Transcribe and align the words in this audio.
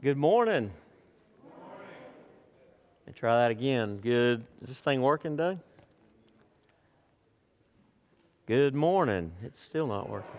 Good 0.00 0.16
morning. 0.16 0.70
And 3.04 3.16
try 3.16 3.34
that 3.34 3.50
again. 3.50 3.96
Good. 3.96 4.44
Is 4.60 4.68
this 4.68 4.78
thing 4.78 5.02
working, 5.02 5.34
Doug? 5.34 5.58
Good 8.46 8.76
morning. 8.76 9.32
It's 9.42 9.60
still 9.60 9.88
not 9.88 10.08
working. 10.08 10.36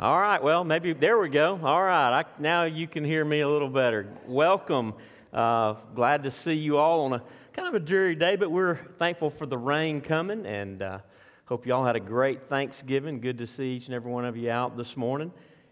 All 0.00 0.18
right. 0.18 0.42
Well, 0.42 0.64
maybe 0.64 0.94
there 0.94 1.18
we 1.18 1.28
go. 1.28 1.60
All 1.62 1.82
right. 1.82 2.20
I, 2.20 2.24
now 2.38 2.64
you 2.64 2.86
can 2.86 3.04
hear 3.04 3.26
me 3.26 3.40
a 3.40 3.48
little 3.48 3.68
better. 3.68 4.08
Welcome. 4.26 4.94
Uh, 5.34 5.74
glad 5.94 6.22
to 6.22 6.30
see 6.30 6.54
you 6.54 6.78
all 6.78 7.02
on 7.02 7.12
a 7.12 7.22
kind 7.52 7.68
of 7.68 7.74
a 7.74 7.80
dreary 7.80 8.14
day, 8.14 8.36
but 8.36 8.50
we're 8.50 8.76
thankful 8.98 9.28
for 9.28 9.44
the 9.44 9.58
rain 9.58 10.00
coming 10.00 10.46
and 10.46 10.80
uh, 10.80 11.00
hope 11.44 11.66
you 11.66 11.74
all 11.74 11.84
had 11.84 11.96
a 11.96 12.00
great 12.00 12.48
Thanksgiving. 12.48 13.20
Good 13.20 13.36
to 13.36 13.46
see 13.46 13.76
each 13.76 13.84
and 13.84 13.94
every 13.94 14.10
one 14.10 14.24
of 14.24 14.34
you 14.34 14.50
out 14.50 14.78
this 14.78 14.96
morning. 14.96 15.30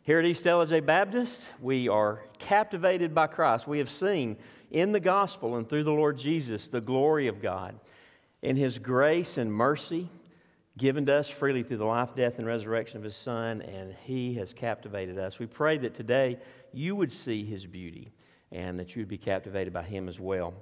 Here 0.08 0.20
at 0.20 0.24
East 0.24 0.46
Ellijay 0.46 0.86
Baptist, 0.86 1.44
we 1.60 1.86
are 1.86 2.22
captivated 2.38 3.14
by 3.14 3.26
Christ. 3.26 3.68
We 3.68 3.76
have 3.76 3.90
seen 3.90 4.38
in 4.70 4.90
the 4.90 5.00
gospel 5.00 5.56
and 5.56 5.68
through 5.68 5.84
the 5.84 5.90
Lord 5.90 6.16
Jesus 6.16 6.68
the 6.68 6.80
glory 6.80 7.26
of 7.26 7.42
God 7.42 7.78
in 8.40 8.56
His 8.56 8.78
grace 8.78 9.36
and 9.36 9.52
mercy 9.52 10.08
given 10.78 11.04
to 11.04 11.12
us 11.12 11.28
freely 11.28 11.62
through 11.62 11.76
the 11.76 11.84
life, 11.84 12.14
death, 12.16 12.38
and 12.38 12.46
resurrection 12.46 12.96
of 12.96 13.02
His 13.02 13.16
Son, 13.16 13.60
and 13.60 13.94
He 14.04 14.32
has 14.36 14.54
captivated 14.54 15.18
us. 15.18 15.38
We 15.38 15.44
pray 15.44 15.76
that 15.76 15.94
today 15.94 16.38
you 16.72 16.96
would 16.96 17.12
see 17.12 17.44
His 17.44 17.66
beauty 17.66 18.10
and 18.50 18.80
that 18.80 18.96
you 18.96 19.02
would 19.02 19.10
be 19.10 19.18
captivated 19.18 19.74
by 19.74 19.82
Him 19.82 20.08
as 20.08 20.18
well. 20.18 20.54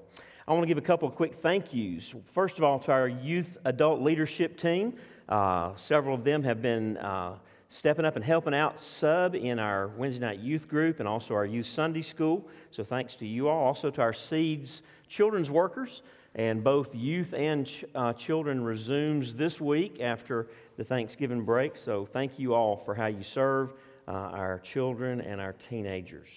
I 0.48 0.54
want 0.54 0.65
to 0.65 0.66
give 0.66 0.78
a 0.78 0.80
couple 0.80 1.06
of 1.06 1.15
quick 1.15 1.37
thank 1.40 1.73
yous. 1.73 2.12
First 2.32 2.59
of 2.59 2.65
all, 2.65 2.80
to 2.80 2.90
our 2.90 3.06
youth 3.06 3.59
adult 3.65 4.01
leadership 4.01 4.59
team. 4.59 4.95
Uh, 5.28 5.76
several 5.76 6.16
of 6.16 6.24
them 6.24 6.42
have 6.42 6.60
been. 6.60 6.96
Uh, 6.96 7.37
stepping 7.68 8.04
up 8.04 8.16
and 8.16 8.24
helping 8.24 8.54
out 8.54 8.78
sub 8.78 9.34
in 9.34 9.58
our 9.58 9.88
Wednesday 9.88 10.24
night 10.24 10.38
youth 10.38 10.68
group 10.68 11.00
and 11.00 11.08
also 11.08 11.34
our 11.34 11.46
youth 11.46 11.66
Sunday 11.66 12.02
school. 12.02 12.46
So 12.70 12.84
thanks 12.84 13.16
to 13.16 13.26
you 13.26 13.48
all. 13.48 13.64
Also 13.64 13.90
to 13.90 14.00
our 14.00 14.12
Seeds 14.12 14.82
children's 15.08 15.50
workers. 15.50 16.02
And 16.34 16.62
both 16.62 16.95
youth 16.95 17.32
and 17.32 17.70
uh, 17.95 18.12
children 18.12 18.62
resumes 18.62 19.34
this 19.34 19.58
week 19.58 20.00
after 20.00 20.48
the 20.76 20.84
Thanksgiving 20.84 21.45
break. 21.45 21.76
So 21.76 22.06
thank 22.12 22.38
you 22.38 22.54
all 22.54 22.76
for 22.76 22.95
how 22.95 23.06
you 23.06 23.23
serve 23.23 23.73
uh, 24.06 24.12
our 24.12 24.58
children 24.58 25.23
and 25.23 25.40
our 25.40 25.54
teenagers. 25.54 26.28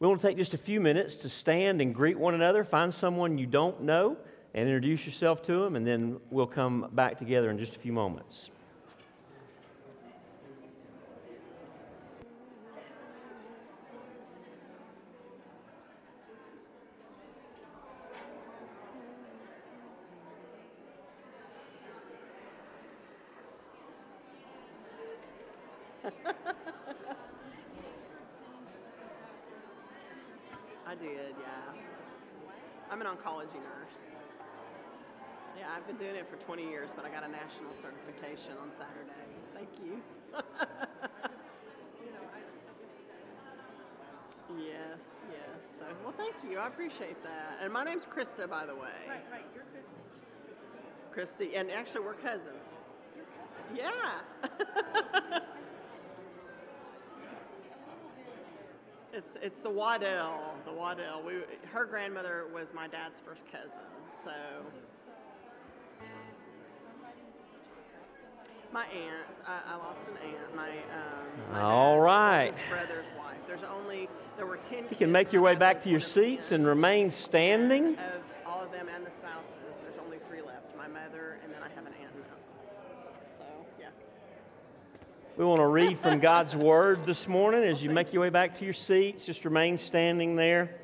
We 0.00 0.08
want 0.08 0.20
to 0.20 0.26
take 0.26 0.38
just 0.38 0.54
a 0.54 0.58
few 0.58 0.80
minutes 0.80 1.16
to 1.16 1.28
stand 1.28 1.82
and 1.82 1.94
greet 1.94 2.18
one 2.18 2.34
another. 2.34 2.64
Find 2.64 2.92
someone 2.92 3.36
you 3.36 3.46
don't 3.46 3.82
know 3.82 4.16
and 4.54 4.66
introduce 4.66 5.04
yourself 5.04 5.42
to 5.42 5.64
them, 5.64 5.76
and 5.76 5.86
then 5.86 6.18
we'll 6.30 6.46
come 6.46 6.88
back 6.92 7.18
together 7.18 7.50
in 7.50 7.58
just 7.58 7.76
a 7.76 7.78
few 7.78 7.92
moments. 7.92 8.48
I 30.86 30.94
did, 30.94 31.34
yeah. 31.38 31.74
I'm 32.90 33.00
an 33.02 33.06
oncology 33.06 33.60
nurse. 33.60 34.08
Yeah, 35.58 35.66
I've 35.76 35.86
been 35.86 35.96
doing 35.96 36.16
it 36.16 36.26
for 36.30 36.36
20 36.36 36.66
years, 36.66 36.88
but 37.48 37.64
I 37.64 37.70
got 37.70 37.72
a 37.72 37.72
national 37.72 37.74
certification 37.74 38.52
on 38.62 38.70
Saturday. 38.72 39.26
Thank 39.54 39.68
you. 39.84 40.02
yes, 44.58 45.00
yes. 45.30 45.62
So, 45.78 45.84
well, 46.04 46.14
thank 46.16 46.34
you. 46.48 46.58
I 46.58 46.66
appreciate 46.66 47.22
that. 47.22 47.58
And 47.62 47.72
my 47.72 47.84
name's 47.84 48.06
Krista, 48.06 48.48
by 48.48 48.66
the 48.66 48.74
way. 48.74 48.90
Right, 49.08 49.24
right. 49.30 49.44
You're 49.54 49.64
Kristen. 49.72 49.94
Christy, 51.12 51.56
and 51.56 51.70
actually 51.70 52.00
we're 52.00 52.14
cousins. 52.14 52.74
You're 53.16 53.26
cousin. 53.26 53.76
Yeah. 53.76 55.40
It's 59.10 59.36
it's 59.42 59.60
the 59.62 59.70
Waddell, 59.70 60.54
the 60.66 60.72
Waddell. 60.72 61.22
We 61.24 61.40
her 61.72 61.86
grandmother 61.86 62.44
was 62.54 62.74
my 62.74 62.86
dad's 62.86 63.18
first 63.18 63.46
cousin, 63.50 63.70
so 64.22 64.30
my 68.72 68.84
aunt. 68.84 69.40
I, 69.46 69.74
I 69.74 69.76
lost 69.76 70.08
an 70.08 70.14
aunt. 70.24 70.56
My 70.56 70.68
um. 70.68 71.52
My 71.52 71.60
All 71.60 72.00
right. 72.00 72.52
brother's 72.68 73.06
wife. 73.18 73.36
There's 73.46 73.62
only 73.62 74.08
there 74.36 74.46
were 74.46 74.56
ten. 74.56 74.84
You 74.90 74.96
can 74.96 75.12
make 75.12 75.32
your 75.32 75.42
way 75.42 75.54
back 75.54 75.82
to 75.84 75.88
your 75.88 76.00
seats 76.00 76.52
and 76.52 76.66
remain 76.66 77.10
standing. 77.10 77.94
Of 77.94 78.22
all 78.46 78.62
of 78.62 78.72
them 78.72 78.88
and 78.94 79.04
the 79.06 79.10
spouses, 79.10 79.56
there's 79.82 79.98
only 80.04 80.18
three 80.28 80.42
left. 80.42 80.76
My 80.76 80.88
mother, 80.88 81.38
and 81.42 81.52
then 81.52 81.62
I 81.62 81.68
have 81.74 81.86
an 81.86 81.92
aunt 82.00 82.14
and 82.14 82.24
uncle. 82.24 83.36
So 83.36 83.44
yeah. 83.80 83.86
We 85.36 85.44
want 85.44 85.60
to 85.60 85.66
read 85.66 85.98
from 86.00 86.18
God's 86.18 86.54
Word 86.54 87.06
this 87.06 87.26
morning 87.26 87.64
as 87.64 87.82
you 87.82 87.90
make 87.90 88.12
your 88.12 88.22
way 88.22 88.30
back 88.30 88.58
to 88.58 88.64
your 88.64 88.74
seats. 88.74 89.24
Just 89.24 89.44
remain 89.44 89.78
standing 89.78 90.36
there. 90.36 90.78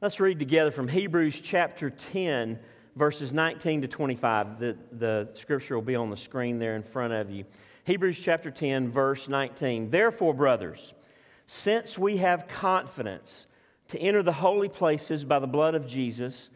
Let's 0.00 0.18
read 0.18 0.38
together 0.38 0.70
from 0.70 0.88
Hebrews 0.88 1.42
chapter 1.42 1.90
10, 1.90 2.58
verses 3.00 3.32
19 3.32 3.80
to 3.80 3.88
25. 3.88 4.58
The, 4.58 4.76
the 4.92 5.28
scripture 5.32 5.74
will 5.74 5.80
be 5.80 5.96
on 5.96 6.10
the 6.10 6.18
screen 6.18 6.58
there 6.58 6.76
in 6.76 6.82
front 6.82 7.14
of 7.14 7.30
you. 7.30 7.46
Hebrews 7.84 8.20
chapter 8.22 8.50
10, 8.50 8.90
verse 8.90 9.26
19. 9.26 9.88
Therefore, 9.88 10.34
brothers, 10.34 10.92
since 11.46 11.96
we 11.96 12.18
have 12.18 12.46
confidence 12.46 13.46
to 13.88 13.98
enter 13.98 14.22
the 14.22 14.34
holy 14.34 14.68
places 14.68 15.24
by 15.24 15.38
the 15.38 15.46
blood 15.46 15.74
of 15.74 15.88
Jesus, 15.88 16.50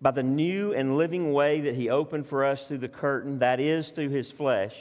by 0.00 0.12
the 0.12 0.22
new 0.22 0.72
and 0.72 0.96
living 0.96 1.32
way 1.32 1.62
that 1.62 1.74
he 1.74 1.90
opened 1.90 2.28
for 2.28 2.44
us 2.44 2.68
through 2.68 2.78
the 2.78 2.86
curtain, 2.86 3.40
that 3.40 3.58
is, 3.58 3.90
through 3.90 4.10
his 4.10 4.30
flesh, 4.30 4.76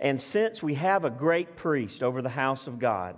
and 0.00 0.20
since 0.20 0.62
we 0.62 0.74
have 0.74 1.06
a 1.06 1.10
great 1.10 1.56
priest 1.56 2.02
over 2.02 2.20
the 2.20 2.28
house 2.28 2.66
of 2.66 2.78
God, 2.78 3.16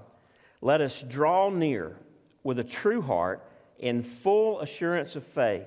let 0.60 0.80
us 0.80 1.02
draw 1.02 1.50
near 1.50 1.96
with 2.44 2.60
a 2.60 2.64
true 2.64 3.02
heart 3.02 3.44
in 3.80 4.04
full 4.04 4.60
assurance 4.60 5.16
of 5.16 5.24
faith, 5.24 5.66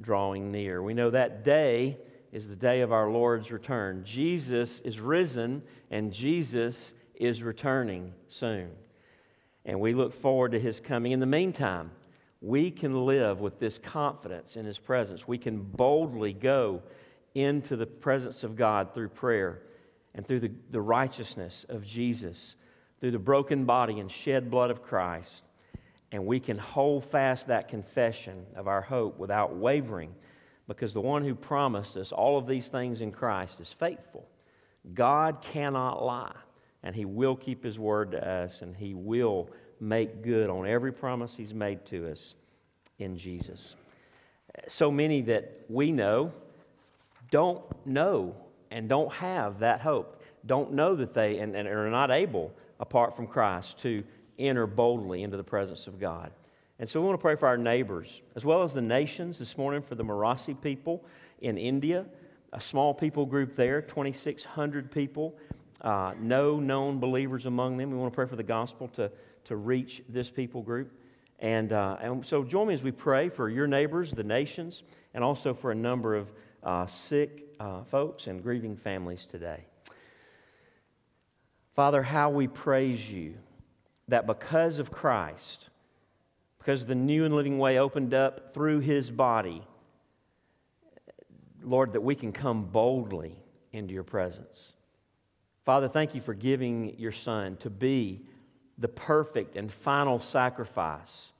drawing 0.00 0.50
near. 0.50 0.82
We 0.82 0.94
know 0.94 1.10
that 1.10 1.44
day 1.44 1.98
is 2.32 2.48
the 2.48 2.56
day 2.56 2.80
of 2.80 2.92
our 2.92 3.10
Lord's 3.10 3.50
return. 3.50 4.04
Jesus 4.04 4.80
is 4.80 4.98
risen, 4.98 5.62
and 5.90 6.12
Jesus 6.12 6.94
is 7.14 7.42
returning 7.42 8.12
soon. 8.28 8.70
And 9.64 9.80
we 9.80 9.94
look 9.94 10.20
forward 10.20 10.52
to 10.52 10.58
his 10.58 10.80
coming. 10.80 11.12
In 11.12 11.20
the 11.20 11.26
meantime, 11.26 11.90
we 12.42 12.72
can 12.72 13.06
live 13.06 13.40
with 13.40 13.60
this 13.60 13.78
confidence 13.78 14.56
in 14.56 14.66
His 14.66 14.78
presence. 14.78 15.28
We 15.28 15.38
can 15.38 15.62
boldly 15.62 16.32
go 16.32 16.82
into 17.36 17.76
the 17.76 17.86
presence 17.86 18.42
of 18.42 18.56
God 18.56 18.92
through 18.92 19.10
prayer 19.10 19.62
and 20.14 20.26
through 20.26 20.40
the, 20.40 20.50
the 20.70 20.80
righteousness 20.80 21.64
of 21.68 21.86
Jesus, 21.86 22.56
through 23.00 23.12
the 23.12 23.18
broken 23.18 23.64
body 23.64 24.00
and 24.00 24.10
shed 24.10 24.50
blood 24.50 24.72
of 24.72 24.82
Christ. 24.82 25.44
And 26.12 26.26
we 26.26 26.38
can 26.38 26.58
hold 26.58 27.06
fast 27.06 27.46
that 27.46 27.68
confession 27.68 28.44
of 28.54 28.68
our 28.68 28.82
hope 28.82 29.18
without 29.18 29.56
wavering 29.56 30.14
because 30.68 30.92
the 30.92 31.00
one 31.00 31.24
who 31.24 31.34
promised 31.34 31.96
us 31.96 32.12
all 32.12 32.38
of 32.38 32.46
these 32.46 32.68
things 32.68 33.00
in 33.00 33.10
Christ 33.10 33.60
is 33.60 33.72
faithful. 33.72 34.26
God 34.94 35.40
cannot 35.42 36.04
lie, 36.04 36.36
and 36.82 36.94
He 36.94 37.04
will 37.04 37.34
keep 37.34 37.64
His 37.64 37.78
word 37.78 38.12
to 38.12 38.26
us, 38.26 38.62
and 38.62 38.76
He 38.76 38.94
will 38.94 39.48
make 39.80 40.22
good 40.22 40.50
on 40.50 40.66
every 40.66 40.92
promise 40.92 41.36
He's 41.36 41.54
made 41.54 41.84
to 41.86 42.10
us 42.10 42.34
in 42.98 43.16
Jesus. 43.16 43.74
So 44.68 44.90
many 44.90 45.22
that 45.22 45.64
we 45.68 45.92
know 45.92 46.32
don't 47.30 47.62
know 47.86 48.36
and 48.70 48.88
don't 48.88 49.12
have 49.12 49.60
that 49.60 49.80
hope, 49.80 50.22
don't 50.44 50.72
know 50.72 50.94
that 50.96 51.14
they, 51.14 51.38
and, 51.38 51.56
and 51.56 51.66
are 51.66 51.90
not 51.90 52.10
able, 52.10 52.52
apart 52.78 53.16
from 53.16 53.26
Christ, 53.26 53.78
to 53.80 54.04
enter 54.48 54.66
boldly 54.66 55.22
into 55.22 55.36
the 55.36 55.44
presence 55.44 55.86
of 55.86 55.98
God. 56.00 56.32
And 56.78 56.88
so 56.88 57.00
we 57.00 57.06
want 57.06 57.18
to 57.18 57.22
pray 57.22 57.36
for 57.36 57.46
our 57.46 57.56
neighbors, 57.56 58.22
as 58.34 58.44
well 58.44 58.62
as 58.62 58.72
the 58.72 58.82
nations 58.82 59.38
this 59.38 59.56
morning 59.56 59.82
for 59.82 59.94
the 59.94 60.04
Marasi 60.04 60.60
people 60.60 61.04
in 61.40 61.56
India, 61.56 62.04
a 62.52 62.60
small 62.60 62.92
people 62.92 63.24
group 63.24 63.56
there, 63.56 63.80
2,600 63.80 64.90
people 64.90 65.34
uh, 65.82 66.14
no 66.20 66.60
known 66.60 67.00
believers 67.00 67.46
among 67.46 67.76
them. 67.76 67.90
We 67.90 67.96
want 67.96 68.12
to 68.12 68.14
pray 68.14 68.26
for 68.26 68.36
the 68.36 68.42
gospel 68.42 68.88
to, 68.88 69.10
to 69.44 69.56
reach 69.56 70.02
this 70.08 70.30
people 70.30 70.62
group. 70.62 70.92
And, 71.40 71.72
uh, 71.72 71.96
and 72.00 72.24
so 72.24 72.44
join 72.44 72.68
me 72.68 72.74
as 72.74 72.82
we 72.82 72.92
pray 72.92 73.28
for 73.28 73.48
your 73.48 73.66
neighbors, 73.66 74.12
the 74.12 74.22
nations, 74.22 74.84
and 75.12 75.24
also 75.24 75.52
for 75.52 75.72
a 75.72 75.74
number 75.74 76.14
of 76.14 76.30
uh, 76.62 76.86
sick 76.86 77.48
uh, 77.58 77.82
folks 77.84 78.28
and 78.28 78.42
grieving 78.42 78.76
families 78.76 79.26
today. 79.26 79.64
Father, 81.74 82.02
how 82.02 82.30
we 82.30 82.46
praise 82.46 83.10
you 83.10 83.34
that 84.08 84.26
because 84.26 84.78
of 84.78 84.90
Christ, 84.90 85.70
because 86.58 86.84
the 86.84 86.94
new 86.94 87.24
and 87.24 87.34
living 87.34 87.58
way 87.58 87.78
opened 87.78 88.14
up 88.14 88.54
through 88.54 88.80
his 88.80 89.10
body, 89.10 89.62
Lord, 91.62 91.92
that 91.92 92.02
we 92.02 92.14
can 92.14 92.32
come 92.32 92.64
boldly 92.64 93.36
into 93.72 93.94
your 93.94 94.04
presence. 94.04 94.72
Father, 95.64 95.88
thank 95.88 96.14
you 96.14 96.20
for 96.20 96.34
giving 96.34 96.98
your 96.98 97.12
Son 97.12 97.56
to 97.58 97.70
be 97.70 98.20
the 98.78 98.88
perfect 98.88 99.56
and 99.56 99.72
final 99.72 100.18
sacrifice 100.18 101.32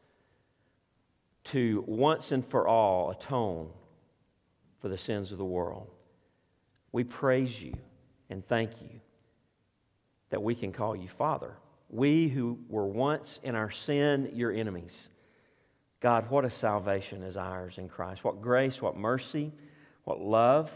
to 1.45 1.83
once 1.87 2.31
and 2.31 2.47
for 2.47 2.69
all 2.69 3.11
atone 3.11 3.69
for 4.81 4.89
the 4.89 4.99
sins 4.99 5.33
of 5.33 5.39
the 5.39 5.45
world. 5.45 5.91
We 6.93 7.05
praise 7.05 7.61
you 7.61 7.75
and 8.31 8.47
thank 8.47 8.81
you 8.83 9.01
that 10.31 10.43
we 10.43 10.55
can 10.55 10.73
call 10.73 10.95
you 10.95 11.09
Father. 11.09 11.55
We 11.93 12.29
who 12.29 12.59
were 12.69 12.87
once 12.87 13.39
in 13.43 13.55
our 13.55 13.71
sin, 13.71 14.33
your 14.35 14.51
enemies. 14.51 15.11
God, 16.01 16.31
what 16.31 16.45
a 16.45 16.51
salvation 16.51 17.23
is 17.23 17.37
ours 17.37 17.79
in 17.79 17.89
Christ. 17.89 18.25
What 18.25 18.41
grace, 18.43 18.83
what 18.83 18.97
mercy, 18.97 19.53
what 20.05 20.19
love. 20.19 20.71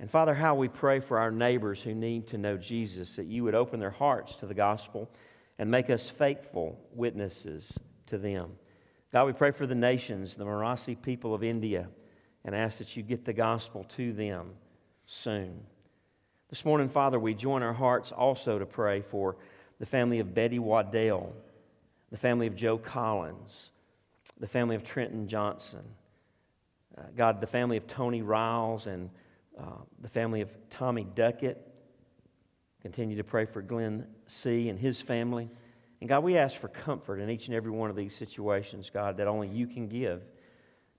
And 0.00 0.10
Father, 0.10 0.34
how 0.34 0.54
we 0.54 0.68
pray 0.68 1.00
for 1.00 1.18
our 1.18 1.30
neighbors 1.30 1.82
who 1.82 1.94
need 1.94 2.26
to 2.28 2.38
know 2.38 2.56
Jesus, 2.56 3.16
that 3.16 3.26
you 3.26 3.44
would 3.44 3.54
open 3.54 3.78
their 3.78 3.90
hearts 3.90 4.34
to 4.36 4.46
the 4.46 4.54
gospel 4.54 5.10
and 5.58 5.70
make 5.70 5.90
us 5.90 6.08
faithful 6.08 6.80
witnesses 6.94 7.78
to 8.06 8.16
them. 8.16 8.52
God, 9.12 9.26
we 9.26 9.32
pray 9.32 9.50
for 9.50 9.66
the 9.66 9.74
nations, 9.74 10.36
the 10.36 10.44
Marasi 10.44 11.00
people 11.00 11.34
of 11.34 11.44
India, 11.44 11.88
and 12.44 12.54
ask 12.54 12.78
that 12.78 12.96
you 12.96 13.02
get 13.02 13.24
the 13.24 13.32
gospel 13.32 13.84
to 13.96 14.12
them 14.12 14.52
soon. 15.04 15.60
This 16.48 16.64
morning, 16.64 16.88
Father, 16.88 17.20
we 17.20 17.34
join 17.34 17.62
our 17.62 17.74
hearts 17.74 18.10
also 18.10 18.58
to 18.58 18.64
pray 18.64 19.02
for 19.02 19.36
the 19.78 19.86
family 19.86 20.18
of 20.18 20.34
Betty 20.34 20.58
Waddell, 20.58 21.32
the 22.10 22.16
family 22.16 22.46
of 22.46 22.56
Joe 22.56 22.78
Collins, 22.78 23.70
the 24.40 24.46
family 24.46 24.76
of 24.76 24.84
Trenton 24.84 25.28
Johnson, 25.28 25.84
uh, 26.96 27.02
God, 27.16 27.40
the 27.40 27.46
family 27.46 27.76
of 27.76 27.86
Tony 27.86 28.22
Riles 28.22 28.86
and 28.86 29.10
uh, 29.58 29.62
the 30.00 30.08
family 30.08 30.40
of 30.40 30.50
Tommy 30.70 31.06
Duckett. 31.14 31.64
Continue 32.82 33.16
to 33.16 33.24
pray 33.24 33.44
for 33.44 33.62
Glenn 33.62 34.06
C. 34.26 34.68
and 34.68 34.78
his 34.78 35.00
family. 35.00 35.48
And 36.00 36.08
God, 36.08 36.22
we 36.22 36.36
ask 36.36 36.60
for 36.60 36.68
comfort 36.68 37.18
in 37.18 37.28
each 37.28 37.46
and 37.46 37.54
every 37.54 37.72
one 37.72 37.90
of 37.90 37.96
these 37.96 38.14
situations, 38.14 38.90
God, 38.92 39.16
that 39.16 39.26
only 39.26 39.48
you 39.48 39.66
can 39.66 39.88
give. 39.88 40.22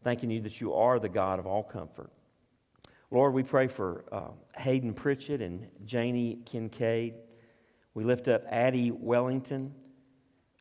Thanking 0.03 0.29
you 0.29 0.41
that 0.41 0.61
you 0.61 0.73
are 0.73 0.99
the 0.99 1.09
God 1.09 1.39
of 1.39 1.47
all 1.47 1.63
comfort. 1.63 2.09
Lord, 3.11 3.33
we 3.33 3.43
pray 3.43 3.67
for 3.67 4.05
uh, 4.11 4.29
Hayden 4.57 4.93
Pritchett 4.93 5.41
and 5.41 5.67
Janie 5.85 6.39
Kincaid. 6.45 7.15
We 7.93 8.03
lift 8.03 8.27
up 8.27 8.43
Addie 8.49 8.91
Wellington 8.91 9.73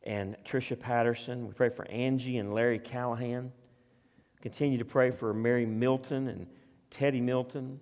and 0.04 0.36
Tricia 0.44 0.78
Patterson. 0.78 1.46
We 1.46 1.52
pray 1.52 1.68
for 1.68 1.86
Angie 1.88 2.38
and 2.38 2.52
Larry 2.54 2.78
Callahan. 2.78 3.52
Continue 4.40 4.78
to 4.78 4.84
pray 4.84 5.10
for 5.10 5.34
Mary 5.34 5.66
Milton 5.66 6.28
and 6.28 6.46
Teddy 6.90 7.20
Milton, 7.20 7.80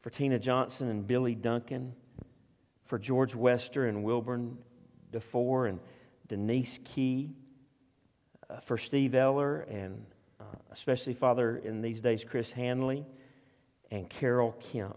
for 0.00 0.10
Tina 0.10 0.38
Johnson 0.38 0.88
and 0.88 1.06
Billy 1.06 1.34
Duncan, 1.34 1.92
for 2.86 2.98
George 2.98 3.34
Wester 3.34 3.86
and 3.86 4.04
Wilburn 4.04 4.56
DeFore 5.12 5.68
and 5.68 5.80
Denise 6.28 6.78
Key, 6.84 7.34
uh, 8.48 8.60
for 8.60 8.78
Steve 8.78 9.14
Eller, 9.14 9.60
and 9.62 10.04
uh, 10.40 10.44
especially, 10.70 11.14
Father, 11.14 11.58
in 11.58 11.82
these 11.82 12.00
days, 12.00 12.24
Chris 12.24 12.50
Hanley 12.50 13.04
and 13.90 14.08
Carol 14.08 14.52
Kemp. 14.72 14.96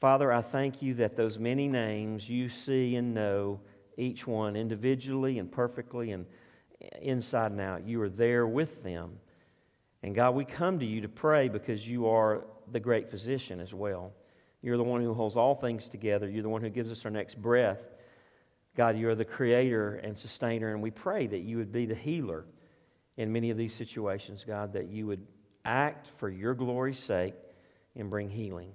Father, 0.00 0.32
I 0.32 0.40
thank 0.40 0.80
you 0.80 0.94
that 0.94 1.14
those 1.14 1.38
many 1.38 1.68
names 1.68 2.28
you 2.28 2.48
see 2.48 2.96
and 2.96 3.12
know 3.12 3.60
each 3.98 4.26
one 4.26 4.56
individually 4.56 5.38
and 5.38 5.52
perfectly 5.52 6.12
and 6.12 6.24
inside 7.02 7.52
and 7.52 7.60
out. 7.60 7.86
You 7.86 8.00
are 8.00 8.08
there 8.08 8.46
with 8.46 8.82
them. 8.82 9.18
And 10.02 10.14
God, 10.14 10.34
we 10.34 10.46
come 10.46 10.78
to 10.78 10.86
you 10.86 11.02
to 11.02 11.08
pray 11.08 11.48
because 11.48 11.86
you 11.86 12.08
are 12.08 12.44
the 12.72 12.80
great 12.80 13.10
physician 13.10 13.60
as 13.60 13.74
well. 13.74 14.12
You're 14.62 14.78
the 14.78 14.84
one 14.84 15.02
who 15.02 15.12
holds 15.12 15.36
all 15.36 15.54
things 15.54 15.86
together. 15.86 16.30
You're 16.30 16.42
the 16.42 16.48
one 16.48 16.62
who 16.62 16.70
gives 16.70 16.90
us 16.90 17.04
our 17.04 17.10
next 17.10 17.40
breath. 17.40 17.80
God, 18.76 18.96
you 18.96 19.08
are 19.10 19.14
the 19.14 19.24
creator 19.24 19.96
and 19.96 20.16
sustainer, 20.16 20.72
and 20.72 20.80
we 20.80 20.90
pray 20.90 21.26
that 21.26 21.40
you 21.40 21.58
would 21.58 21.72
be 21.72 21.84
the 21.84 21.94
healer 21.94 22.46
in 23.18 23.30
many 23.30 23.50
of 23.50 23.58
these 23.58 23.74
situations, 23.74 24.44
God, 24.46 24.72
that 24.72 24.88
you 24.88 25.06
would 25.06 25.26
act 25.66 26.08
for 26.16 26.30
your 26.30 26.54
glory's 26.54 26.98
sake 26.98 27.34
and 27.96 28.08
bring 28.08 28.30
healing. 28.30 28.72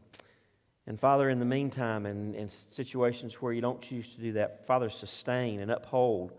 And 0.88 1.00
Father, 1.00 1.30
in 1.30 1.40
the 1.40 1.46
meantime, 1.46 2.06
in, 2.06 2.36
in 2.36 2.50
situations 2.72 3.36
where 3.36 3.52
you 3.52 3.62
don't 3.62 3.82
choose 3.82 4.08
to 4.10 4.22
do 4.22 4.34
that, 4.34 4.68
Father, 4.68 4.90
sustain 4.90 5.60
and 5.60 5.72
uphold, 5.72 6.32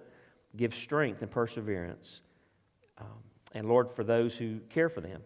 give 0.57 0.75
strength 0.75 1.23
and 1.23 1.31
perseverance. 1.31 2.21
Um, 2.99 3.07
and 3.55 3.69
Lord, 3.69 3.91
for 3.91 4.05
those 4.05 4.37
who 4.37 4.61
care 4.71 4.89
for 4.89 5.01
them, 5.01 5.23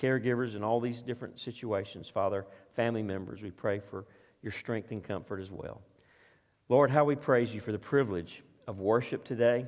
caregivers 0.00 0.56
in 0.56 0.64
all 0.64 0.80
these 0.80 1.02
different 1.02 1.38
situations, 1.38 2.08
Father, 2.08 2.46
family 2.74 3.02
members, 3.02 3.42
we 3.42 3.50
pray 3.50 3.80
for 3.80 4.06
your 4.42 4.52
strength 4.52 4.90
and 4.90 5.04
comfort 5.04 5.40
as 5.40 5.50
well. 5.50 5.82
Lord, 6.70 6.90
how 6.90 7.04
we 7.04 7.16
praise 7.16 7.54
you 7.54 7.60
for 7.60 7.72
the 7.72 7.78
privilege 7.78 8.42
of 8.66 8.78
worship 8.78 9.24
today, 9.24 9.66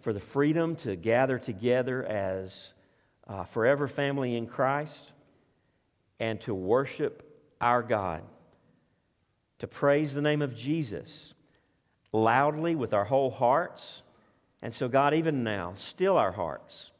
for 0.00 0.14
the 0.14 0.20
freedom 0.20 0.76
to 0.76 0.96
gather 0.96 1.38
together 1.38 2.04
as 2.04 2.72
uh, 3.26 3.44
forever 3.44 3.86
family 3.86 4.36
in 4.36 4.46
Christ, 4.46 5.12
and 6.18 6.40
to 6.42 6.54
worship 6.54 7.27
our 7.60 7.82
God, 7.82 8.22
to 9.58 9.66
praise 9.66 10.14
the 10.14 10.22
name 10.22 10.42
of 10.42 10.54
Jesus 10.54 11.34
loudly 12.12 12.74
with 12.74 12.94
our 12.94 13.04
whole 13.04 13.30
hearts. 13.30 14.02
And 14.62 14.72
so, 14.72 14.88
God, 14.88 15.14
even 15.14 15.44
now, 15.44 15.72
still 15.74 16.16
our 16.16 16.32
hearts 16.32 16.90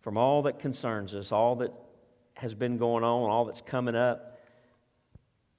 from 0.00 0.16
all 0.16 0.42
that 0.42 0.58
concerns 0.58 1.14
us, 1.14 1.32
all 1.32 1.56
that 1.56 1.72
has 2.34 2.54
been 2.54 2.78
going 2.78 3.04
on, 3.04 3.30
all 3.30 3.44
that's 3.44 3.60
coming 3.60 3.94
up, 3.94 4.38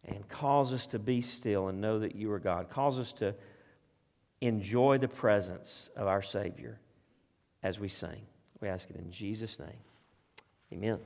and 0.05 0.27
cause 0.29 0.73
us 0.73 0.87
to 0.87 0.99
be 0.99 1.21
still 1.21 1.67
and 1.67 1.79
know 1.79 1.99
that 1.99 2.15
you 2.15 2.31
are 2.31 2.39
God. 2.39 2.69
Cause 2.69 2.97
us 2.97 3.13
to 3.13 3.35
enjoy 4.41 4.97
the 4.97 5.07
presence 5.07 5.89
of 5.95 6.07
our 6.07 6.23
Savior 6.23 6.79
as 7.61 7.79
we 7.79 7.87
sing. 7.87 8.25
We 8.59 8.67
ask 8.67 8.89
it 8.89 8.95
in 8.95 9.11
Jesus' 9.11 9.59
name. 9.59 9.77
Amen. 10.73 10.97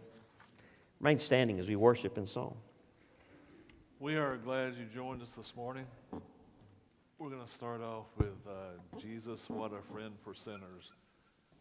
Remain 1.00 1.20
standing 1.20 1.60
as 1.60 1.68
we 1.68 1.76
worship 1.76 2.18
in 2.18 2.26
song. 2.26 2.56
We 4.02 4.18
are 4.18 4.36
glad 4.36 4.76
you 4.76 4.86
joined 4.94 5.22
us 5.22 5.30
this 5.38 5.54
morning. 5.56 5.86
We're 7.18 7.30
going 7.30 7.46
to 7.46 7.54
start 7.54 7.80
off 7.80 8.08
with 8.18 8.36
uh, 8.46 9.00
Jesus, 9.00 9.40
what 9.48 9.72
a 9.72 9.82
friend 9.94 10.12
for 10.22 10.36
sinners 10.36 10.92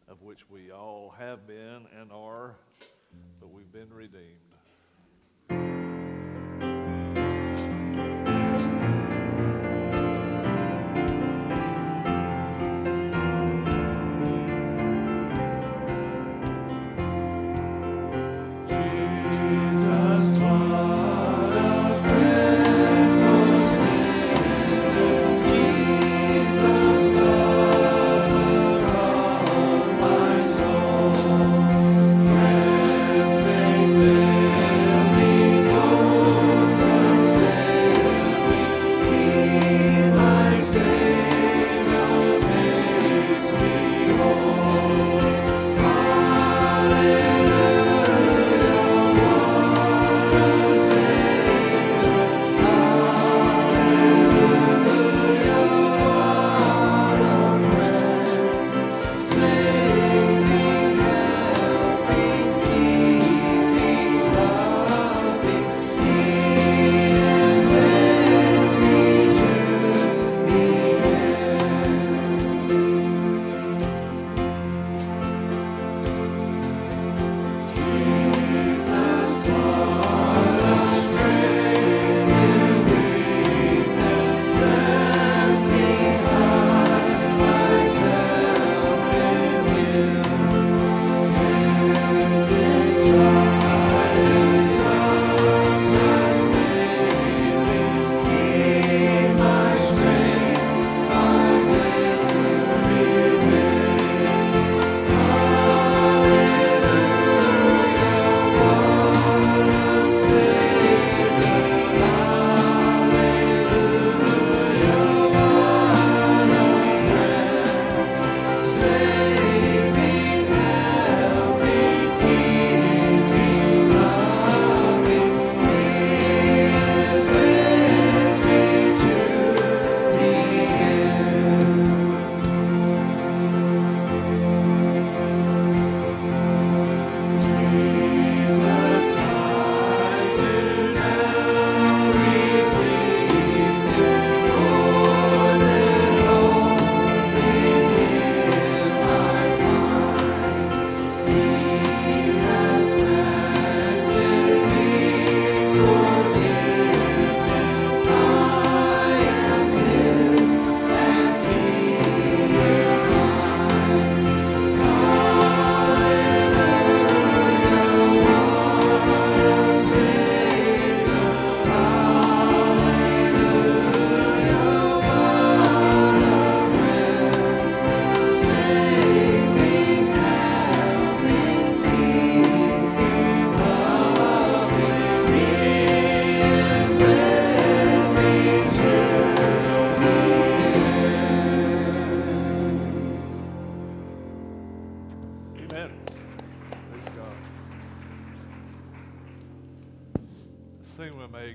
of 0.09 0.21
which 0.21 0.41
we 0.50 0.73
all 0.73 1.14
have 1.17 1.47
been 1.47 1.87
and 1.97 2.11
are, 2.11 2.57
but 3.41 3.53
we've 3.53 3.73
been 3.73 3.95
redeemed. 3.95 4.53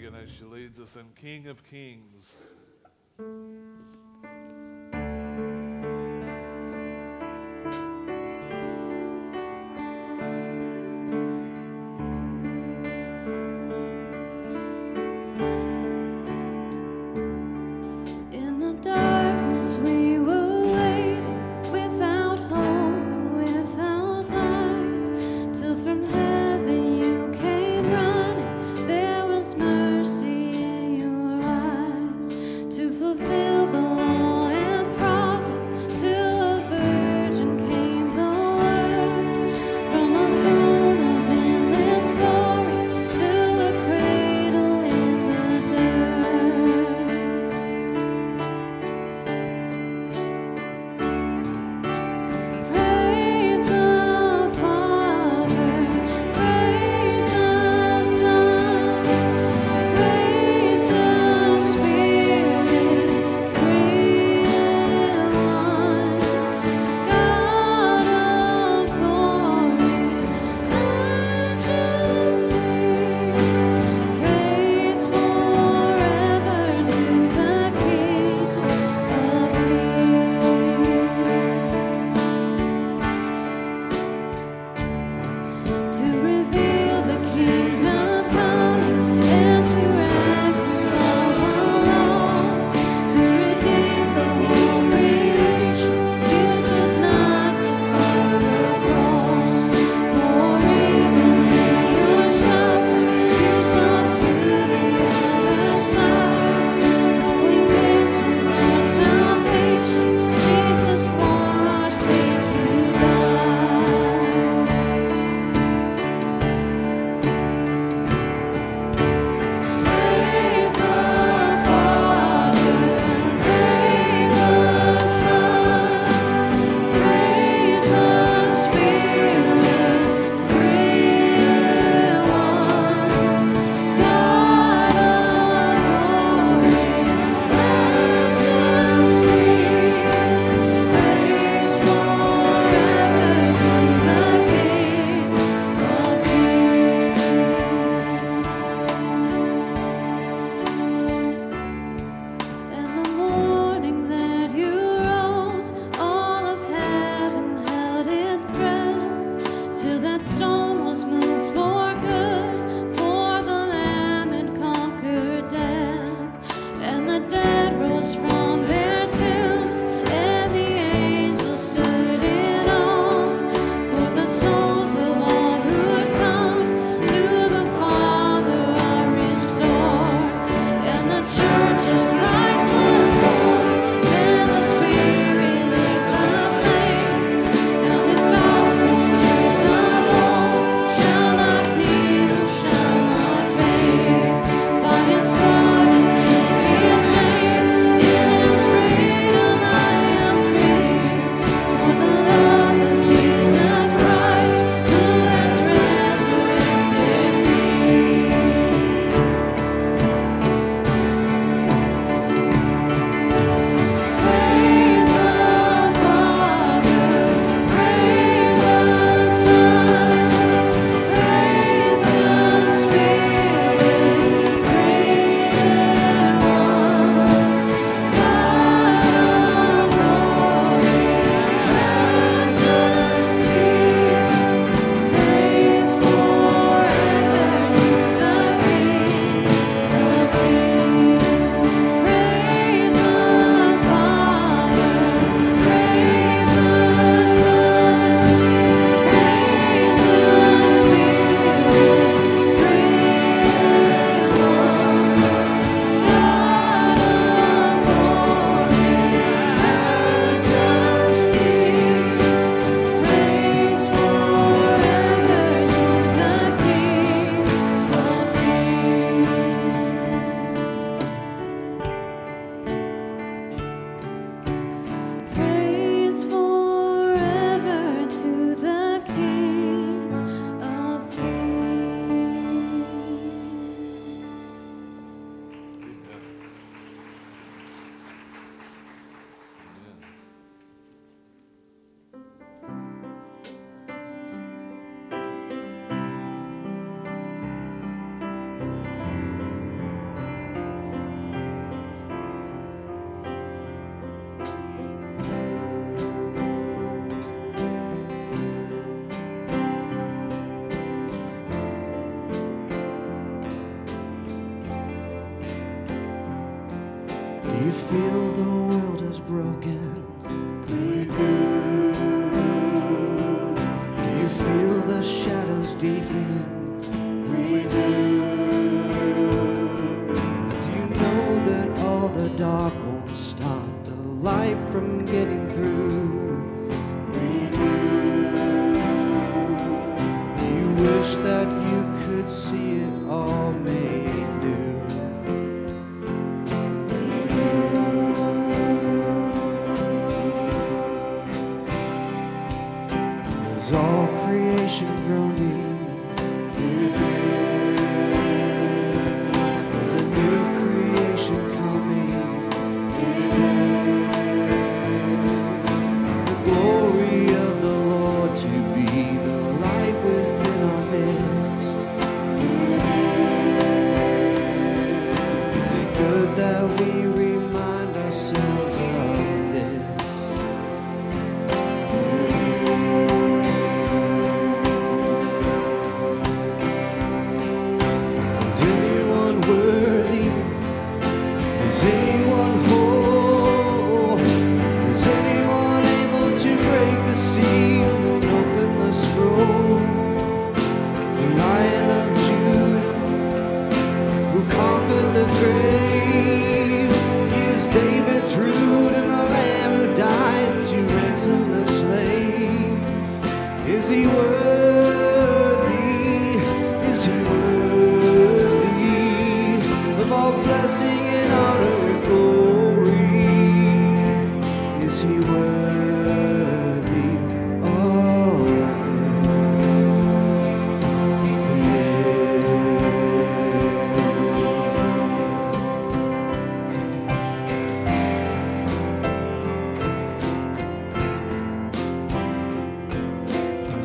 Reagan 0.09 0.23
as 0.23 0.29
she 0.37 0.45
leads 0.45 0.79
us 0.79 0.95
in 0.95 1.05
King 1.19 1.47
of 1.47 1.57
Kings. 1.69 2.25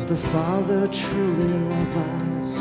Does 0.07 0.21
the 0.21 0.27
Father 0.29 0.87
truly 0.89 1.47
love 1.47 1.97
us? 1.97 2.53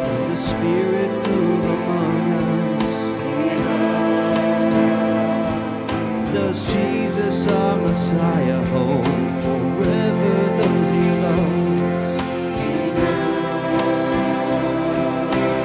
Does 0.00 0.22
the 0.30 0.36
Spirit 0.36 1.10
move 1.28 1.64
among 1.64 2.32
us? 2.32 2.84
Does 6.32 6.58
Jesus, 6.72 7.48
our 7.48 7.76
Messiah, 7.76 8.64
hold 8.68 9.04
forever 9.04 10.36
those 10.56 10.90
he 10.90 11.10
loves? 11.26 12.12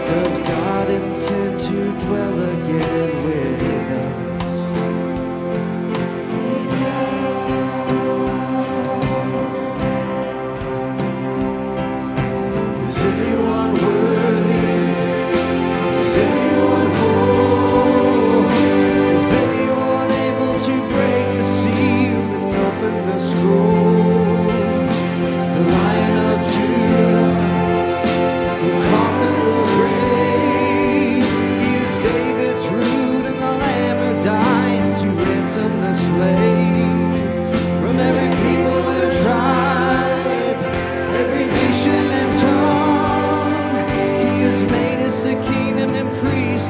Does 0.10 0.36
God 0.40 0.90
intend 0.90 1.62
to 1.62 1.78
dwell 2.08 2.53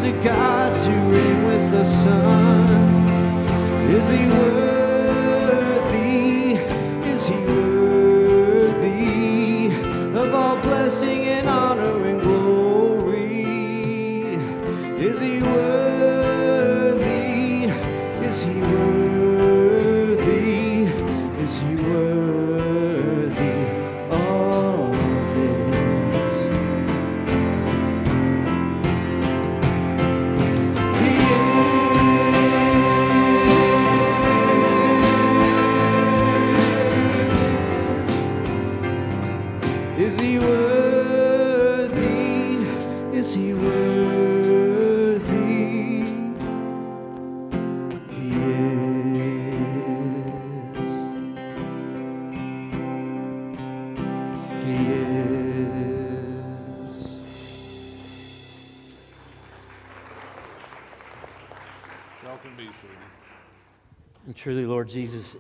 priest 0.04 0.18
to 0.18 0.24
God 0.24 0.80
to 0.82 0.90
reign 0.90 1.44
with 1.46 1.72
the 1.72 1.86
Son. 1.86 2.70
Is 3.90 4.10
he 4.10 4.28
worthy? 4.28 5.64
Is 7.10 7.28
he 7.28 7.36
worthy 7.36 7.63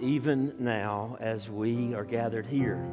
even 0.03 0.53
now 0.59 1.17
as 1.21 1.49
we 1.49 1.93
are 1.93 2.03
gathered 2.03 2.45
here, 2.45 2.85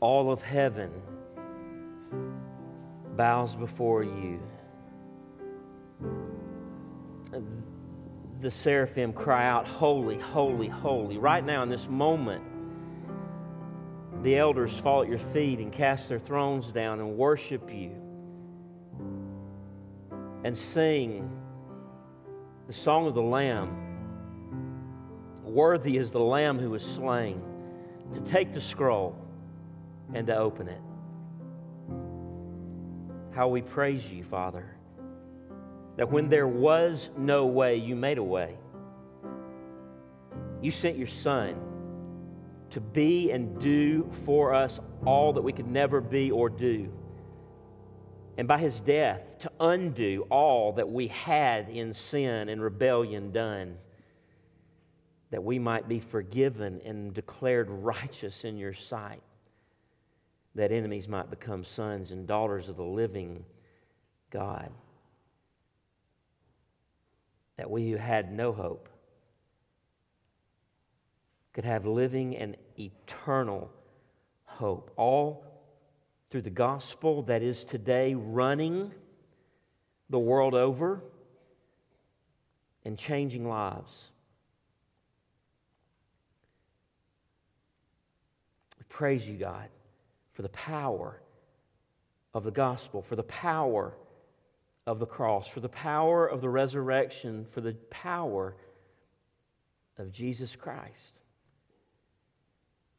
all 0.00 0.32
of 0.32 0.42
heaven 0.42 0.90
bows 3.16 3.54
before 3.54 4.02
you. 4.02 4.40
The 8.40 8.50
seraphim 8.50 9.12
cry 9.12 9.46
out, 9.46 9.66
Holy, 9.66 10.18
holy, 10.18 10.68
holy. 10.68 11.16
Right 11.16 11.44
now, 11.44 11.62
in 11.62 11.70
this 11.70 11.88
moment, 11.88 12.42
the 14.22 14.36
elders 14.36 14.76
fall 14.78 15.02
at 15.02 15.08
your 15.08 15.18
feet 15.18 15.60
and 15.60 15.72
cast 15.72 16.08
their 16.08 16.18
thrones 16.18 16.72
down 16.72 16.98
and 16.98 17.16
worship 17.16 17.72
you 17.72 17.92
and 20.44 20.56
sing 20.56 21.30
the 22.66 22.72
song 22.72 23.06
of 23.06 23.14
the 23.14 23.22
Lamb. 23.22 23.76
Worthy 25.42 25.98
is 25.98 26.10
the 26.10 26.20
Lamb 26.20 26.58
who 26.58 26.70
was 26.70 26.82
slain 26.82 27.42
to 28.12 28.20
take 28.22 28.52
the 28.52 28.60
scroll 28.60 29.16
and 30.14 30.26
to 30.26 30.36
open 30.36 30.68
it. 30.68 30.80
How 33.34 33.48
we 33.48 33.60
praise 33.60 34.04
you, 34.10 34.24
Father, 34.24 34.76
that 35.96 36.10
when 36.10 36.28
there 36.28 36.48
was 36.48 37.10
no 37.16 37.46
way, 37.46 37.76
you 37.76 37.94
made 37.96 38.18
a 38.18 38.22
way. 38.22 38.56
You 40.62 40.70
sent 40.70 40.96
your 40.96 41.08
Son 41.08 41.60
to 42.70 42.80
be 42.80 43.30
and 43.30 43.60
do 43.60 44.10
for 44.24 44.54
us 44.54 44.80
all 45.04 45.34
that 45.34 45.42
we 45.42 45.52
could 45.52 45.66
never 45.66 46.00
be 46.00 46.30
or 46.30 46.48
do. 46.48 46.90
And 48.36 48.48
by 48.48 48.58
his 48.58 48.80
death 48.80 49.38
to 49.40 49.52
undo 49.60 50.26
all 50.30 50.72
that 50.72 50.90
we 50.90 51.08
had 51.08 51.68
in 51.68 51.94
sin 51.94 52.48
and 52.48 52.60
rebellion 52.60 53.30
done, 53.30 53.78
that 55.30 55.42
we 55.42 55.58
might 55.58 55.88
be 55.88 56.00
forgiven 56.00 56.80
and 56.84 57.14
declared 57.14 57.70
righteous 57.70 58.44
in 58.44 58.56
your 58.56 58.74
sight, 58.74 59.22
that 60.54 60.72
enemies 60.72 61.08
might 61.08 61.30
become 61.30 61.64
sons 61.64 62.10
and 62.10 62.26
daughters 62.26 62.68
of 62.68 62.76
the 62.76 62.82
living 62.82 63.44
God, 64.30 64.70
that 67.56 67.70
we 67.70 67.90
who 67.90 67.96
had 67.96 68.32
no 68.32 68.52
hope 68.52 68.88
could 71.52 71.64
have 71.64 71.86
living 71.86 72.36
and 72.36 72.56
eternal 72.78 73.70
hope, 74.44 74.92
all 74.96 75.43
through 76.34 76.42
the 76.42 76.50
gospel 76.50 77.22
that 77.22 77.44
is 77.44 77.64
today 77.64 78.12
running 78.12 78.90
the 80.10 80.18
world 80.18 80.52
over 80.52 81.00
and 82.84 82.98
changing 82.98 83.48
lives. 83.48 84.08
We 88.76 88.84
praise 88.88 89.24
you, 89.24 89.36
God, 89.36 89.68
for 90.32 90.42
the 90.42 90.48
power 90.48 91.20
of 92.34 92.42
the 92.42 92.50
gospel, 92.50 93.00
for 93.00 93.14
the 93.14 93.22
power 93.22 93.94
of 94.88 94.98
the 94.98 95.06
cross, 95.06 95.46
for 95.46 95.60
the 95.60 95.68
power 95.68 96.26
of 96.26 96.40
the 96.40 96.50
resurrection, 96.50 97.46
for 97.52 97.60
the 97.60 97.74
power 97.90 98.56
of 99.98 100.10
Jesus 100.10 100.56
Christ. 100.56 101.20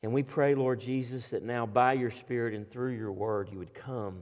And 0.06 0.14
we 0.14 0.22
pray, 0.22 0.54
Lord 0.54 0.82
Jesus, 0.82 1.30
that 1.30 1.42
now 1.42 1.66
by 1.66 1.94
your 1.94 2.12
Spirit 2.12 2.54
and 2.54 2.70
through 2.70 2.92
your 2.92 3.12
word, 3.12 3.50
you 3.52 3.58
would 3.58 3.74
come, 3.74 4.22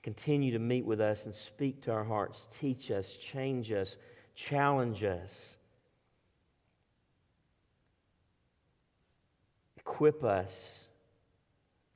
continue 0.00 0.52
to 0.52 0.60
meet 0.60 0.86
with 0.86 1.00
us 1.00 1.24
and 1.24 1.34
speak 1.34 1.82
to 1.82 1.90
our 1.90 2.04
hearts, 2.04 2.46
teach 2.60 2.92
us, 2.92 3.16
change 3.16 3.72
us, 3.72 3.96
challenge 4.36 5.02
us, 5.02 5.56
equip 9.76 10.22
us, 10.22 10.86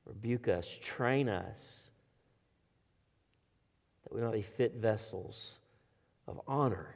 rebuke 0.03 0.49
us, 0.49 0.77
train 0.81 1.29
us, 1.29 1.91
that 4.03 4.13
we 4.13 4.19
might 4.19 4.33
be 4.33 4.41
fit 4.41 4.75
vessels 4.75 5.53
of 6.27 6.41
honor 6.45 6.93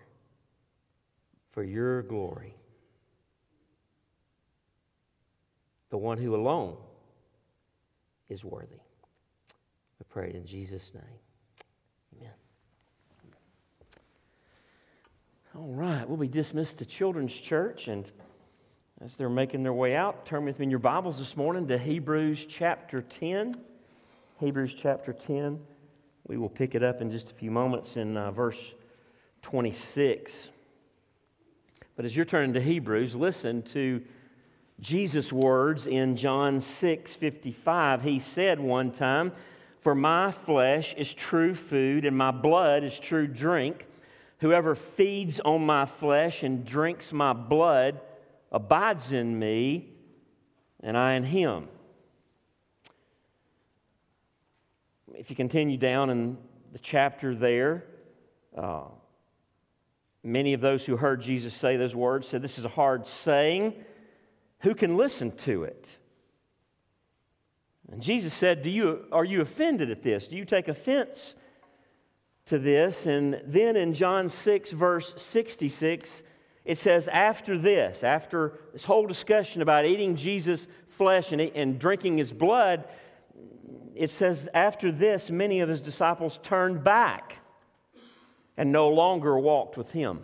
for 1.53 1.63
your 1.63 2.01
glory. 2.01 2.58
The 5.89 5.97
one 5.97 6.17
who 6.17 6.35
alone 6.35 6.77
is 8.29 8.43
worthy. 8.43 8.79
We 9.99 10.05
pray 10.09 10.29
it 10.29 10.35
in 10.35 10.45
Jesus' 10.45 10.91
name. 10.93 11.03
Amen. 12.17 12.33
All 15.57 15.73
right, 15.73 16.07
we'll 16.07 16.17
be 16.17 16.27
dismissed 16.27 16.77
to 16.77 16.85
Children's 16.85 17.33
Church, 17.33 17.87
and 17.87 18.09
as 19.01 19.15
they're 19.15 19.29
making 19.29 19.63
their 19.63 19.73
way 19.73 19.95
out, 19.95 20.25
turn 20.25 20.45
with 20.45 20.59
me 20.59 20.63
in 20.63 20.69
your 20.69 20.79
Bibles 20.79 21.17
this 21.17 21.35
morning 21.35 21.67
to 21.67 21.77
Hebrews 21.77 22.45
chapter 22.47 23.01
10. 23.01 23.55
Hebrews 24.39 24.75
chapter 24.75 25.11
10. 25.11 25.59
We 26.27 26.37
will 26.37 26.49
pick 26.49 26.75
it 26.75 26.83
up 26.83 27.01
in 27.01 27.09
just 27.09 27.31
a 27.31 27.33
few 27.33 27.49
moments 27.49 27.97
in 27.97 28.15
uh, 28.15 28.31
verse 28.31 28.59
26. 29.41 30.51
But 31.95 32.05
as 32.05 32.15
you're 32.15 32.25
turning 32.25 32.53
to 32.53 32.61
Hebrews, 32.61 33.15
listen 33.15 33.63
to 33.63 34.01
Jesus' 34.79 35.31
words 35.31 35.87
in 35.87 36.15
John 36.15 36.61
6 36.61 37.15
55. 37.15 38.01
He 38.01 38.19
said 38.19 38.59
one 38.59 38.91
time, 38.91 39.33
For 39.79 39.93
my 39.93 40.31
flesh 40.31 40.93
is 40.95 41.13
true 41.13 41.53
food, 41.53 42.05
and 42.05 42.17
my 42.17 42.31
blood 42.31 42.83
is 42.83 42.97
true 42.97 43.27
drink. 43.27 43.87
Whoever 44.39 44.75
feeds 44.75 45.41
on 45.41 45.65
my 45.65 45.85
flesh 45.85 46.43
and 46.43 46.63
drinks 46.63 47.11
my 47.11 47.33
blood 47.33 47.99
abides 48.51 49.11
in 49.11 49.37
me, 49.37 49.89
and 50.81 50.97
I 50.97 51.13
in 51.13 51.23
him. 51.23 51.67
If 55.13 55.29
you 55.29 55.35
continue 55.35 55.77
down 55.77 56.09
in 56.09 56.37
the 56.71 56.79
chapter 56.79 57.35
there, 57.35 57.83
uh, 58.55 58.85
many 60.23 60.53
of 60.53 60.61
those 60.61 60.85
who 60.85 60.95
heard 60.95 61.21
Jesus 61.21 61.53
say 61.53 61.75
those 61.75 61.93
words 61.93 62.25
said, 62.25 62.41
This 62.41 62.57
is 62.57 62.63
a 62.63 62.69
hard 62.69 63.05
saying 63.05 63.73
who 64.59 64.75
can 64.75 64.97
listen 64.97 65.31
to 65.37 65.63
it? 65.63 65.89
And 67.91 68.01
Jesus 68.01 68.33
said, 68.33 68.61
Do 68.61 68.69
you, 68.69 69.05
Are 69.11 69.25
you 69.25 69.41
offended 69.41 69.89
at 69.89 70.03
this? 70.03 70.27
Do 70.27 70.35
you 70.35 70.45
take 70.45 70.67
offense 70.67 71.35
to 72.45 72.59
this? 72.59 73.05
And 73.05 73.41
then 73.45 73.75
in 73.75 73.93
John 73.93 74.29
6, 74.29 74.71
verse 74.71 75.13
66, 75.17 76.23
it 76.65 76.77
says, 76.77 77.07
After 77.07 77.57
this, 77.57 78.03
after 78.03 78.59
this 78.73 78.83
whole 78.83 79.07
discussion 79.07 79.61
about 79.61 79.85
eating 79.85 80.15
Jesus' 80.15 80.67
flesh 80.89 81.31
and, 81.31 81.41
and 81.41 81.79
drinking 81.79 82.17
his 82.17 82.31
blood, 82.31 82.87
it 83.95 84.09
says, 84.09 84.47
After 84.53 84.91
this, 84.91 85.29
many 85.29 85.61
of 85.61 85.69
his 85.69 85.81
disciples 85.81 86.39
turned 86.43 86.83
back 86.83 87.37
and 88.55 88.71
no 88.71 88.89
longer 88.89 89.39
walked 89.39 89.77
with 89.77 89.91
him. 89.91 90.21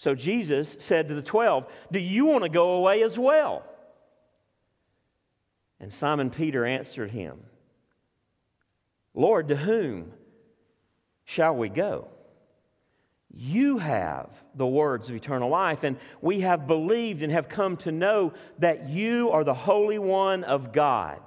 So 0.00 0.14
Jesus 0.14 0.76
said 0.78 1.08
to 1.08 1.14
the 1.14 1.20
twelve, 1.20 1.70
Do 1.92 1.98
you 1.98 2.24
want 2.24 2.44
to 2.44 2.48
go 2.48 2.76
away 2.76 3.02
as 3.02 3.18
well? 3.18 3.62
And 5.78 5.92
Simon 5.92 6.30
Peter 6.30 6.64
answered 6.64 7.10
him, 7.10 7.38
Lord, 9.12 9.48
to 9.48 9.56
whom 9.56 10.12
shall 11.26 11.54
we 11.54 11.68
go? 11.68 12.08
You 13.34 13.76
have 13.76 14.30
the 14.54 14.66
words 14.66 15.10
of 15.10 15.16
eternal 15.16 15.50
life, 15.50 15.84
and 15.84 15.98
we 16.22 16.40
have 16.40 16.66
believed 16.66 17.22
and 17.22 17.30
have 17.30 17.50
come 17.50 17.76
to 17.78 17.92
know 17.92 18.32
that 18.58 18.88
you 18.88 19.28
are 19.32 19.44
the 19.44 19.52
Holy 19.52 19.98
One 19.98 20.44
of 20.44 20.72
God. 20.72 21.20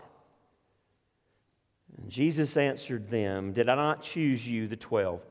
And 1.95 2.09
Jesus 2.09 2.57
answered 2.57 3.11
them, 3.11 3.53
Did 3.53 3.69
I 3.69 3.75
not 3.75 4.01
choose 4.01 4.47
you, 4.47 4.67
the 4.67 4.75
twelve? 4.75 5.21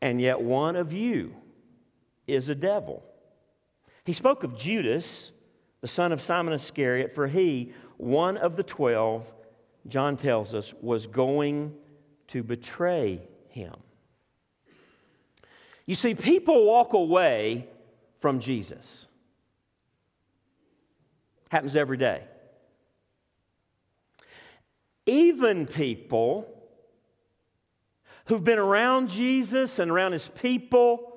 And 0.00 0.20
yet 0.20 0.40
one 0.40 0.74
of 0.74 0.92
you 0.92 1.36
is 2.26 2.48
a 2.48 2.54
devil. 2.54 3.02
He 4.04 4.12
spoke 4.12 4.44
of 4.44 4.56
Judas, 4.56 5.32
the 5.80 5.88
son 5.88 6.12
of 6.12 6.20
Simon 6.20 6.52
Iscariot, 6.52 7.14
for 7.14 7.26
he, 7.26 7.72
one 7.96 8.36
of 8.36 8.56
the 8.56 8.62
twelve, 8.62 9.24
John 9.86 10.16
tells 10.16 10.54
us, 10.54 10.74
was 10.80 11.06
going 11.06 11.74
to 12.28 12.42
betray 12.42 13.20
him. 13.48 13.74
You 15.86 15.94
see, 15.94 16.14
people 16.14 16.66
walk 16.66 16.94
away 16.94 17.68
from 18.20 18.40
Jesus. 18.40 19.06
Happens 21.50 21.76
every 21.76 21.98
day. 21.98 22.24
Even 25.06 25.66
people 25.66 26.48
who've 28.26 28.42
been 28.42 28.58
around 28.58 29.10
Jesus 29.10 29.78
and 29.78 29.90
around 29.90 30.12
his 30.12 30.28
people 30.28 31.13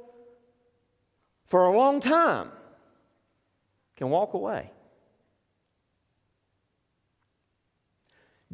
for 1.48 1.66
a 1.66 1.76
long 1.76 2.00
time 2.00 2.50
can 3.96 4.10
walk 4.10 4.34
away. 4.34 4.70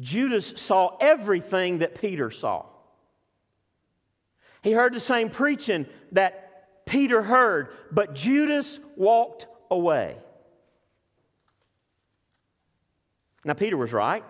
Judas 0.00 0.54
saw 0.56 0.96
everything 1.00 1.78
that 1.78 2.00
Peter 2.00 2.30
saw. 2.30 2.66
He 4.62 4.72
heard 4.72 4.94
the 4.94 5.00
same 5.00 5.28
preaching 5.28 5.86
that 6.12 6.86
Peter 6.86 7.22
heard, 7.22 7.68
but 7.92 8.14
Judas 8.14 8.78
walked 8.96 9.46
away. 9.70 10.16
Now, 13.44 13.52
Peter 13.54 13.76
was 13.76 13.92
right. 13.92 14.24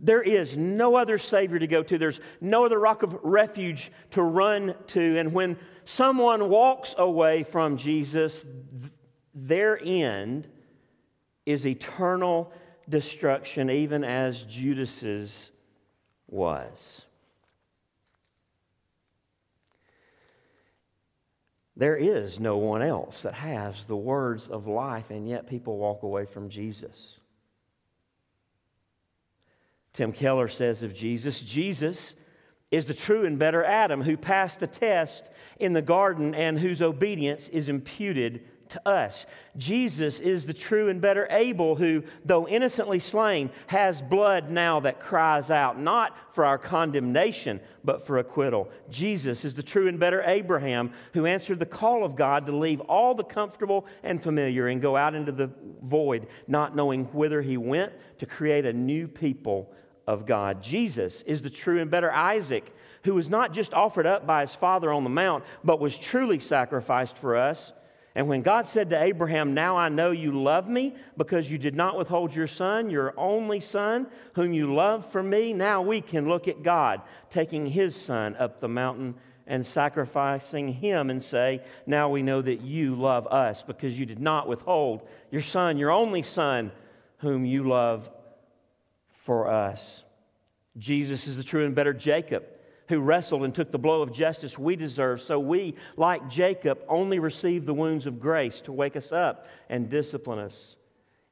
There 0.00 0.22
is 0.22 0.56
no 0.56 0.96
other 0.96 1.18
Savior 1.18 1.58
to 1.58 1.66
go 1.66 1.82
to. 1.82 1.98
There's 1.98 2.20
no 2.40 2.64
other 2.64 2.78
rock 2.78 3.02
of 3.02 3.18
refuge 3.22 3.90
to 4.12 4.22
run 4.22 4.74
to. 4.88 5.18
And 5.18 5.32
when 5.32 5.58
someone 5.84 6.48
walks 6.48 6.94
away 6.96 7.42
from 7.42 7.76
Jesus, 7.76 8.44
their 9.34 9.78
end 9.82 10.48
is 11.46 11.66
eternal 11.66 12.52
destruction, 12.88 13.70
even 13.70 14.04
as 14.04 14.44
Judas's 14.44 15.50
was. 16.28 17.02
There 21.76 21.96
is 21.96 22.40
no 22.40 22.56
one 22.56 22.82
else 22.82 23.22
that 23.22 23.34
has 23.34 23.84
the 23.84 23.96
words 23.96 24.48
of 24.48 24.66
life, 24.66 25.10
and 25.10 25.28
yet 25.28 25.46
people 25.46 25.78
walk 25.78 26.02
away 26.02 26.26
from 26.26 26.48
Jesus. 26.48 27.20
Tim 29.92 30.12
Keller 30.12 30.48
says 30.48 30.82
of 30.82 30.94
Jesus 30.94 31.42
Jesus 31.42 32.14
is 32.70 32.84
the 32.84 32.94
true 32.94 33.24
and 33.24 33.38
better 33.38 33.64
Adam 33.64 34.02
who 34.02 34.16
passed 34.16 34.60
the 34.60 34.66
test 34.66 35.30
in 35.58 35.72
the 35.72 35.82
garden 35.82 36.34
and 36.34 36.58
whose 36.58 36.82
obedience 36.82 37.48
is 37.48 37.68
imputed 37.68 38.42
to 38.70 38.88
us. 38.88 39.26
Jesus 39.56 40.20
is 40.20 40.46
the 40.46 40.54
true 40.54 40.88
and 40.88 41.00
better 41.00 41.26
Abel 41.30 41.76
who, 41.76 42.02
though 42.24 42.48
innocently 42.48 42.98
slain, 42.98 43.50
has 43.66 44.00
blood 44.00 44.50
now 44.50 44.80
that 44.80 45.00
cries 45.00 45.50
out, 45.50 45.78
not 45.78 46.16
for 46.34 46.44
our 46.44 46.58
condemnation, 46.58 47.60
but 47.84 48.06
for 48.06 48.18
acquittal. 48.18 48.68
Jesus 48.90 49.44
is 49.44 49.54
the 49.54 49.62
true 49.62 49.88
and 49.88 49.98
better 49.98 50.22
Abraham 50.22 50.92
who 51.14 51.26
answered 51.26 51.58
the 51.58 51.66
call 51.66 52.04
of 52.04 52.16
God 52.16 52.46
to 52.46 52.56
leave 52.56 52.80
all 52.82 53.14
the 53.14 53.24
comfortable 53.24 53.86
and 54.02 54.22
familiar 54.22 54.68
and 54.68 54.82
go 54.82 54.96
out 54.96 55.14
into 55.14 55.32
the 55.32 55.50
void, 55.82 56.26
not 56.46 56.76
knowing 56.76 57.04
whither 57.06 57.42
he 57.42 57.56
went 57.56 57.92
to 58.18 58.26
create 58.26 58.66
a 58.66 58.72
new 58.72 59.08
people 59.08 59.72
of 60.06 60.24
God. 60.24 60.62
Jesus 60.62 61.22
is 61.22 61.42
the 61.42 61.50
true 61.50 61.80
and 61.80 61.90
better 61.90 62.10
Isaac 62.10 62.74
who 63.04 63.14
was 63.14 63.28
not 63.28 63.52
just 63.52 63.74
offered 63.74 64.06
up 64.06 64.26
by 64.26 64.40
his 64.40 64.54
father 64.54 64.92
on 64.92 65.04
the 65.04 65.10
mount, 65.10 65.44
but 65.64 65.80
was 65.80 65.96
truly 65.96 66.38
sacrificed 66.38 67.16
for 67.18 67.36
us. 67.36 67.72
And 68.18 68.26
when 68.26 68.42
God 68.42 68.66
said 68.66 68.90
to 68.90 69.00
Abraham, 69.00 69.54
Now 69.54 69.76
I 69.76 69.90
know 69.90 70.10
you 70.10 70.32
love 70.32 70.68
me 70.68 70.96
because 71.16 71.48
you 71.48 71.56
did 71.56 71.76
not 71.76 71.96
withhold 71.96 72.34
your 72.34 72.48
son, 72.48 72.90
your 72.90 73.14
only 73.16 73.60
son, 73.60 74.08
whom 74.32 74.52
you 74.52 74.74
love 74.74 75.08
for 75.12 75.22
me, 75.22 75.52
now 75.52 75.82
we 75.82 76.00
can 76.00 76.28
look 76.28 76.48
at 76.48 76.64
God 76.64 77.00
taking 77.30 77.64
his 77.64 77.94
son 77.94 78.34
up 78.34 78.60
the 78.60 78.66
mountain 78.66 79.14
and 79.46 79.64
sacrificing 79.64 80.66
him 80.66 81.10
and 81.10 81.22
say, 81.22 81.62
Now 81.86 82.08
we 82.08 82.22
know 82.22 82.42
that 82.42 82.60
you 82.60 82.96
love 82.96 83.28
us 83.28 83.62
because 83.62 83.96
you 83.96 84.04
did 84.04 84.18
not 84.18 84.48
withhold 84.48 85.06
your 85.30 85.40
son, 85.40 85.78
your 85.78 85.92
only 85.92 86.22
son, 86.22 86.72
whom 87.18 87.44
you 87.44 87.68
love 87.68 88.10
for 89.26 89.48
us. 89.48 90.02
Jesus 90.76 91.28
is 91.28 91.36
the 91.36 91.44
true 91.44 91.64
and 91.64 91.72
better 91.72 91.94
Jacob 91.94 92.42
who 92.88 93.00
wrestled 93.00 93.44
and 93.44 93.54
took 93.54 93.70
the 93.70 93.78
blow 93.78 94.02
of 94.02 94.12
justice 94.12 94.58
we 94.58 94.74
deserve. 94.74 95.20
So 95.20 95.38
we, 95.38 95.74
like 95.96 96.28
Jacob, 96.28 96.80
only 96.88 97.18
receive 97.18 97.66
the 97.66 97.74
wounds 97.74 98.06
of 98.06 98.18
grace 98.18 98.60
to 98.62 98.72
wake 98.72 98.96
us 98.96 99.12
up 99.12 99.46
and 99.68 99.90
discipline 99.90 100.38
us. 100.38 100.76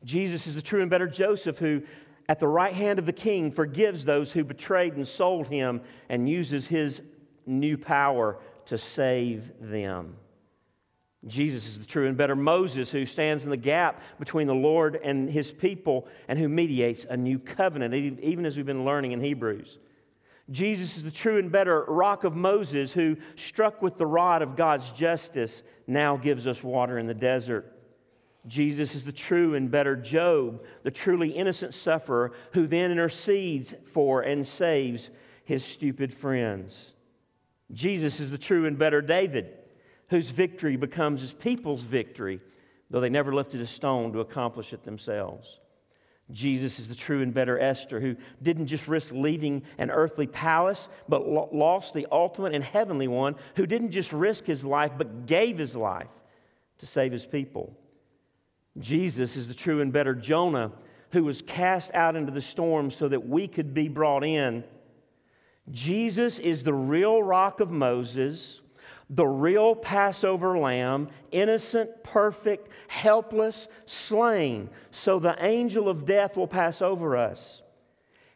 Jesus 0.05 0.47
is 0.47 0.55
the 0.55 0.63
true 0.63 0.83
and 0.83 0.91
better 0.91 1.07
Joseph 1.07 1.59
who, 1.59 1.83
at 2.29 2.41
the 2.41 2.49
right 2.49 2.75
hand 2.75 2.99
of 2.99 3.07
the 3.07 3.13
king, 3.13 3.51
forgives 3.51 4.05
those 4.05 4.33
who 4.33 4.45
betrayed 4.45 4.95
and 4.95 5.09
sold 5.09 5.49
him 5.49 5.81
and 6.09 6.29
uses 6.29 6.67
his 6.67 7.01
new 7.47 7.79
power 7.79 8.39
to 8.67 8.77
save 8.77 9.51
them. 9.61 10.17
Jesus 11.27 11.67
is 11.67 11.79
the 11.79 11.87
true 11.87 12.07
and 12.07 12.17
better 12.17 12.37
Moses 12.37 12.91
who 12.91 13.05
stands 13.07 13.45
in 13.45 13.51
the 13.51 13.57
gap 13.57 14.01
between 14.19 14.47
the 14.47 14.55
Lord 14.55 15.01
and 15.03 15.29
his 15.29 15.51
people 15.51 16.07
and 16.29 16.39
who 16.39 16.49
mediates 16.49 17.05
a 17.09 17.17
new 17.17 17.39
covenant, 17.39 17.95
even 17.95 18.47
as 18.47 18.57
we've 18.57 18.67
been 18.67 18.85
learning 18.85 19.13
in 19.13 19.21
Hebrews. 19.21 19.79
Jesus 20.51 20.97
is 20.97 21.03
the 21.03 21.11
true 21.11 21.39
and 21.39 21.51
better 21.51 21.85
rock 21.85 22.25
of 22.25 22.37
Moses 22.37 22.93
who, 22.93 23.17
struck 23.35 23.83
with 23.83 23.97
the 23.97 24.07
rod 24.07 24.43
of 24.43 24.57
God's 24.57 24.91
justice, 24.93 25.63
now 25.87 26.17
gives 26.17 26.47
us 26.47 26.63
water 26.63 26.99
in 26.99 27.07
the 27.07 27.15
desert. 27.15 27.73
Jesus 28.47 28.95
is 28.95 29.05
the 29.05 29.13
true 29.13 29.55
and 29.55 29.71
better 29.71 29.97
Job, 29.97 30.63
the 30.85 30.91
truly 30.91 31.31
innocent 31.31 31.75
sufferer 31.75 32.33
who 32.53 32.67
then 32.67 32.93
intercedes 32.93 33.75
for 33.93 34.23
and 34.23 34.47
saves 34.47 35.11
his 35.45 35.65
stupid 35.65 36.15
friends. 36.15 36.93
Jesus 37.73 38.21
is 38.21 38.31
the 38.31 38.39
true 38.39 38.67
and 38.67 38.79
better 38.79 39.03
David, 39.03 39.53
whose 40.11 40.31
victory 40.31 40.77
becomes 40.77 41.21
his 41.21 41.33
people's 41.33 41.83
victory, 41.83 42.41
though 42.89 43.01
they 43.01 43.09
never 43.09 43.35
lifted 43.35 43.61
a 43.61 43.67
stone 43.67 44.13
to 44.13 44.21
accomplish 44.21 44.73
it 44.73 44.85
themselves. 44.85 45.59
Jesus 46.33 46.81
is 46.81 46.89
the 46.89 46.95
true 46.95 47.23
and 47.23 47.33
better 47.33 47.59
Esther 47.59 48.01
who 48.01 48.17
didn't 48.43 48.67
just 48.67 48.89
risk 48.89 49.13
leaving 49.13 49.63
an 49.79 49.91
earthly 49.91 50.27
palace, 50.27 50.89
but 51.09 51.27
lo- 51.27 51.49
lost 51.53 51.95
the 51.95 52.07
ultimate 52.11 52.55
and 52.55 52.65
heavenly 52.65 53.07
one, 53.07 53.37
who 53.55 53.67
didn't 53.67 53.93
just 53.93 54.13
risk 54.13 54.45
his 54.45 54.65
life, 54.65 54.93
but 54.99 55.27
gave 55.27 55.57
his 55.57 55.77
life 55.77 56.09
to 56.79 56.87
save 56.87 57.13
his 57.13 57.25
people. 57.25 57.77
Jesus 58.79 59.37
is 59.37 59.47
the 59.47 59.55
true 59.55 59.81
and 59.81 59.93
better 59.93 60.15
Jonah 60.15 60.73
who 61.13 61.25
was 61.25 61.43
cast 61.43 61.95
out 61.95 62.17
into 62.17 62.33
the 62.33 62.43
storm 62.43 62.91
so 62.91 63.09
that 63.09 63.29
we 63.29 63.47
could 63.47 63.73
be 63.73 63.89
brought 63.89 64.25
in. 64.25 64.65
Jesus 65.71 66.39
is 66.39 66.63
the 66.63 66.75
real 66.75 67.23
rock 67.23 67.61
of 67.61 67.71
Moses 67.71 68.61
the 69.09 69.27
real 69.27 69.75
Passover 69.75 70.59
lamb, 70.59 71.09
innocent, 71.31 72.03
perfect, 72.03 72.69
helpless, 72.89 73.69
slain, 73.87 74.69
so 74.91 75.19
the 75.19 75.37
angel 75.45 75.89
of 75.89 76.05
death 76.05 76.37
will 76.37 76.49
pass 76.49 76.83
over 76.83 77.17
us. 77.17 77.63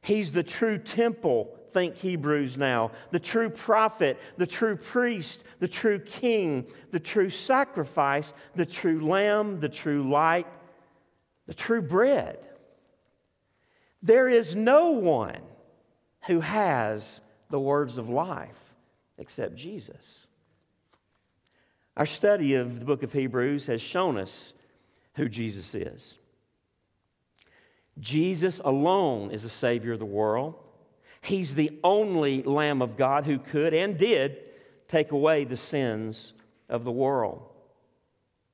He's 0.01 0.33
the 0.33 0.45
true 0.45 0.79
temple, 0.79 1.57
think 1.73 1.97
Hebrews 1.97 2.57
now, 2.57 2.93
the 3.11 3.19
true 3.19 3.51
prophet, 3.51 4.19
the 4.37 4.47
true 4.47 4.77
priest, 4.77 5.43
the 5.59 5.69
true 5.69 5.99
king, 5.99 6.67
the 6.93 7.01
true 7.01 7.31
sacrifice, 7.31 8.33
the 8.55 8.67
true 8.67 9.07
lamb, 9.07 9.61
the 9.61 9.69
true 9.69 10.09
light, 10.09 10.47
the 11.47 11.55
true 11.55 11.83
bread. 11.83 12.39
There 14.03 14.29
is 14.29 14.55
no 14.55 14.93
one 14.93 15.41
who 16.27 16.41
has 16.41 17.21
the 17.51 17.61
words 17.61 17.99
of 17.99 18.09
life 18.09 18.75
except 19.19 19.57
Jesus. 19.57 20.27
Our 22.01 22.07
study 22.07 22.55
of 22.55 22.79
the 22.79 22.87
book 22.87 23.03
of 23.03 23.13
Hebrews 23.13 23.67
has 23.67 23.83
shown 23.83 24.17
us 24.17 24.55
who 25.17 25.29
Jesus 25.29 25.75
is. 25.75 26.17
Jesus 27.99 28.59
alone 28.65 29.33
is 29.33 29.43
the 29.43 29.51
Savior 29.51 29.93
of 29.93 29.99
the 29.99 30.07
world. 30.07 30.55
He's 31.21 31.55
the 31.55 31.79
only 31.85 32.43
Lamb 32.43 32.81
of 32.81 32.97
God 32.97 33.27
who 33.27 33.39
could 33.39 33.75
and 33.75 33.99
did 33.99 34.49
take 34.89 35.13
away 35.13 35.45
the 35.45 35.59
sins 35.59 36.33
of 36.71 36.85
the 36.85 36.91
world. 36.91 37.43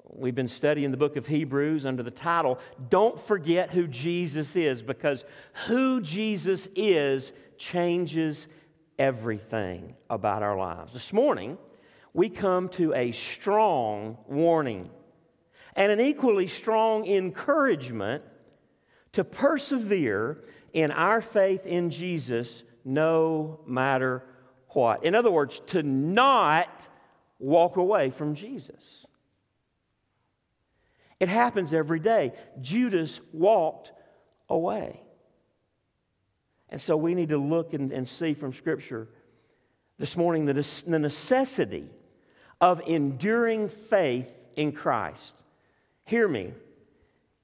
We've 0.02 0.34
been 0.34 0.48
studying 0.48 0.90
the 0.90 0.96
book 0.96 1.14
of 1.14 1.28
Hebrews 1.28 1.86
under 1.86 2.02
the 2.02 2.10
title, 2.10 2.58
Don't 2.90 3.24
Forget 3.28 3.70
Who 3.70 3.86
Jesus 3.86 4.56
Is, 4.56 4.82
because 4.82 5.24
who 5.68 6.00
Jesus 6.00 6.66
is 6.74 7.30
changes 7.58 8.48
everything 8.98 9.94
about 10.10 10.42
our 10.42 10.58
lives. 10.58 10.92
This 10.92 11.12
morning, 11.12 11.58
we 12.16 12.30
come 12.30 12.70
to 12.70 12.94
a 12.94 13.12
strong 13.12 14.16
warning 14.26 14.88
and 15.76 15.92
an 15.92 16.00
equally 16.00 16.48
strong 16.48 17.06
encouragement 17.06 18.24
to 19.12 19.22
persevere 19.22 20.42
in 20.72 20.90
our 20.90 21.20
faith 21.20 21.66
in 21.66 21.90
Jesus 21.90 22.62
no 22.86 23.60
matter 23.66 24.22
what. 24.70 25.04
In 25.04 25.14
other 25.14 25.30
words, 25.30 25.60
to 25.66 25.82
not 25.82 26.70
walk 27.38 27.76
away 27.76 28.08
from 28.08 28.34
Jesus. 28.34 29.06
It 31.20 31.28
happens 31.28 31.74
every 31.74 32.00
day. 32.00 32.32
Judas 32.62 33.20
walked 33.34 33.92
away. 34.48 35.02
And 36.70 36.80
so 36.80 36.96
we 36.96 37.14
need 37.14 37.28
to 37.28 37.38
look 37.38 37.74
and, 37.74 37.92
and 37.92 38.08
see 38.08 38.32
from 38.32 38.54
Scripture 38.54 39.06
this 39.98 40.16
morning 40.16 40.46
the, 40.46 40.54
the 40.54 40.98
necessity 40.98 41.90
of 42.60 42.80
enduring 42.86 43.68
faith 43.68 44.30
in 44.56 44.72
Christ. 44.72 45.34
Hear 46.04 46.26
me. 46.28 46.52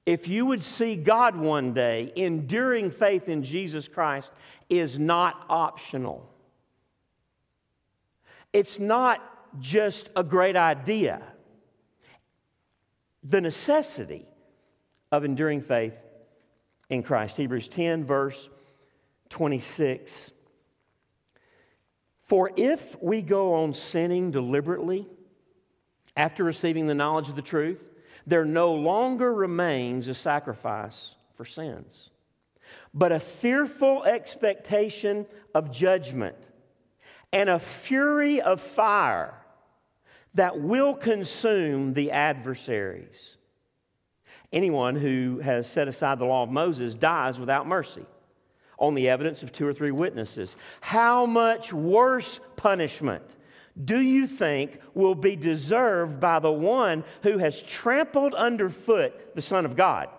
If 0.05 0.27
you 0.27 0.45
would 0.45 0.61
see 0.61 0.95
God 0.95 1.35
one 1.35 1.73
day, 1.73 2.11
enduring 2.15 2.91
faith 2.91 3.29
in 3.29 3.43
Jesus 3.43 3.87
Christ 3.87 4.31
is 4.69 4.99
not 4.99 5.45
optional. 5.49 6.29
It's 8.51 8.79
not 8.79 9.21
just 9.59 10.09
a 10.15 10.23
great 10.23 10.55
idea. 10.55 11.21
The 13.23 13.39
necessity 13.39 14.25
of 15.11 15.23
enduring 15.23 15.61
faith 15.61 15.93
in 16.89 17.03
Christ. 17.03 17.37
Hebrews 17.37 17.67
10, 17.69 18.03
verse 18.03 18.49
26. 19.29 20.31
For 22.33 22.49
if 22.57 22.99
we 22.99 23.21
go 23.21 23.53
on 23.53 23.75
sinning 23.75 24.31
deliberately 24.31 25.05
after 26.17 26.43
receiving 26.43 26.87
the 26.87 26.95
knowledge 26.95 27.29
of 27.29 27.35
the 27.35 27.43
truth, 27.43 27.91
there 28.25 28.43
no 28.43 28.73
longer 28.73 29.31
remains 29.31 30.07
a 30.07 30.15
sacrifice 30.15 31.13
for 31.35 31.45
sins, 31.45 32.09
but 32.91 33.11
a 33.11 33.19
fearful 33.19 34.03
expectation 34.03 35.27
of 35.53 35.71
judgment 35.71 36.35
and 37.31 37.49
a 37.49 37.59
fury 37.59 38.41
of 38.41 38.59
fire 38.59 39.35
that 40.33 40.59
will 40.59 40.95
consume 40.95 41.93
the 41.93 42.09
adversaries. 42.09 43.37
Anyone 44.51 44.95
who 44.95 45.37
has 45.43 45.69
set 45.69 45.87
aside 45.87 46.17
the 46.17 46.25
law 46.25 46.41
of 46.41 46.49
Moses 46.49 46.95
dies 46.95 47.39
without 47.39 47.67
mercy 47.67 48.07
on 48.83 48.95
the 48.95 49.07
evidence 49.07 49.43
of 49.43 49.53
two 49.53 49.65
or 49.65 49.73
three 49.73 49.91
witnesses. 49.91 50.57
How 50.81 51.25
much 51.25 51.71
worse 51.71 52.41
punishment 52.57 53.23
do 53.81 54.01
you 54.01 54.27
think 54.27 54.81
will 54.93 55.15
be 55.15 55.37
deserved 55.37 56.19
by 56.19 56.39
the 56.39 56.51
one 56.51 57.05
who 57.23 57.37
has 57.37 57.61
trampled 57.61 58.33
underfoot 58.33 59.35
the 59.35 59.41
Son 59.41 59.65
of 59.65 59.77
God 59.77 60.09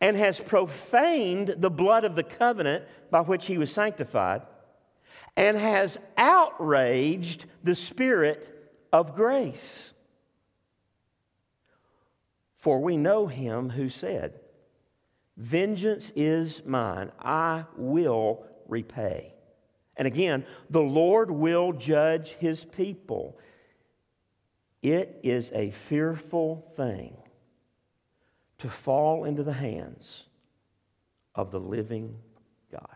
and 0.00 0.16
has 0.16 0.40
profaned 0.40 1.54
the 1.58 1.70
blood 1.70 2.04
of 2.04 2.16
the 2.16 2.24
covenant 2.24 2.84
by 3.12 3.20
which 3.20 3.46
he 3.46 3.58
was 3.58 3.72
sanctified 3.72 4.42
and 5.36 5.56
has 5.56 5.98
outraged 6.16 7.44
the 7.62 7.76
Spirit 7.76 8.72
of 8.92 9.14
grace? 9.14 9.92
For 12.56 12.80
we 12.80 12.96
know 12.96 13.28
him 13.28 13.70
who 13.70 13.88
said, 13.88 14.41
Vengeance 15.36 16.12
is 16.14 16.62
mine, 16.64 17.10
I 17.18 17.64
will 17.76 18.46
repay. 18.68 19.34
And 19.96 20.06
again, 20.06 20.44
the 20.70 20.80
Lord 20.80 21.30
will 21.30 21.72
judge 21.72 22.30
his 22.38 22.64
people. 22.64 23.38
It 24.82 25.20
is 25.22 25.50
a 25.54 25.70
fearful 25.70 26.72
thing 26.76 27.16
to 28.58 28.68
fall 28.68 29.24
into 29.24 29.42
the 29.42 29.52
hands 29.52 30.24
of 31.34 31.50
the 31.50 31.60
living 31.60 32.16
God. 32.70 32.86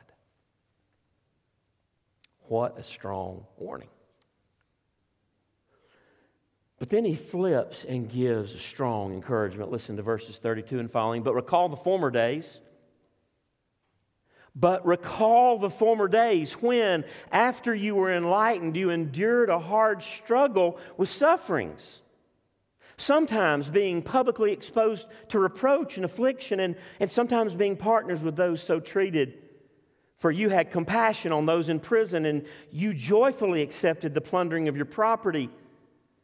What 2.48 2.78
a 2.78 2.82
strong 2.82 3.44
warning. 3.56 3.88
But 6.78 6.90
then 6.90 7.04
he 7.04 7.14
flips 7.14 7.84
and 7.84 8.08
gives 8.08 8.54
a 8.54 8.58
strong 8.58 9.14
encouragement. 9.14 9.70
Listen 9.70 9.96
to 9.96 10.02
verses 10.02 10.38
32 10.38 10.78
and 10.78 10.90
following. 10.90 11.22
But 11.22 11.34
recall 11.34 11.68
the 11.68 11.76
former 11.76 12.10
days. 12.10 12.60
But 14.54 14.86
recall 14.86 15.58
the 15.58 15.70
former 15.70 16.08
days 16.08 16.52
when, 16.52 17.04
after 17.30 17.74
you 17.74 17.94
were 17.94 18.12
enlightened, 18.12 18.76
you 18.76 18.90
endured 18.90 19.50
a 19.50 19.58
hard 19.58 20.02
struggle 20.02 20.78
with 20.96 21.08
sufferings. 21.08 22.02
Sometimes 22.98 23.68
being 23.68 24.00
publicly 24.00 24.52
exposed 24.52 25.08
to 25.28 25.38
reproach 25.38 25.96
and 25.96 26.04
affliction, 26.06 26.60
and, 26.60 26.76
and 27.00 27.10
sometimes 27.10 27.54
being 27.54 27.76
partners 27.76 28.22
with 28.22 28.36
those 28.36 28.62
so 28.62 28.80
treated. 28.80 29.34
For 30.16 30.30
you 30.30 30.48
had 30.48 30.70
compassion 30.70 31.32
on 31.32 31.44
those 31.44 31.68
in 31.68 31.78
prison, 31.78 32.24
and 32.24 32.46
you 32.70 32.94
joyfully 32.94 33.60
accepted 33.60 34.14
the 34.14 34.22
plundering 34.22 34.68
of 34.68 34.76
your 34.76 34.86
property 34.86 35.50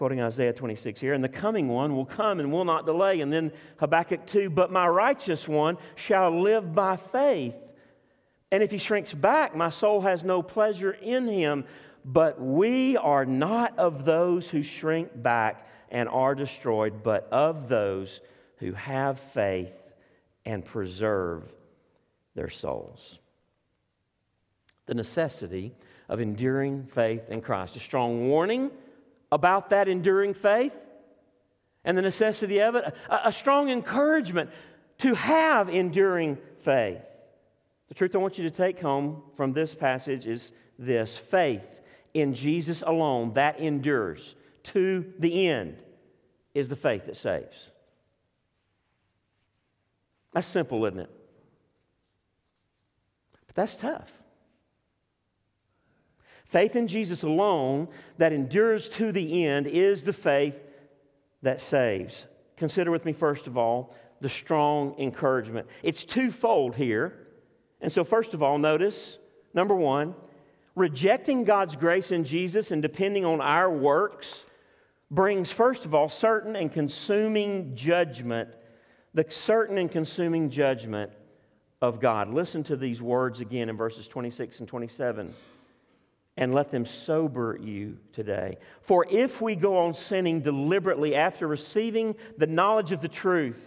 quoting 0.00 0.22
Isaiah 0.22 0.54
26 0.54 0.98
here, 0.98 1.12
and 1.12 1.22
the 1.22 1.28
coming 1.28 1.68
one 1.68 1.94
will 1.94 2.06
come 2.06 2.40
and 2.40 2.50
will 2.50 2.64
not 2.64 2.86
delay. 2.86 3.20
And 3.20 3.30
then 3.30 3.52
Habakkuk 3.80 4.26
2, 4.26 4.48
but 4.48 4.72
my 4.72 4.88
righteous 4.88 5.46
one 5.46 5.76
shall 5.94 6.40
live 6.40 6.74
by 6.74 6.96
faith. 6.96 7.54
And 8.50 8.62
if 8.62 8.70
he 8.70 8.78
shrinks 8.78 9.12
back, 9.12 9.54
my 9.54 9.68
soul 9.68 10.00
has 10.00 10.24
no 10.24 10.40
pleasure 10.40 10.92
in 10.92 11.28
him. 11.28 11.66
But 12.02 12.40
we 12.40 12.96
are 12.96 13.26
not 13.26 13.78
of 13.78 14.06
those 14.06 14.48
who 14.48 14.62
shrink 14.62 15.10
back 15.22 15.68
and 15.90 16.08
are 16.08 16.34
destroyed, 16.34 17.02
but 17.02 17.28
of 17.30 17.68
those 17.68 18.22
who 18.56 18.72
have 18.72 19.20
faith 19.20 19.74
and 20.46 20.64
preserve 20.64 21.42
their 22.34 22.48
souls. 22.48 23.18
The 24.86 24.94
necessity 24.94 25.74
of 26.08 26.20
enduring 26.20 26.86
faith 26.86 27.28
in 27.28 27.42
Christ. 27.42 27.76
A 27.76 27.80
strong 27.80 28.30
warning 28.30 28.70
about 29.32 29.70
that 29.70 29.88
enduring 29.88 30.34
faith 30.34 30.72
and 31.84 31.96
the 31.96 32.02
necessity 32.02 32.60
of 32.60 32.74
it, 32.74 32.94
a, 33.08 33.28
a 33.28 33.32
strong 33.32 33.70
encouragement 33.70 34.50
to 34.98 35.14
have 35.14 35.68
enduring 35.68 36.38
faith. 36.62 37.00
The 37.88 37.94
truth 37.94 38.14
I 38.14 38.18
want 38.18 38.38
you 38.38 38.44
to 38.44 38.56
take 38.56 38.80
home 38.80 39.22
from 39.36 39.52
this 39.52 39.74
passage 39.74 40.26
is 40.26 40.52
this 40.78 41.16
faith 41.16 41.64
in 42.14 42.34
Jesus 42.34 42.82
alone 42.82 43.34
that 43.34 43.60
endures 43.60 44.34
to 44.64 45.12
the 45.18 45.48
end 45.48 45.82
is 46.54 46.68
the 46.68 46.76
faith 46.76 47.06
that 47.06 47.16
saves. 47.16 47.70
That's 50.32 50.46
simple, 50.46 50.84
isn't 50.84 51.00
it? 51.00 51.10
But 53.46 53.54
that's 53.56 53.76
tough. 53.76 54.10
Faith 56.50 56.74
in 56.74 56.88
Jesus 56.88 57.22
alone 57.22 57.86
that 58.18 58.32
endures 58.32 58.88
to 58.88 59.12
the 59.12 59.46
end 59.46 59.68
is 59.68 60.02
the 60.02 60.12
faith 60.12 60.56
that 61.42 61.60
saves. 61.60 62.26
Consider 62.56 62.90
with 62.90 63.04
me, 63.04 63.12
first 63.12 63.46
of 63.46 63.56
all, 63.56 63.94
the 64.20 64.28
strong 64.28 64.96
encouragement. 64.98 65.68
It's 65.84 66.04
twofold 66.04 66.74
here. 66.74 67.14
And 67.80 67.90
so, 67.90 68.02
first 68.02 68.34
of 68.34 68.42
all, 68.42 68.58
notice 68.58 69.18
number 69.54 69.76
one, 69.76 70.12
rejecting 70.74 71.44
God's 71.44 71.76
grace 71.76 72.10
in 72.10 72.24
Jesus 72.24 72.72
and 72.72 72.82
depending 72.82 73.24
on 73.24 73.40
our 73.40 73.70
works 73.70 74.44
brings, 75.08 75.52
first 75.52 75.84
of 75.84 75.94
all, 75.94 76.08
certain 76.08 76.56
and 76.56 76.72
consuming 76.72 77.76
judgment, 77.76 78.56
the 79.14 79.24
certain 79.28 79.78
and 79.78 79.90
consuming 79.90 80.50
judgment 80.50 81.12
of 81.80 82.00
God. 82.00 82.28
Listen 82.28 82.64
to 82.64 82.76
these 82.76 83.00
words 83.00 83.38
again 83.38 83.68
in 83.68 83.76
verses 83.76 84.08
26 84.08 84.58
and 84.58 84.68
27 84.68 85.32
and 86.40 86.54
let 86.54 86.70
them 86.70 86.86
sober 86.86 87.58
you 87.60 87.98
today. 88.14 88.56
For 88.80 89.06
if 89.10 89.42
we 89.42 89.54
go 89.54 89.76
on 89.76 89.92
sinning 89.92 90.40
deliberately 90.40 91.14
after 91.14 91.46
receiving 91.46 92.16
the 92.38 92.46
knowledge 92.46 92.92
of 92.92 93.02
the 93.02 93.08
truth, 93.08 93.62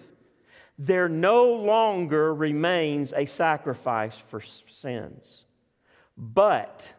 there 0.79 1.07
no 1.07 1.53
longer 1.53 2.33
remains 2.33 3.13
a 3.15 3.27
sacrifice 3.27 4.15
for 4.29 4.41
sins, 4.41 5.45
but 6.17 6.91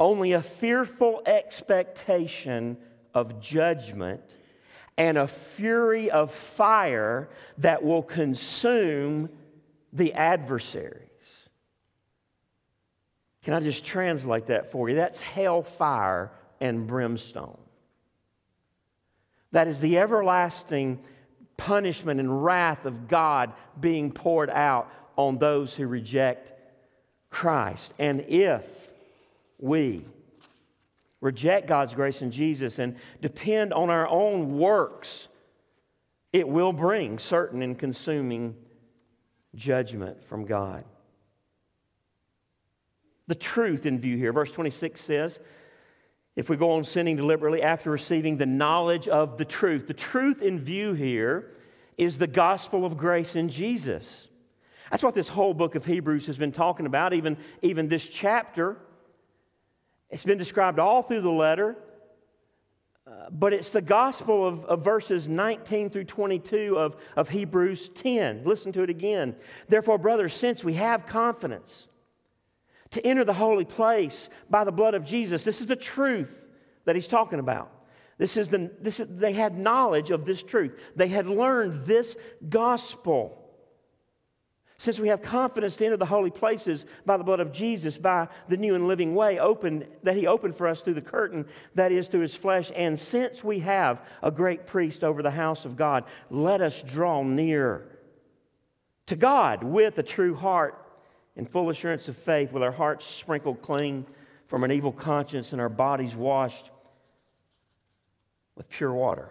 only 0.00 0.32
a 0.32 0.42
fearful 0.42 1.22
expectation 1.24 2.78
of 3.14 3.40
judgment 3.40 4.22
and 4.98 5.18
a 5.18 5.28
fury 5.28 6.10
of 6.10 6.32
fire 6.32 7.28
that 7.58 7.84
will 7.84 8.02
consume 8.02 9.30
the 9.92 10.12
adversary. 10.14 11.09
Can 13.44 13.54
I 13.54 13.60
just 13.60 13.84
translate 13.84 14.46
that 14.46 14.70
for 14.70 14.88
you? 14.88 14.96
That's 14.96 15.20
hellfire 15.20 16.30
and 16.60 16.86
brimstone. 16.86 17.56
That 19.52 19.66
is 19.66 19.80
the 19.80 19.98
everlasting 19.98 21.00
punishment 21.56 22.20
and 22.20 22.44
wrath 22.44 22.84
of 22.84 23.08
God 23.08 23.52
being 23.78 24.12
poured 24.12 24.50
out 24.50 24.90
on 25.16 25.38
those 25.38 25.74
who 25.74 25.86
reject 25.86 26.52
Christ. 27.30 27.92
And 27.98 28.20
if 28.22 28.66
we 29.58 30.04
reject 31.20 31.66
God's 31.66 31.94
grace 31.94 32.22
in 32.22 32.30
Jesus 32.30 32.78
and 32.78 32.96
depend 33.20 33.72
on 33.72 33.90
our 33.90 34.08
own 34.08 34.58
works, 34.58 35.28
it 36.32 36.48
will 36.48 36.72
bring 36.72 37.18
certain 37.18 37.62
and 37.62 37.78
consuming 37.78 38.54
judgment 39.54 40.22
from 40.24 40.44
God 40.44 40.84
the 43.30 43.34
truth 43.36 43.86
in 43.86 44.00
view 44.00 44.16
here. 44.16 44.32
Verse 44.32 44.50
26 44.50 45.00
says, 45.00 45.38
if 46.34 46.50
we 46.50 46.56
go 46.56 46.72
on 46.72 46.84
sinning 46.84 47.14
deliberately 47.14 47.62
after 47.62 47.88
receiving 47.88 48.36
the 48.36 48.44
knowledge 48.44 49.06
of 49.06 49.38
the 49.38 49.44
truth, 49.44 49.86
the 49.86 49.94
truth 49.94 50.42
in 50.42 50.58
view 50.58 50.94
here 50.94 51.52
is 51.96 52.18
the 52.18 52.26
gospel 52.26 52.84
of 52.84 52.96
grace 52.96 53.36
in 53.36 53.48
Jesus. 53.48 54.26
That's 54.90 55.04
what 55.04 55.14
this 55.14 55.28
whole 55.28 55.54
book 55.54 55.76
of 55.76 55.84
Hebrews 55.84 56.26
has 56.26 56.38
been 56.38 56.50
talking 56.50 56.86
about, 56.86 57.12
even, 57.12 57.36
even 57.62 57.86
this 57.86 58.04
chapter. 58.04 58.76
It's 60.10 60.24
been 60.24 60.38
described 60.38 60.80
all 60.80 61.02
through 61.04 61.20
the 61.20 61.30
letter, 61.30 61.76
uh, 63.06 63.30
but 63.30 63.52
it's 63.52 63.70
the 63.70 63.80
gospel 63.80 64.44
of, 64.44 64.64
of 64.64 64.82
verses 64.82 65.28
19 65.28 65.90
through 65.90 66.04
22 66.04 66.76
of, 66.76 66.96
of 67.14 67.28
Hebrews 67.28 67.90
10. 67.90 68.42
Listen 68.44 68.72
to 68.72 68.82
it 68.82 68.90
again. 68.90 69.36
Therefore, 69.68 69.98
brothers, 69.98 70.34
since 70.34 70.64
we 70.64 70.74
have 70.74 71.06
confidence, 71.06 71.86
to 72.90 73.06
enter 73.06 73.24
the 73.24 73.32
holy 73.32 73.64
place 73.64 74.28
by 74.48 74.64
the 74.64 74.72
blood 74.72 74.94
of 74.94 75.04
Jesus. 75.04 75.44
This 75.44 75.60
is 75.60 75.66
the 75.66 75.76
truth 75.76 76.46
that 76.84 76.96
he's 76.96 77.08
talking 77.08 77.38
about. 77.38 77.70
This 78.18 78.36
is 78.36 78.48
the, 78.48 78.70
this 78.80 79.00
is, 79.00 79.08
they 79.08 79.32
had 79.32 79.58
knowledge 79.58 80.10
of 80.10 80.26
this 80.26 80.42
truth. 80.42 80.78
They 80.94 81.08
had 81.08 81.26
learned 81.26 81.86
this 81.86 82.16
gospel. 82.48 83.36
Since 84.76 84.98
we 84.98 85.08
have 85.08 85.22
confidence 85.22 85.76
to 85.76 85.84
enter 85.84 85.96
the 85.96 86.06
holy 86.06 86.30
places 86.30 86.84
by 87.06 87.16
the 87.16 87.24
blood 87.24 87.40
of 87.40 87.52
Jesus, 87.52 87.96
by 87.96 88.28
the 88.48 88.56
new 88.56 88.74
and 88.74 88.88
living 88.88 89.14
way 89.14 89.38
opened, 89.38 89.86
that 90.02 90.16
he 90.16 90.26
opened 90.26 90.56
for 90.56 90.66
us 90.66 90.82
through 90.82 90.94
the 90.94 91.00
curtain, 91.00 91.46
that 91.74 91.92
is 91.92 92.08
through 92.08 92.20
his 92.20 92.34
flesh, 92.34 92.70
and 92.74 92.98
since 92.98 93.44
we 93.44 93.60
have 93.60 94.02
a 94.22 94.30
great 94.30 94.66
priest 94.66 95.04
over 95.04 95.22
the 95.22 95.30
house 95.30 95.64
of 95.64 95.76
God, 95.76 96.04
let 96.30 96.60
us 96.60 96.82
draw 96.82 97.22
near 97.22 97.86
to 99.06 99.16
God 99.16 99.62
with 99.64 99.98
a 99.98 100.02
true 100.02 100.34
heart 100.34 100.89
in 101.36 101.46
full 101.46 101.70
assurance 101.70 102.08
of 102.08 102.16
faith, 102.16 102.52
with 102.52 102.62
our 102.62 102.72
hearts 102.72 103.06
sprinkled 103.06 103.62
clean 103.62 104.06
from 104.46 104.64
an 104.64 104.70
evil 104.70 104.92
conscience 104.92 105.52
and 105.52 105.60
our 105.60 105.68
bodies 105.68 106.14
washed 106.14 106.70
with 108.56 108.68
pure 108.68 108.92
water. 108.92 109.28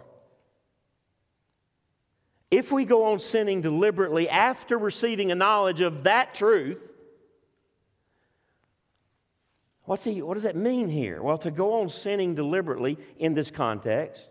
If 2.50 2.72
we 2.72 2.84
go 2.84 3.12
on 3.12 3.20
sinning 3.20 3.60
deliberately 3.60 4.28
after 4.28 4.76
receiving 4.76 5.30
a 5.30 5.34
knowledge 5.34 5.80
of 5.80 6.04
that 6.04 6.34
truth, 6.34 6.78
What's 9.90 10.04
he, 10.04 10.22
what 10.22 10.34
does 10.34 10.44
that 10.44 10.54
mean 10.54 10.88
here? 10.88 11.20
Well, 11.20 11.38
to 11.38 11.50
go 11.50 11.80
on 11.80 11.90
sinning 11.90 12.36
deliberately 12.36 12.96
in 13.18 13.34
this 13.34 13.50
context 13.50 14.29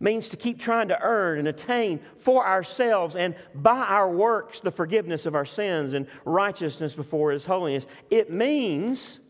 means 0.00 0.28
to 0.28 0.36
keep 0.36 0.60
trying 0.60 0.88
to 0.88 1.00
earn 1.00 1.38
and 1.38 1.48
attain 1.48 2.00
for 2.16 2.46
ourselves 2.46 3.16
and 3.16 3.34
by 3.54 3.78
our 3.78 4.10
works 4.10 4.60
the 4.60 4.70
forgiveness 4.70 5.26
of 5.26 5.34
our 5.34 5.44
sins 5.44 5.92
and 5.92 6.06
righteousness 6.24 6.94
before 6.94 7.32
His 7.32 7.44
holiness. 7.44 7.86
It 8.10 8.30
means 8.30 9.20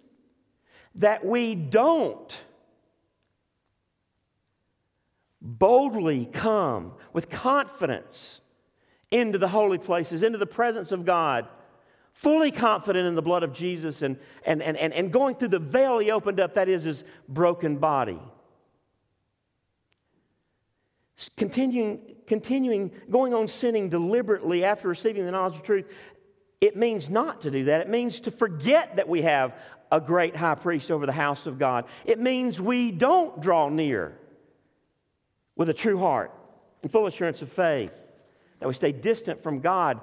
that 0.96 1.24
we 1.24 1.54
don't 1.54 2.40
boldly 5.40 6.26
come 6.26 6.92
with 7.12 7.30
confidence 7.30 8.40
into 9.10 9.38
the 9.38 9.48
holy 9.48 9.78
places, 9.78 10.22
into 10.22 10.38
the 10.38 10.46
presence 10.46 10.92
of 10.92 11.04
God, 11.04 11.48
fully 12.12 12.50
confident 12.50 13.06
in 13.06 13.14
the 13.14 13.22
blood 13.22 13.42
of 13.42 13.54
Jesus 13.54 14.02
and, 14.02 14.18
and, 14.44 14.62
and, 14.62 14.76
and, 14.76 15.12
going 15.12 15.36
through 15.36 15.48
the 15.48 15.58
veil 15.58 15.98
He 15.98 16.10
opened 16.10 16.40
up, 16.40 16.54
that 16.54 16.68
is 16.68 16.82
His 16.82 17.04
broken 17.28 17.76
body. 17.76 18.20
Continuing, 21.36 22.00
continuing, 22.26 22.92
going 23.10 23.34
on 23.34 23.48
sinning 23.48 23.88
deliberately 23.88 24.64
after 24.64 24.88
receiving 24.88 25.24
the 25.24 25.32
knowledge 25.32 25.56
of 25.56 25.62
truth, 25.62 25.86
it 26.60 26.76
means 26.76 27.08
not 27.08 27.40
to 27.40 27.50
do 27.50 27.64
that. 27.64 27.80
It 27.80 27.88
means 27.88 28.20
to 28.20 28.30
forget 28.30 28.96
that 28.96 29.08
we 29.08 29.22
have 29.22 29.54
a 29.90 30.00
great 30.00 30.36
high 30.36 30.54
priest 30.54 30.90
over 30.90 31.06
the 31.06 31.12
house 31.12 31.46
of 31.46 31.58
God. 31.58 31.86
It 32.04 32.20
means 32.20 32.60
we 32.60 32.90
don't 32.90 33.40
draw 33.40 33.68
near 33.68 34.16
with 35.56 35.68
a 35.70 35.74
true 35.74 35.98
heart 35.98 36.32
and 36.82 36.92
full 36.92 37.06
assurance 37.06 37.42
of 37.42 37.50
faith, 37.50 37.92
that 38.60 38.68
we 38.68 38.74
stay 38.74 38.92
distant 38.92 39.42
from 39.42 39.60
God. 39.60 40.00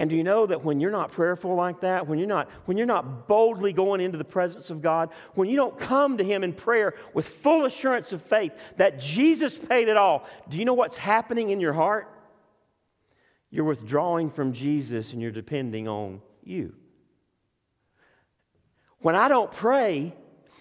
And 0.00 0.08
do 0.08 0.14
you 0.14 0.22
know 0.22 0.46
that 0.46 0.64
when 0.64 0.78
you're 0.78 0.92
not 0.92 1.10
prayerful 1.10 1.56
like 1.56 1.80
that, 1.80 2.06
when 2.06 2.20
you're 2.20 2.28
not, 2.28 2.48
when 2.66 2.76
you're 2.76 2.86
not 2.86 3.26
boldly 3.26 3.72
going 3.72 4.00
into 4.00 4.16
the 4.16 4.24
presence 4.24 4.70
of 4.70 4.80
God, 4.80 5.10
when 5.34 5.48
you 5.48 5.56
don't 5.56 5.76
come 5.78 6.18
to 6.18 6.24
Him 6.24 6.44
in 6.44 6.52
prayer 6.52 6.94
with 7.14 7.26
full 7.26 7.64
assurance 7.64 8.12
of 8.12 8.22
faith 8.22 8.52
that 8.76 9.00
Jesus 9.00 9.56
paid 9.56 9.88
it 9.88 9.96
all, 9.96 10.24
do 10.48 10.56
you 10.56 10.64
know 10.64 10.74
what's 10.74 10.96
happening 10.96 11.50
in 11.50 11.58
your 11.58 11.72
heart? 11.72 12.08
You're 13.50 13.64
withdrawing 13.64 14.30
from 14.30 14.52
Jesus 14.52 15.12
and 15.12 15.20
you're 15.20 15.32
depending 15.32 15.88
on 15.88 16.22
you. 16.44 16.74
When 19.00 19.16
I 19.16 19.26
don't 19.26 19.50
pray, 19.50 20.14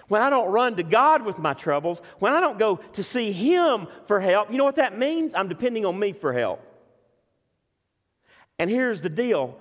when 0.07 0.23
I 0.23 0.31
don't 0.31 0.49
run 0.49 0.77
to 0.77 0.83
God 0.83 1.23
with 1.23 1.37
my 1.37 1.53
troubles, 1.53 2.01
when 2.17 2.33
I 2.33 2.39
don't 2.39 2.57
go 2.57 2.77
to 2.93 3.03
see 3.03 3.31
Him 3.31 3.87
for 4.07 4.19
help, 4.19 4.51
you 4.51 4.57
know 4.57 4.63
what 4.63 4.77
that 4.77 4.97
means? 4.97 5.35
I'm 5.35 5.47
depending 5.47 5.85
on 5.85 5.99
me 5.99 6.13
for 6.13 6.33
help. 6.33 6.63
And 8.59 8.69
here's 8.69 9.01
the 9.01 9.09
deal 9.09 9.57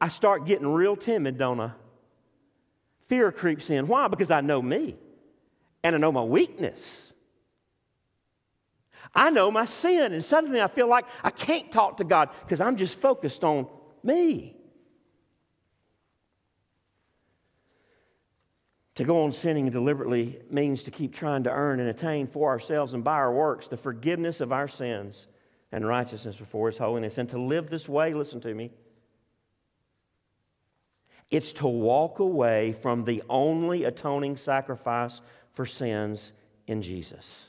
I 0.00 0.08
start 0.08 0.46
getting 0.46 0.66
real 0.66 0.96
timid, 0.96 1.38
don't 1.38 1.60
I? 1.60 1.72
Fear 3.08 3.32
creeps 3.32 3.70
in. 3.70 3.86
Why? 3.86 4.08
Because 4.08 4.30
I 4.30 4.40
know 4.40 4.60
me 4.60 4.96
and 5.82 5.94
I 5.94 5.98
know 5.98 6.12
my 6.12 6.22
weakness. 6.22 7.12
I 9.14 9.30
know 9.30 9.50
my 9.50 9.64
sin, 9.64 10.12
and 10.12 10.22
suddenly 10.22 10.60
I 10.60 10.66
feel 10.66 10.88
like 10.88 11.06
I 11.22 11.30
can't 11.30 11.70
talk 11.70 11.98
to 11.98 12.04
God 12.04 12.30
because 12.42 12.60
I'm 12.60 12.76
just 12.76 13.00
focused 13.00 13.44
on 13.44 13.66
me. 14.02 14.56
To 18.96 19.04
go 19.04 19.24
on 19.24 19.32
sinning 19.32 19.70
deliberately 19.70 20.40
means 20.50 20.82
to 20.84 20.90
keep 20.90 21.14
trying 21.14 21.44
to 21.44 21.50
earn 21.50 21.80
and 21.80 21.88
attain 21.88 22.26
for 22.26 22.50
ourselves 22.50 22.94
and 22.94 23.04
by 23.04 23.12
our 23.12 23.32
works 23.32 23.68
the 23.68 23.76
forgiveness 23.76 24.40
of 24.40 24.52
our 24.52 24.68
sins 24.68 25.26
and 25.76 25.86
righteousness 25.86 26.36
before 26.36 26.68
His 26.68 26.78
holiness. 26.78 27.18
And 27.18 27.28
to 27.28 27.38
live 27.38 27.68
this 27.68 27.86
way, 27.86 28.14
listen 28.14 28.40
to 28.40 28.54
me, 28.54 28.70
it's 31.30 31.52
to 31.54 31.66
walk 31.66 32.18
away 32.18 32.72
from 32.72 33.04
the 33.04 33.22
only 33.28 33.84
atoning 33.84 34.38
sacrifice 34.38 35.20
for 35.52 35.66
sins 35.66 36.32
in 36.66 36.80
Jesus. 36.80 37.48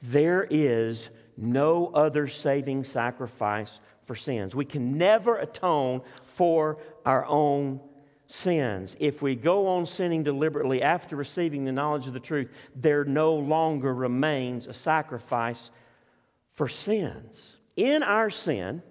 There 0.00 0.46
is 0.48 1.08
no 1.36 1.88
other 1.88 2.28
saving 2.28 2.84
sacrifice 2.84 3.80
for 4.04 4.14
sins. 4.14 4.54
We 4.54 4.64
can 4.64 4.96
never 4.96 5.38
atone 5.38 6.02
for 6.36 6.78
our 7.04 7.26
own 7.26 7.80
sins. 8.28 8.94
If 9.00 9.22
we 9.22 9.34
go 9.34 9.66
on 9.66 9.86
sinning 9.86 10.22
deliberately 10.22 10.82
after 10.82 11.16
receiving 11.16 11.64
the 11.64 11.72
knowledge 11.72 12.06
of 12.06 12.12
the 12.12 12.20
truth, 12.20 12.48
there 12.76 13.04
no 13.04 13.34
longer 13.34 13.92
remains 13.92 14.68
a 14.68 14.72
sacrifice 14.72 15.72
for 16.58 16.66
sins. 16.66 17.56
In 17.76 18.02
our 18.02 18.30
sin, 18.30 18.82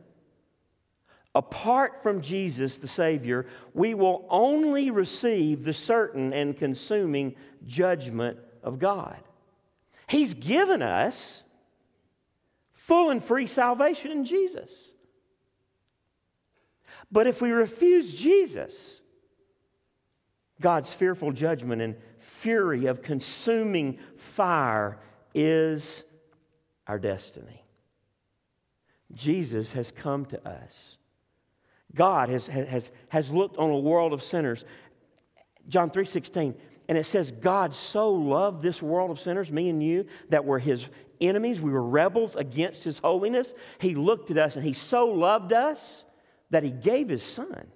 apart 1.35 2.01
from 2.01 2.21
Jesus 2.21 2.77
the 2.77 2.87
Savior, 2.87 3.45
we 3.73 3.93
will 3.93 4.25
only 4.29 4.89
receive 4.89 5.65
the 5.65 5.73
certain 5.73 6.31
and 6.31 6.57
consuming 6.57 7.35
judgment 7.65 8.39
of 8.63 8.79
God. 8.79 9.17
He's 10.07 10.33
given 10.33 10.81
us 10.81 11.43
full 12.71 13.09
and 13.09 13.21
free 13.21 13.47
salvation 13.47 14.11
in 14.11 14.23
Jesus. 14.23 14.91
But 17.11 17.27
if 17.27 17.41
we 17.41 17.51
refuse 17.51 18.15
Jesus, 18.15 19.01
God's 20.61 20.93
fearful 20.93 21.33
judgment 21.33 21.81
and 21.81 21.97
fury 22.19 22.85
of 22.85 23.01
consuming 23.01 23.99
fire 24.15 24.99
is 25.33 26.03
our 26.87 26.97
destiny. 26.97 27.56
Jesus 29.13 29.71
has 29.73 29.91
come 29.91 30.25
to 30.25 30.47
us. 30.47 30.97
God 31.95 32.29
has, 32.29 32.47
has, 32.47 32.91
has 33.09 33.31
looked 33.31 33.57
on 33.57 33.69
a 33.69 33.79
world 33.79 34.13
of 34.13 34.21
sinners. 34.21 34.65
John 35.67 35.89
3:16, 35.89 36.53
and 36.89 36.97
it 36.97 37.05
says, 37.05 37.31
God 37.31 37.73
so 37.73 38.11
loved 38.11 38.61
this 38.61 38.81
world 38.81 39.11
of 39.11 39.19
sinners, 39.19 39.51
me 39.51 39.69
and 39.69 39.81
you, 39.81 40.05
that 40.29 40.45
were 40.45 40.59
his 40.59 40.87
enemies. 41.19 41.59
We 41.59 41.71
were 41.71 41.83
rebels 41.83 42.35
against 42.35 42.83
his 42.83 42.97
holiness. 42.97 43.53
He 43.79 43.95
looked 43.95 44.31
at 44.31 44.37
us 44.37 44.55
and 44.55 44.63
he 44.63 44.73
so 44.73 45.07
loved 45.07 45.53
us 45.53 46.05
that 46.49 46.63
he 46.63 46.71
gave 46.71 47.09
his 47.09 47.23
son 47.23 47.71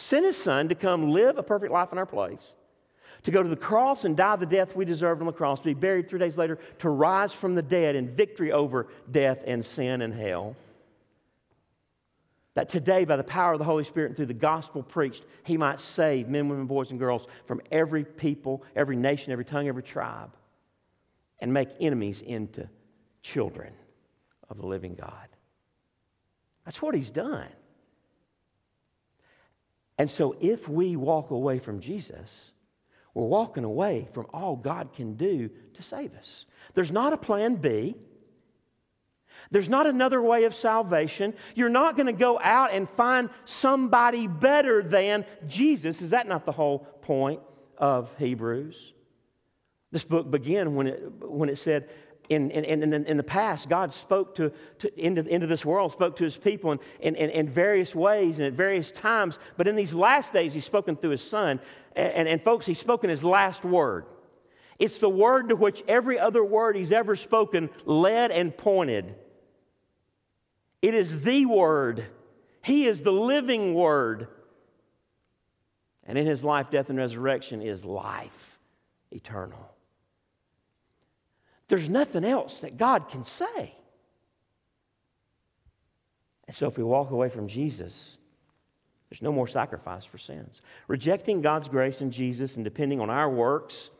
sent 0.00 0.24
his 0.24 0.36
son 0.36 0.68
to 0.68 0.74
come 0.74 1.10
live 1.10 1.36
a 1.36 1.42
perfect 1.42 1.72
life 1.72 1.92
in 1.92 1.98
our 1.98 2.06
place, 2.06 2.54
to 3.24 3.30
go 3.30 3.42
to 3.42 3.48
the 3.48 3.56
cross 3.56 4.04
and 4.04 4.16
die 4.16 4.36
the 4.36 4.46
death 4.46 4.74
we 4.74 4.84
deserved 4.84 5.20
on 5.20 5.26
the 5.26 5.32
cross, 5.32 5.58
to 5.60 5.64
be 5.64 5.74
buried 5.74 6.08
three 6.08 6.18
days 6.18 6.38
later, 6.38 6.58
to 6.78 6.88
rise 6.88 7.32
from 7.32 7.54
the 7.54 7.62
dead 7.62 7.96
in 7.96 8.14
victory 8.14 8.52
over 8.52 8.88
death 9.10 9.40
and 9.46 9.64
sin 9.64 10.02
and 10.02 10.14
hell. 10.14 10.56
That 12.54 12.68
today, 12.68 13.04
by 13.04 13.16
the 13.16 13.24
power 13.24 13.52
of 13.52 13.58
the 13.58 13.64
Holy 13.64 13.84
Spirit 13.84 14.08
and 14.08 14.16
through 14.16 14.26
the 14.26 14.34
gospel 14.34 14.82
preached, 14.82 15.24
he 15.44 15.56
might 15.56 15.78
save 15.78 16.28
men, 16.28 16.48
women, 16.48 16.66
boys, 16.66 16.90
and 16.90 16.98
girls 16.98 17.26
from 17.46 17.60
every 17.70 18.04
people, 18.04 18.64
every 18.74 18.96
nation, 18.96 19.32
every 19.32 19.44
tongue, 19.44 19.68
every 19.68 19.82
tribe, 19.82 20.34
and 21.38 21.52
make 21.52 21.68
enemies 21.80 22.22
into 22.22 22.68
children 23.22 23.72
of 24.48 24.58
the 24.58 24.66
living 24.66 24.94
God. 24.94 25.28
That's 26.64 26.82
what 26.82 26.94
he's 26.94 27.10
done. 27.10 27.48
And 29.96 30.10
so, 30.10 30.34
if 30.40 30.68
we 30.68 30.96
walk 30.96 31.30
away 31.30 31.58
from 31.58 31.80
Jesus, 31.80 32.49
we're 33.14 33.26
walking 33.26 33.64
away 33.64 34.08
from 34.12 34.26
all 34.32 34.56
God 34.56 34.92
can 34.94 35.14
do 35.14 35.50
to 35.74 35.82
save 35.82 36.14
us. 36.14 36.46
There's 36.74 36.92
not 36.92 37.12
a 37.12 37.16
plan 37.16 37.56
B. 37.56 37.96
There's 39.50 39.68
not 39.68 39.86
another 39.86 40.22
way 40.22 40.44
of 40.44 40.54
salvation. 40.54 41.34
You're 41.54 41.70
not 41.70 41.96
going 41.96 42.06
to 42.06 42.12
go 42.12 42.38
out 42.40 42.72
and 42.72 42.88
find 42.90 43.30
somebody 43.44 44.26
better 44.26 44.82
than 44.82 45.24
Jesus. 45.48 46.00
Is 46.00 46.10
that 46.10 46.28
not 46.28 46.44
the 46.44 46.52
whole 46.52 46.80
point 47.02 47.40
of 47.76 48.10
Hebrews? 48.18 48.92
This 49.90 50.04
book 50.04 50.30
began 50.30 50.76
when 50.76 50.86
it, 50.86 51.12
when 51.20 51.48
it 51.48 51.58
said, 51.58 51.88
in, 52.30 52.52
in, 52.52 52.64
in, 52.64 53.06
in, 53.06 53.16
the 53.16 53.24
past, 53.24 53.68
God 53.68 53.92
spoke 53.92 54.36
to, 54.36 54.52
to 54.78 55.00
into, 55.00 55.26
into 55.26 55.48
this 55.48 55.64
world, 55.64 55.90
spoke 55.90 56.14
to 56.16 56.24
his 56.24 56.36
people 56.36 56.70
in, 56.70 56.80
in, 57.16 57.28
in, 57.28 57.48
various 57.48 57.92
ways 57.92 58.38
and 58.38 58.46
at 58.46 58.52
various 58.52 58.92
times. 58.92 59.40
But 59.56 59.66
in 59.66 59.74
these 59.74 59.92
last 59.92 60.32
days, 60.32 60.54
he's 60.54 60.64
spoken 60.64 60.94
through 60.94 61.10
his 61.10 61.22
son. 61.22 61.58
And, 61.96 62.12
and, 62.12 62.28
and 62.28 62.42
folks, 62.42 62.66
he's 62.66 62.78
spoken 62.78 63.10
his 63.10 63.24
last 63.24 63.64
word. 63.64 64.06
It's 64.78 65.00
the 65.00 65.08
word 65.08 65.48
to 65.48 65.56
which 65.56 65.82
every 65.88 66.20
other 66.20 66.44
word 66.44 66.76
he's 66.76 66.92
ever 66.92 67.16
spoken 67.16 67.68
led 67.84 68.30
and 68.30 68.56
pointed. 68.56 69.16
It 70.80 70.94
is 70.94 71.22
the 71.22 71.46
word. 71.46 72.06
He 72.62 72.86
is 72.86 73.02
the 73.02 73.12
living 73.12 73.74
word. 73.74 74.28
And 76.04 76.16
in 76.16 76.26
his 76.26 76.44
life, 76.44 76.70
death, 76.70 76.90
and 76.90 76.98
resurrection 76.98 77.60
is 77.60 77.84
life 77.84 78.58
eternal. 79.10 79.74
There's 81.70 81.88
nothing 81.88 82.24
else 82.24 82.58
that 82.58 82.76
God 82.76 83.08
can 83.08 83.22
say. 83.22 83.76
And 86.48 86.56
so 86.56 86.66
if 86.66 86.76
we 86.76 86.82
walk 86.82 87.12
away 87.12 87.28
from 87.28 87.46
Jesus, 87.46 88.18
there's 89.08 89.22
no 89.22 89.30
more 89.30 89.46
sacrifice 89.46 90.04
for 90.04 90.18
sins. 90.18 90.62
Rejecting 90.88 91.42
God's 91.42 91.68
grace 91.68 92.00
in 92.00 92.10
Jesus 92.10 92.56
and 92.56 92.64
depending 92.64 93.00
on 93.00 93.08
our 93.08 93.30
works 93.30 93.90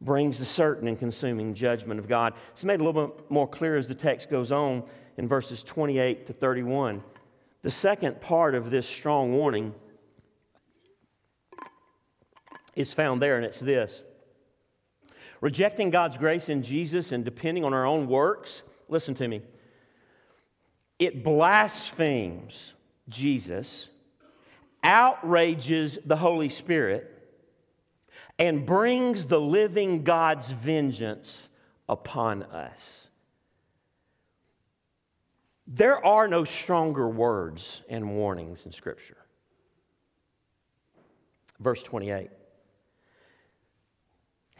brings 0.00 0.38
the 0.38 0.46
certain 0.46 0.88
and 0.88 0.98
consuming 0.98 1.52
judgment 1.52 2.00
of 2.00 2.08
God. 2.08 2.32
It's 2.52 2.64
made 2.64 2.80
a 2.80 2.84
little 2.84 3.08
bit 3.08 3.30
more 3.30 3.46
clear 3.46 3.76
as 3.76 3.86
the 3.86 3.94
text 3.94 4.30
goes 4.30 4.50
on 4.50 4.82
in 5.18 5.28
verses 5.28 5.62
28 5.62 6.28
to 6.28 6.32
31. 6.32 7.02
The 7.60 7.70
second 7.70 8.22
part 8.22 8.54
of 8.54 8.70
this 8.70 8.86
strong 8.86 9.34
warning 9.34 9.74
is 12.74 12.94
found 12.94 13.20
there, 13.20 13.36
and 13.36 13.44
it's 13.44 13.58
this 13.58 14.02
rejecting 15.40 15.90
God's 15.90 16.18
grace 16.18 16.48
in 16.48 16.62
Jesus 16.62 17.12
and 17.12 17.24
depending 17.24 17.64
on 17.64 17.72
our 17.72 17.86
own 17.86 18.06
works. 18.06 18.62
Listen 18.88 19.14
to 19.14 19.28
me. 19.28 19.42
It 20.98 21.24
blasphemes 21.24 22.74
Jesus, 23.08 23.88
outrages 24.82 25.98
the 26.04 26.16
Holy 26.16 26.50
Spirit, 26.50 27.16
and 28.38 28.66
brings 28.66 29.26
the 29.26 29.40
living 29.40 30.04
God's 30.04 30.50
vengeance 30.50 31.48
upon 31.88 32.42
us. 32.44 33.08
There 35.66 36.04
are 36.04 36.26
no 36.26 36.44
stronger 36.44 37.08
words 37.08 37.82
and 37.88 38.16
warnings 38.16 38.66
in 38.66 38.72
Scripture. 38.72 39.16
Verse 41.60 41.82
28. 41.82 42.30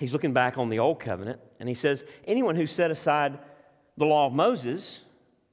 He's 0.01 0.15
looking 0.15 0.33
back 0.33 0.57
on 0.57 0.71
the 0.71 0.79
Old 0.79 0.99
Covenant, 0.99 1.41
and 1.61 1.69
he 1.69 1.75
says, 1.75 2.07
Anyone 2.27 2.57
who 2.57 2.67
set 2.67 2.91
aside 2.91 3.39
the 3.99 4.07
law 4.07 4.27
of 4.27 4.33
Moses, 4.33 5.01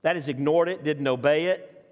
that 0.03 0.15
is, 0.15 0.29
ignored 0.29 0.69
it, 0.69 0.85
didn't 0.85 1.05
obey 1.05 1.47
it, 1.47 1.85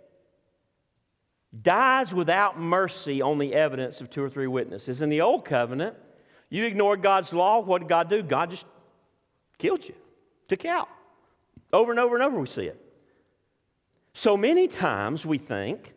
dies 1.61 2.13
without 2.13 2.57
mercy 2.57 3.21
on 3.21 3.39
the 3.39 3.53
evidence 3.53 3.99
of 3.99 4.09
two 4.09 4.23
or 4.23 4.29
three 4.29 4.47
witnesses. 4.47 5.01
In 5.01 5.09
the 5.09 5.19
Old 5.19 5.43
Covenant, 5.43 5.97
you 6.49 6.63
ignored 6.63 7.01
God's 7.01 7.33
law, 7.33 7.59
what 7.59 7.79
did 7.79 7.89
God 7.89 8.09
do? 8.09 8.23
God 8.23 8.51
just 8.51 8.63
killed 9.57 9.85
you, 9.85 9.95
took 10.47 10.63
you 10.63 10.69
out. 10.69 10.87
Over 11.73 11.91
and 11.91 11.99
over 11.99 12.15
and 12.15 12.23
over, 12.23 12.39
we 12.39 12.47
see 12.47 12.67
it. 12.67 12.81
So 14.13 14.37
many 14.37 14.69
times 14.69 15.25
we 15.25 15.39
think, 15.39 15.93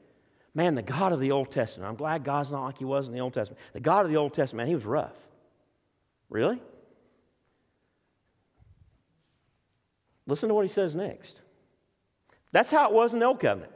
man, 0.57 0.75
the 0.75 0.83
God 0.83 1.13
of 1.13 1.21
the 1.21 1.31
Old 1.31 1.53
Testament, 1.53 1.89
I'm 1.89 1.95
glad 1.95 2.25
God's 2.25 2.51
not 2.51 2.65
like 2.65 2.79
he 2.79 2.85
was 2.85 3.07
in 3.07 3.15
the 3.15 3.21
Old 3.21 3.35
Testament. 3.35 3.61
The 3.75 3.81
God 3.81 4.07
of 4.07 4.11
the 4.11 4.17
Old 4.17 4.35
Testament, 4.35 4.67
man, 4.67 4.69
he 4.71 4.75
was 4.75 4.85
rough. 4.85 5.15
Really? 6.29 6.61
Listen 10.27 10.49
to 10.49 10.55
what 10.55 10.67
he 10.67 10.69
says 10.69 10.95
next. 10.95 11.41
That's 12.53 12.71
how 12.71 12.89
it 12.89 12.95
was 12.95 13.13
in 13.13 13.19
the 13.19 13.27
Old 13.27 13.41
Covenant. 13.41 13.73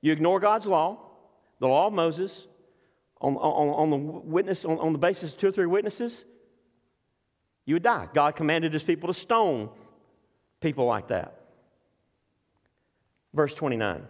You 0.00 0.12
ignore 0.12 0.38
God's 0.38 0.66
law, 0.66 0.98
the 1.60 1.66
law 1.66 1.86
of 1.86 1.92
Moses, 1.92 2.46
on, 3.20 3.36
on, 3.36 3.68
on 3.68 3.90
the 3.90 3.96
witness, 3.96 4.64
on, 4.64 4.78
on 4.78 4.92
the 4.92 4.98
basis 4.98 5.32
of 5.32 5.38
two 5.38 5.48
or 5.48 5.52
three 5.52 5.66
witnesses, 5.66 6.24
you 7.64 7.74
would 7.74 7.82
die. 7.82 8.08
God 8.14 8.36
commanded 8.36 8.72
his 8.72 8.82
people 8.82 9.08
to 9.08 9.14
stone 9.18 9.68
people 10.60 10.86
like 10.86 11.08
that. 11.08 11.40
Verse 13.34 13.54
29. 13.54 14.06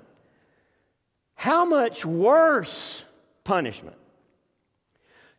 How 1.35 1.65
much 1.65 2.05
worse 2.05 3.03
punishment 3.45 3.97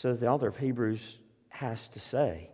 So 0.00 0.14
the 0.14 0.28
author 0.28 0.48
of 0.48 0.56
Hebrews 0.56 1.18
has 1.50 1.86
to 1.88 2.00
say, 2.00 2.48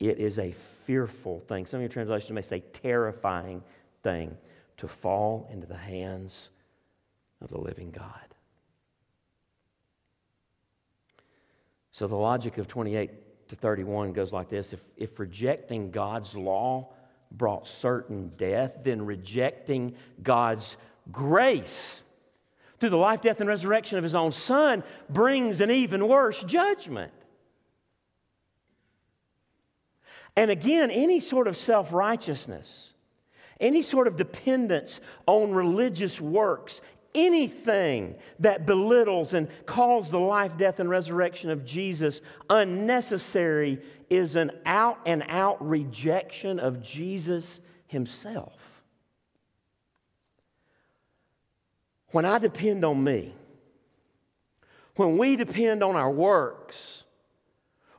it 0.00 0.18
is 0.18 0.40
a 0.40 0.50
fearful 0.86 1.38
thing. 1.38 1.66
Some 1.66 1.78
of 1.78 1.82
your 1.82 1.88
translations 1.88 2.32
may 2.32 2.42
say 2.42 2.64
terrifying 2.82 3.62
thing 4.02 4.36
to 4.78 4.88
fall 4.88 5.48
into 5.52 5.68
the 5.68 5.76
hands 5.76 6.48
of 7.40 7.48
the 7.48 7.60
living 7.60 7.92
God. 7.92 8.34
So 11.92 12.08
the 12.08 12.16
logic 12.16 12.58
of 12.58 12.66
28 12.66 13.48
to 13.50 13.54
31 13.54 14.12
goes 14.12 14.32
like 14.32 14.48
this 14.48 14.72
if, 14.72 14.80
if 14.96 15.20
rejecting 15.20 15.92
God's 15.92 16.34
law 16.34 16.88
brought 17.30 17.68
certain 17.68 18.32
death, 18.36 18.78
then 18.82 19.06
rejecting 19.06 19.94
God's 20.24 20.76
grace 21.12 22.02
through 22.82 22.90
the 22.90 22.96
life, 22.96 23.20
death, 23.20 23.38
and 23.38 23.48
resurrection 23.48 23.96
of 23.96 24.02
his 24.02 24.16
own 24.16 24.32
son 24.32 24.82
brings 25.08 25.60
an 25.60 25.70
even 25.70 26.08
worse 26.08 26.42
judgment. 26.42 27.12
And 30.34 30.50
again, 30.50 30.90
any 30.90 31.20
sort 31.20 31.46
of 31.46 31.56
self 31.56 31.92
righteousness, 31.92 32.92
any 33.60 33.82
sort 33.82 34.08
of 34.08 34.16
dependence 34.16 35.00
on 35.28 35.52
religious 35.52 36.20
works, 36.20 36.80
anything 37.14 38.16
that 38.40 38.66
belittles 38.66 39.32
and 39.32 39.46
calls 39.64 40.10
the 40.10 40.18
life, 40.18 40.56
death, 40.56 40.80
and 40.80 40.90
resurrection 40.90 41.50
of 41.50 41.64
Jesus 41.64 42.20
unnecessary 42.50 43.80
is 44.10 44.34
an 44.34 44.50
out 44.66 44.98
and 45.06 45.22
out 45.28 45.64
rejection 45.64 46.58
of 46.58 46.82
Jesus 46.82 47.60
himself. 47.86 48.71
When 52.12 52.24
I 52.24 52.38
depend 52.38 52.84
on 52.84 53.02
me, 53.02 53.34
when 54.96 55.16
we 55.16 55.36
depend 55.36 55.82
on 55.82 55.96
our 55.96 56.10
works, 56.10 57.04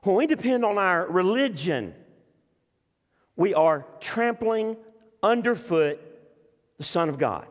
when 0.04 0.16
we 0.16 0.28
depend 0.28 0.64
on 0.64 0.78
our 0.78 1.08
religion, 1.08 1.96
we 3.36 3.54
are 3.54 3.86
trampling 4.00 4.78
underfoot 5.24 6.00
the 6.78 6.84
Son 6.84 7.10
of 7.10 7.18
God. 7.18 7.48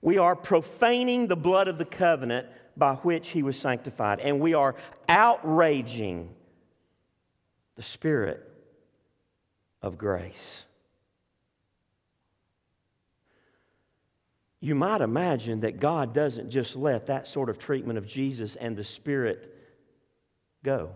We 0.00 0.18
are 0.18 0.34
profaning 0.34 1.26
the 1.26 1.36
blood 1.36 1.68
of 1.68 1.78
the 1.78 1.84
covenant 1.84 2.46
by 2.76 2.94
which 2.96 3.30
he 3.30 3.42
was 3.42 3.58
sanctified, 3.58 4.20
and 4.20 4.40
we 4.40 4.54
are 4.54 4.74
outraging 5.08 6.30
the 7.76 7.82
Spirit 7.82 8.48
of 9.82 9.98
grace. 9.98 10.64
You 14.64 14.74
might 14.74 15.02
imagine 15.02 15.60
that 15.60 15.78
God 15.78 16.14
doesn't 16.14 16.48
just 16.48 16.74
let 16.74 17.08
that 17.08 17.26
sort 17.26 17.50
of 17.50 17.58
treatment 17.58 17.98
of 17.98 18.06
Jesus 18.06 18.56
and 18.56 18.74
the 18.74 18.82
Spirit 18.82 19.54
go 20.62 20.92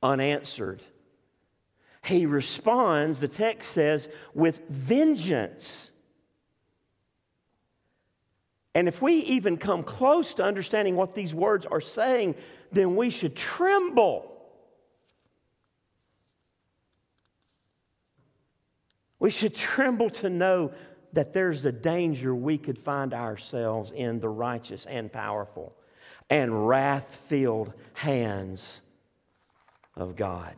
unanswered. 0.00 0.80
He 2.04 2.26
responds, 2.26 3.18
the 3.18 3.26
text 3.26 3.72
says, 3.72 4.08
with 4.34 4.62
vengeance. 4.68 5.90
And 8.72 8.86
if 8.86 9.02
we 9.02 9.14
even 9.14 9.56
come 9.56 9.82
close 9.82 10.34
to 10.34 10.44
understanding 10.44 10.94
what 10.94 11.16
these 11.16 11.34
words 11.34 11.66
are 11.66 11.80
saying, 11.80 12.36
then 12.70 12.94
we 12.94 13.10
should 13.10 13.34
tremble. 13.34 14.32
We 19.18 19.30
should 19.30 19.56
tremble 19.56 20.10
to 20.10 20.30
know 20.30 20.70
that 21.12 21.32
there's 21.32 21.64
a 21.64 21.72
danger 21.72 22.34
we 22.34 22.58
could 22.58 22.78
find 22.78 23.14
ourselves 23.14 23.90
in 23.90 24.20
the 24.20 24.28
righteous 24.28 24.86
and 24.86 25.12
powerful 25.12 25.74
and 26.30 26.68
wrath 26.68 27.22
filled 27.28 27.72
hands 27.94 28.80
of 29.96 30.16
God. 30.16 30.54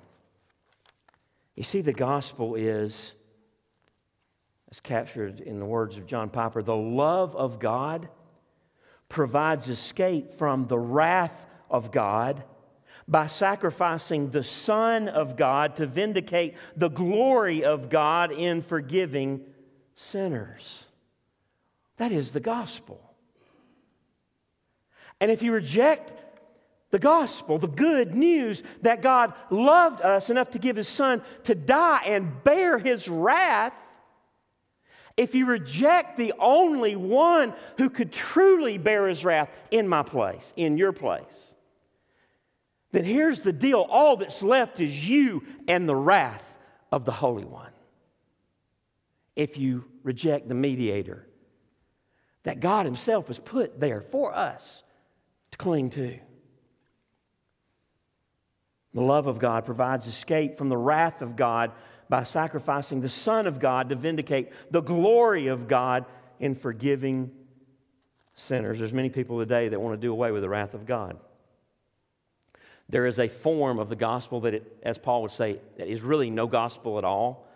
You 1.55 1.65
see, 1.65 1.81
the 1.81 1.93
gospel 1.93 2.55
is 2.55 3.13
as 4.71 4.81
captured 4.81 5.41
in 5.41 5.59
the 5.59 5.65
words 5.65 5.97
of 5.97 6.07
John 6.07 6.31
Piper, 6.31 6.63
the 6.63 6.77
love 6.77 7.35
of 7.35 7.59
God 7.59 8.09
provides 9.09 9.69
escape 9.69 10.39
from 10.39 10.69
the 10.69 10.79
wrath 10.79 11.45
of 11.69 11.91
God 11.91 12.45
by 13.09 13.27
sacrificing 13.27 14.31
the 14.31 14.45
Son 14.45 15.09
of 15.09 15.37
God 15.37 15.75
to 15.77 15.87
vindicate 15.87 16.55
the 16.77 16.89
glory 16.89 17.65
of 17.65 17.91
God 17.91 18.31
in 18.31 18.63
forgiving 18.63 19.41
sinners. 20.01 20.85
That 21.99 22.13
is 22.13 22.33
the 22.33 22.41
gospel. 22.41 23.01
And 25.21 25.31
if 25.31 25.43
you 25.43 25.53
reject 25.53 26.13
the 26.91 26.99
gospel, 26.99 27.59
the 27.59 27.69
good 27.69 28.15
news 28.15 28.63
that 28.83 29.03
God 29.03 29.35
loved 29.51 30.01
us 30.01 30.31
enough 30.31 30.51
to 30.53 30.59
give 30.59 30.77
his 30.77 30.89
Son 30.89 31.23
to 31.45 31.55
die 31.55 32.03
and 32.07 32.43
bear 32.43 32.79
his 32.79 33.09
wrath, 33.09 33.75
if 35.17 35.35
you 35.35 35.45
reject 35.45 36.17
the 36.17 36.33
only 36.39 36.97
one 36.97 37.53
who 37.77 37.91
could 37.91 38.11
truly 38.11 38.79
bear 38.79 39.07
his 39.07 39.23
wrath 39.23 39.51
in 39.71 39.87
my 39.87 40.03
place, 40.03 40.55
in 40.57 40.79
your 40.79 40.93
place, 40.93 41.25
then 42.93 43.05
here's 43.05 43.41
the 43.41 43.53
deal 43.53 43.87
all 43.89 44.17
that's 44.17 44.43
left 44.43 44.81
is 44.81 45.07
you 45.07 45.45
and 45.69 45.87
the 45.87 45.95
wrath 45.95 46.43
of 46.91 47.05
the 47.05 47.13
Holy 47.13 47.45
One. 47.45 47.71
If 49.37 49.59
you 49.59 49.85
reject 50.03 50.49
the 50.49 50.55
mediator 50.55 51.27
that 52.43 52.61
God 52.61 52.87
Himself 52.87 53.29
has 53.29 53.39
put 53.39 53.79
there 53.79 54.01
for 54.01 54.35
us 54.35 54.83
to 55.51 55.59
cling 55.59 55.91
to. 55.91 56.19
The 58.95 59.01
love 59.01 59.27
of 59.27 59.39
God 59.39 59.65
provides 59.65 60.07
escape 60.07 60.59
from 60.59 60.69
the 60.69 60.77
wrath 60.77 61.23
of 61.23 61.37
God 61.37 61.73
by 62.09 62.25
sacrificing 62.25 63.01
the 63.01 63.09
Son 63.09 63.47
of 63.47 63.61
God 63.61 63.91
to 63.91 63.95
vindicate 63.95 64.51
the 64.71 64.81
glory 64.81 65.47
of 65.47 65.69
God 65.69 66.07
in 66.41 66.57
forgiving 66.57 67.31
sinners. 68.35 68.79
There's 68.79 68.93
many 68.93 69.11
people 69.11 69.39
today 69.39 69.69
that 69.69 69.81
want 69.81 70.01
to 70.01 70.07
do 70.07 70.11
away 70.11 70.33
with 70.33 70.43
the 70.43 70.49
wrath 70.49 70.75
of 70.75 70.87
God. 70.87 71.19
There 72.89 73.07
is 73.07 73.21
a 73.21 73.29
form 73.29 73.79
of 73.79 73.89
the 73.89 73.97
gospel 73.97 74.41
that, 74.41 74.55
it, 74.55 74.79
as 74.83 74.99
Paul 74.99 75.23
would 75.23 75.31
say, 75.31 75.61
that 75.77 75.87
is 75.87 76.03
really 76.03 76.31
no 76.31 76.49
gospel 76.49 76.99
at 76.99 77.05
all. 77.05 77.47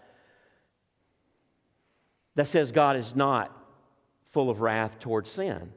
That 2.35 2.49
says 2.49 2.73
God 2.73 2.97
is 2.97 3.15
not 3.15 3.51
full 4.31 4.51
of 4.51 4.61
wrath 4.61 4.99
toward 4.99 5.27
sin. 5.29 5.73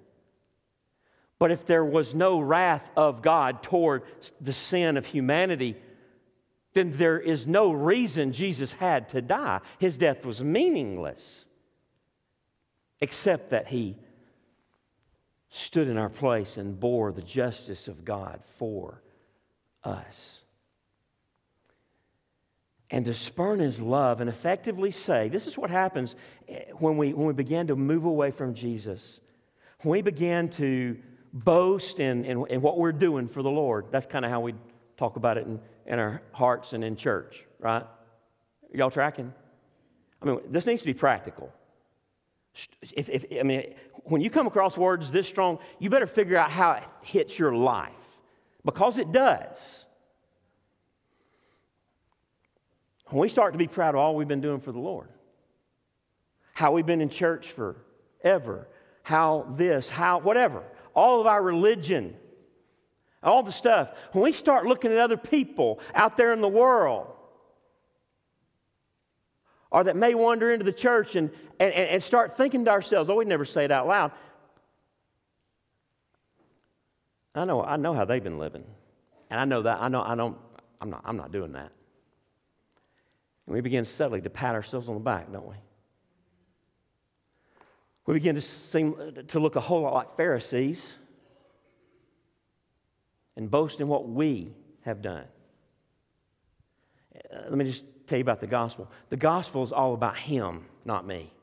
But 1.39 1.51
if 1.51 1.65
there 1.65 1.85
was 1.85 2.15
no 2.15 2.39
wrath 2.39 2.89
of 2.95 3.21
God 3.21 3.61
toward 3.61 4.03
the 4.41 4.53
sin 4.53 4.97
of 4.97 5.05
humanity, 5.05 5.75
then 6.73 6.91
there 6.95 7.19
is 7.19 7.45
no 7.45 7.71
reason 7.71 8.31
Jesus 8.31 8.73
had 8.73 9.09
to 9.09 9.21
die. 9.21 9.59
His 9.77 9.97
death 9.97 10.25
was 10.25 10.41
meaningless, 10.41 11.45
except 13.01 13.51
that 13.51 13.67
he 13.67 13.97
stood 15.49 15.87
in 15.87 15.97
our 15.97 16.09
place 16.09 16.57
and 16.57 16.79
bore 16.79 17.11
the 17.11 17.21
justice 17.21 17.87
of 17.87 18.03
God 18.03 18.41
for 18.57 19.01
us. 19.83 20.41
And 22.89 23.03
to 23.05 23.13
spurn 23.13 23.59
his 23.59 23.81
love 23.81 24.21
and 24.21 24.29
effectively 24.29 24.91
say, 24.91 25.27
this 25.27 25.45
is 25.45 25.57
what 25.57 25.69
happens 25.69 26.15
eh, 26.47 26.63
when 26.77 26.97
we, 26.97 27.13
when 27.13 27.27
we 27.27 27.33
begin 27.33 27.67
to 27.67 27.75
move 27.75 28.05
away 28.05 28.31
from 28.31 28.53
Jesus. 28.53 29.19
When 29.81 29.91
we 29.91 30.01
begin 30.01 30.49
to 30.51 30.97
boast 31.33 31.99
in, 31.99 32.25
in, 32.25 32.45
in 32.47 32.61
what 32.61 32.77
we're 32.77 32.91
doing 32.91 33.27
for 33.27 33.41
the 33.41 33.49
Lord. 33.49 33.85
That's 33.91 34.05
kind 34.05 34.25
of 34.25 34.31
how 34.31 34.39
we 34.39 34.53
talk 34.97 35.15
about 35.15 35.37
it 35.37 35.45
in, 35.45 35.59
in 35.85 35.99
our 35.99 36.21
hearts 36.31 36.73
and 36.73 36.83
in 36.83 36.95
church, 36.95 37.43
right? 37.59 37.83
Y'all 38.73 38.91
tracking? 38.91 39.33
I 40.21 40.25
mean, 40.25 40.39
this 40.49 40.65
needs 40.65 40.81
to 40.81 40.87
be 40.87 40.93
practical. 40.93 41.53
If, 42.81 43.09
if, 43.09 43.25
I 43.39 43.43
mean, 43.43 43.75
when 44.03 44.21
you 44.21 44.29
come 44.29 44.47
across 44.47 44.77
words 44.77 45.11
this 45.11 45.27
strong, 45.27 45.59
you 45.79 45.89
better 45.89 46.07
figure 46.07 46.37
out 46.37 46.49
how 46.49 46.71
it 46.71 46.83
hits 47.01 47.37
your 47.37 47.53
life 47.53 47.91
because 48.65 48.97
it 48.97 49.11
does. 49.11 49.85
When 53.09 53.21
we 53.21 53.29
start 53.29 53.53
to 53.53 53.57
be 53.57 53.67
proud 53.67 53.95
of 53.95 53.99
all 53.99 54.15
we've 54.15 54.27
been 54.27 54.41
doing 54.41 54.59
for 54.59 54.71
the 54.71 54.79
Lord, 54.79 55.07
how 56.53 56.71
we've 56.73 56.85
been 56.85 57.01
in 57.01 57.09
church 57.09 57.51
forever, 57.51 58.67
how 59.03 59.47
this, 59.55 59.89
how 59.89 60.19
whatever, 60.19 60.63
all 60.93 61.21
of 61.21 61.27
our 61.27 61.41
religion, 61.41 62.15
all 63.23 63.43
the 63.43 63.51
stuff, 63.51 63.89
when 64.11 64.23
we 64.23 64.31
start 64.31 64.65
looking 64.65 64.91
at 64.91 64.97
other 64.97 65.17
people 65.17 65.79
out 65.95 66.17
there 66.17 66.33
in 66.33 66.41
the 66.41 66.47
world, 66.47 67.07
or 69.71 69.83
that 69.83 69.95
may 69.95 70.13
wander 70.13 70.51
into 70.51 70.65
the 70.65 70.73
church 70.73 71.15
and, 71.15 71.29
and, 71.59 71.73
and 71.73 72.03
start 72.03 72.37
thinking 72.37 72.65
to 72.65 72.71
ourselves, 72.71 73.09
oh, 73.09 73.15
we 73.15 73.25
never 73.25 73.45
say 73.45 73.65
it 73.65 73.71
out 73.71 73.87
loud. 73.87 74.11
I 77.35 77.45
know, 77.45 77.63
I 77.63 77.75
know 77.75 77.93
how 77.93 78.05
they've 78.05 78.23
been 78.23 78.39
living. 78.39 78.63
And 79.29 79.39
I 79.39 79.45
know 79.45 79.61
that, 79.61 79.79
I 79.79 79.87
know, 79.89 80.01
I 80.01 80.15
know, 80.15 80.37
I'm 80.81 80.89
not, 80.89 81.03
I'm 81.05 81.17
not 81.17 81.31
doing 81.31 81.51
that. 81.53 81.71
And 83.47 83.55
we 83.55 83.61
begin 83.61 83.85
subtly 83.85 84.21
to 84.21 84.29
pat 84.29 84.53
ourselves 84.53 84.89
on 84.89 84.93
the 84.93 85.01
back, 85.01 85.31
don't 85.31 85.47
we? 85.47 85.55
we 88.07 88.13
begin 88.13 88.35
to 88.35 88.41
seem 88.41 88.95
to 89.27 89.39
look 89.39 89.57
a 89.57 89.59
whole 89.59 89.81
lot 89.81 89.93
like 89.93 90.15
Pharisees 90.15 90.93
and 93.35 93.51
boast 93.51 93.81
in 93.81 93.87
what 93.87 94.07
we 94.07 94.53
have 94.81 95.01
done. 95.01 95.25
Uh, 97.15 97.39
let 97.49 97.53
me 97.53 97.65
just 97.65 97.83
tell 98.07 98.17
you 98.17 98.21
about 98.21 98.39
the 98.39 98.47
gospel. 98.47 98.89
The 99.09 99.17
gospel 99.17 99.61
is 99.63 99.73
all 99.73 99.93
about 99.93 100.17
Him, 100.17 100.65
not 100.85 101.05
me. 101.05 101.33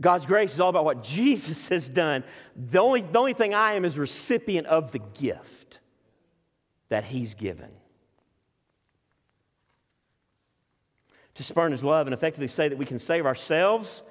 God's 0.00 0.26
grace 0.26 0.54
is 0.54 0.60
all 0.60 0.70
about 0.70 0.84
what 0.84 1.02
Jesus 1.04 1.68
has 1.68 1.88
done. 1.88 2.22
The 2.56 2.78
only, 2.78 3.02
the 3.02 3.18
only 3.18 3.34
thing 3.34 3.54
I 3.54 3.74
am 3.74 3.84
is 3.84 3.98
recipient 3.98 4.68
of 4.68 4.92
the 4.92 5.00
gift 5.00 5.80
that 6.88 7.04
He's 7.04 7.34
given. 7.34 7.70
To 11.36 11.42
spurn 11.42 11.72
His 11.72 11.82
love 11.82 12.06
and 12.06 12.14
effectively 12.14 12.48
say 12.48 12.68
that 12.68 12.78
we 12.78 12.84
can 12.84 12.98
save 12.98 13.26
ourselves 13.26 14.02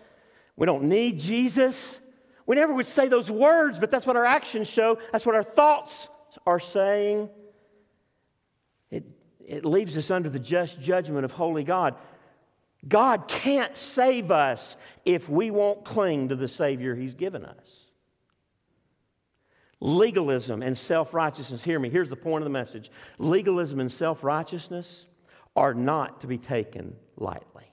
we 0.56 0.66
don't 0.66 0.84
need 0.84 1.20
Jesus. 1.20 2.00
We 2.46 2.56
never 2.56 2.74
would 2.74 2.86
say 2.86 3.08
those 3.08 3.32
words, 3.32 3.80
but 3.80 3.92
that's 3.92 4.06
what 4.06 4.16
our 4.16 4.26
actions 4.26 4.68
show. 4.68 5.00
That's 5.12 5.26
what 5.26 5.36
our 5.36 5.44
thoughts 5.44 6.08
are 6.46 6.60
saying. 6.60 7.30
It, 8.90 9.06
it 9.44 9.66
leaves 9.66 9.98
us 9.98 10.12
under 10.12 10.30
the 10.30 10.40
just 10.40 10.80
judgment 10.80 11.26
of 11.26 11.32
holy 11.32 11.64
God. 11.64 11.96
God 12.88 13.28
can't 13.28 13.76
save 13.78 14.32
us 14.32 14.76
if 15.06 15.30
we 15.30 15.52
won't 15.52 15.86
cling 15.86 16.30
to 16.30 16.36
the 16.36 16.48
Savior 16.48 16.96
He's 16.96 17.14
given 17.14 17.46
us. 17.46 17.88
Legalism 19.80 20.62
and 20.62 20.78
self 20.78 21.14
righteousness, 21.14 21.64
hear 21.64 21.80
me, 21.80 21.90
here's 21.90 22.10
the 22.10 22.16
point 22.16 22.44
of 22.44 22.46
the 22.46 22.52
message. 22.52 22.92
Legalism 23.18 23.80
and 23.80 23.92
self 23.92 24.24
righteousness 24.24 25.06
are 25.56 25.74
not 25.74 26.22
to 26.22 26.28
be 26.28 26.38
taken 26.38 26.96
lightly. 27.22 27.64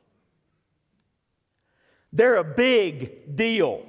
They're 2.13 2.37
a 2.37 2.45
big 2.45 3.37
deal. 3.37 3.85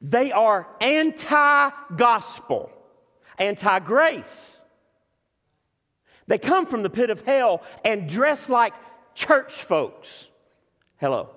They 0.00 0.32
are 0.32 0.66
anti 0.80 1.70
gospel, 1.96 2.70
anti 3.38 3.78
grace. 3.80 4.56
They 6.26 6.38
come 6.38 6.66
from 6.66 6.82
the 6.82 6.90
pit 6.90 7.10
of 7.10 7.22
hell 7.22 7.62
and 7.84 8.08
dress 8.08 8.48
like 8.48 8.72
church 9.14 9.52
folks. 9.52 10.26
Hello. 10.98 11.30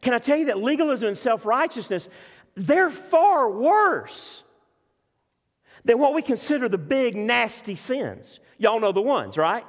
Can 0.00 0.14
I 0.14 0.18
tell 0.18 0.36
you 0.36 0.46
that 0.46 0.58
legalism 0.58 1.08
and 1.08 1.18
self 1.18 1.44
righteousness, 1.44 2.08
they're 2.54 2.90
far 2.90 3.50
worse 3.50 4.44
than 5.84 5.98
what 5.98 6.14
we 6.14 6.22
consider 6.22 6.68
the 6.68 6.78
big, 6.78 7.16
nasty 7.16 7.76
sins. 7.76 8.40
Y'all 8.58 8.80
know 8.80 8.92
the 8.92 9.00
ones, 9.00 9.36
right? 9.36 9.64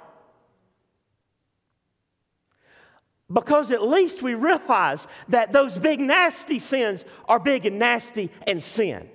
Because 3.32 3.72
at 3.72 3.82
least 3.82 4.22
we 4.22 4.34
realize 4.34 5.08
that 5.30 5.54
those 5.54 5.78
big, 5.78 6.00
nasty 6.00 6.60
sins 6.60 7.06
are 7.30 7.40
big 7.40 7.66
and 7.66 7.80
nasty 7.80 8.30
and 8.46 8.62
sin. 8.62 9.10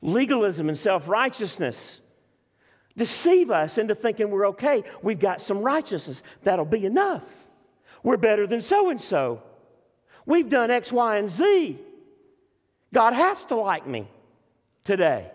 Legalism 0.00 0.68
and 0.68 0.78
self 0.78 1.08
righteousness 1.08 2.00
deceive 2.96 3.50
us 3.50 3.76
into 3.76 3.94
thinking 3.94 4.30
we're 4.30 4.48
okay. 4.48 4.84
We've 5.02 5.18
got 5.18 5.42
some 5.42 5.58
righteousness. 5.58 6.22
That'll 6.42 6.64
be 6.64 6.86
enough. 6.86 7.24
We're 8.02 8.16
better 8.16 8.46
than 8.46 8.60
so 8.60 8.88
and 8.88 9.00
so. 9.00 9.42
We've 10.24 10.48
done 10.48 10.70
X, 10.70 10.90
Y, 10.90 11.16
and 11.18 11.28
Z. 11.28 11.78
God 12.92 13.12
has 13.12 13.44
to 13.46 13.56
like 13.56 13.86
me 13.86 14.08
today. 14.84 15.30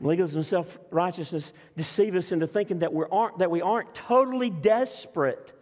Legalism 0.00 0.38
and 0.40 0.46
self 0.46 0.78
righteousness 0.90 1.52
deceive 1.76 2.14
us 2.14 2.30
into 2.30 2.46
thinking 2.46 2.80
that, 2.80 2.92
we 2.92 3.04
aren't, 3.10 3.38
that 3.38 3.50
we 3.50 3.62
aren't 3.62 3.94
totally 3.94 4.50
desperate 4.50 5.52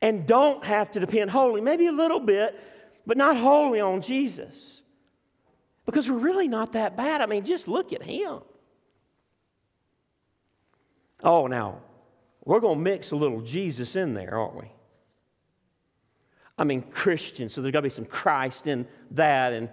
and 0.00 0.26
don't 0.26 0.64
have 0.64 0.90
to 0.92 1.00
depend 1.00 1.30
wholly, 1.30 1.60
maybe 1.60 1.86
a 1.86 1.92
little 1.92 2.20
bit, 2.20 2.58
but 3.06 3.16
not 3.16 3.36
wholly 3.36 3.80
on 3.80 4.02
Jesus. 4.02 4.82
Because 5.86 6.08
we're 6.08 6.18
really 6.18 6.46
not 6.46 6.74
that 6.74 6.96
bad. 6.96 7.20
I 7.20 7.26
mean, 7.26 7.44
just 7.44 7.66
look 7.66 7.92
at 7.92 8.02
Him. 8.02 8.40
Oh, 11.24 11.46
now, 11.46 11.78
we're 12.44 12.60
going 12.60 12.78
to 12.78 12.82
mix 12.82 13.10
a 13.10 13.16
little 13.16 13.40
Jesus 13.40 13.96
in 13.96 14.14
there, 14.14 14.38
aren't 14.38 14.56
we? 14.56 14.70
I 16.58 16.64
mean, 16.64 16.82
Christian, 16.82 17.48
so 17.48 17.62
there's 17.62 17.72
got 17.72 17.80
to 17.80 17.84
be 17.84 17.90
some 17.90 18.04
Christ 18.04 18.66
in 18.66 18.86
that 19.12 19.52
and 19.52 19.68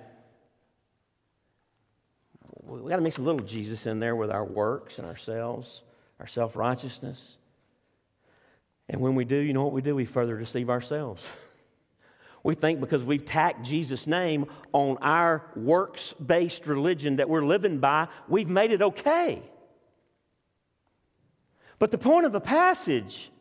we 2.70 2.89
got 2.89 2.97
to 2.97 3.01
mix 3.01 3.17
a 3.17 3.22
little 3.22 3.41
Jesus 3.41 3.86
in 3.86 3.99
there 3.99 4.15
with 4.15 4.30
our 4.30 4.45
works 4.45 4.99
and 4.99 5.07
ourselves, 5.07 5.82
our 6.20 6.28
self 6.28 6.55
righteousness. 6.55 7.36
And 8.88 9.01
when 9.01 9.15
we 9.15 9.26
do, 9.26 9.36
you 9.36 9.53
know 9.53 9.63
what 9.63 9.74
we 9.74 9.82
do? 9.82 9.95
We 9.95 10.05
further 10.05 10.38
deceive 10.38 10.70
ourselves. 10.70 11.26
We 12.43 12.55
think 12.55 12.80
because 12.80 13.03
we've 13.03 13.26
tacked 13.26 13.65
Jesus' 13.65 14.07
name 14.07 14.45
on 14.72 14.97
our 15.01 15.51
works 15.55 16.13
based 16.13 16.67
religion 16.67 17.17
that 17.17 17.28
we're 17.28 17.45
living 17.45 17.80
by, 17.80 18.07
we've 18.28 18.49
made 18.49 18.72
it 18.72 18.82
okay. 18.82 19.43
But 21.80 21.91
the 21.91 21.97
point 21.97 22.25
of 22.25 22.34
the 22.34 22.41
passage 22.41 23.32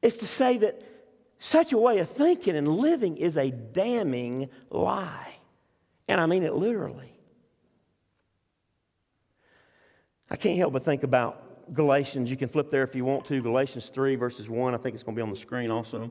is 0.00 0.16
to 0.18 0.26
say 0.26 0.56
that 0.58 0.82
such 1.40 1.72
a 1.72 1.78
way 1.78 1.98
of 1.98 2.08
thinking 2.08 2.56
and 2.56 2.68
living 2.68 3.16
is 3.16 3.36
a 3.36 3.50
damning 3.50 4.48
lie. 4.70 5.34
And 6.06 6.20
I 6.20 6.26
mean 6.26 6.44
it 6.44 6.54
literally. 6.54 7.12
I 10.30 10.36
can't 10.36 10.56
help 10.56 10.72
but 10.72 10.84
think 10.84 11.02
about 11.02 11.74
Galatians. 11.74 12.30
You 12.30 12.36
can 12.36 12.48
flip 12.48 12.70
there 12.70 12.84
if 12.84 12.94
you 12.94 13.04
want 13.04 13.24
to. 13.26 13.42
Galatians 13.42 13.88
3, 13.88 14.14
verses 14.14 14.48
1. 14.48 14.74
I 14.74 14.78
think 14.78 14.94
it's 14.94 15.02
going 15.02 15.16
to 15.16 15.18
be 15.18 15.22
on 15.22 15.30
the 15.30 15.36
screen 15.36 15.70
also. 15.70 16.10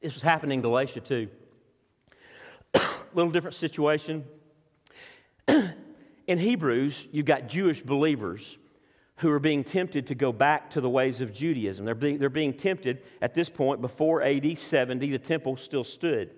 This 0.00 0.14
was 0.14 0.22
happening 0.22 0.58
in 0.58 0.62
Galatia 0.62 1.00
too. 1.00 1.28
A 2.74 2.80
little 3.14 3.32
different 3.32 3.56
situation. 3.56 4.24
In 6.28 6.38
Hebrews, 6.38 7.08
you've 7.10 7.26
got 7.26 7.48
Jewish 7.48 7.80
believers 7.80 8.58
who 9.16 9.30
are 9.30 9.40
being 9.40 9.64
tempted 9.64 10.06
to 10.08 10.14
go 10.14 10.30
back 10.30 10.70
to 10.70 10.80
the 10.80 10.88
ways 10.88 11.20
of 11.20 11.32
Judaism. 11.32 11.84
They're 11.84 11.94
being, 11.94 12.18
they're 12.18 12.28
being 12.28 12.52
tempted 12.52 13.02
at 13.20 13.34
this 13.34 13.48
point, 13.48 13.80
before 13.80 14.22
AD 14.22 14.56
70, 14.56 15.10
the 15.10 15.18
temple 15.18 15.56
still 15.56 15.82
stood. 15.82 16.30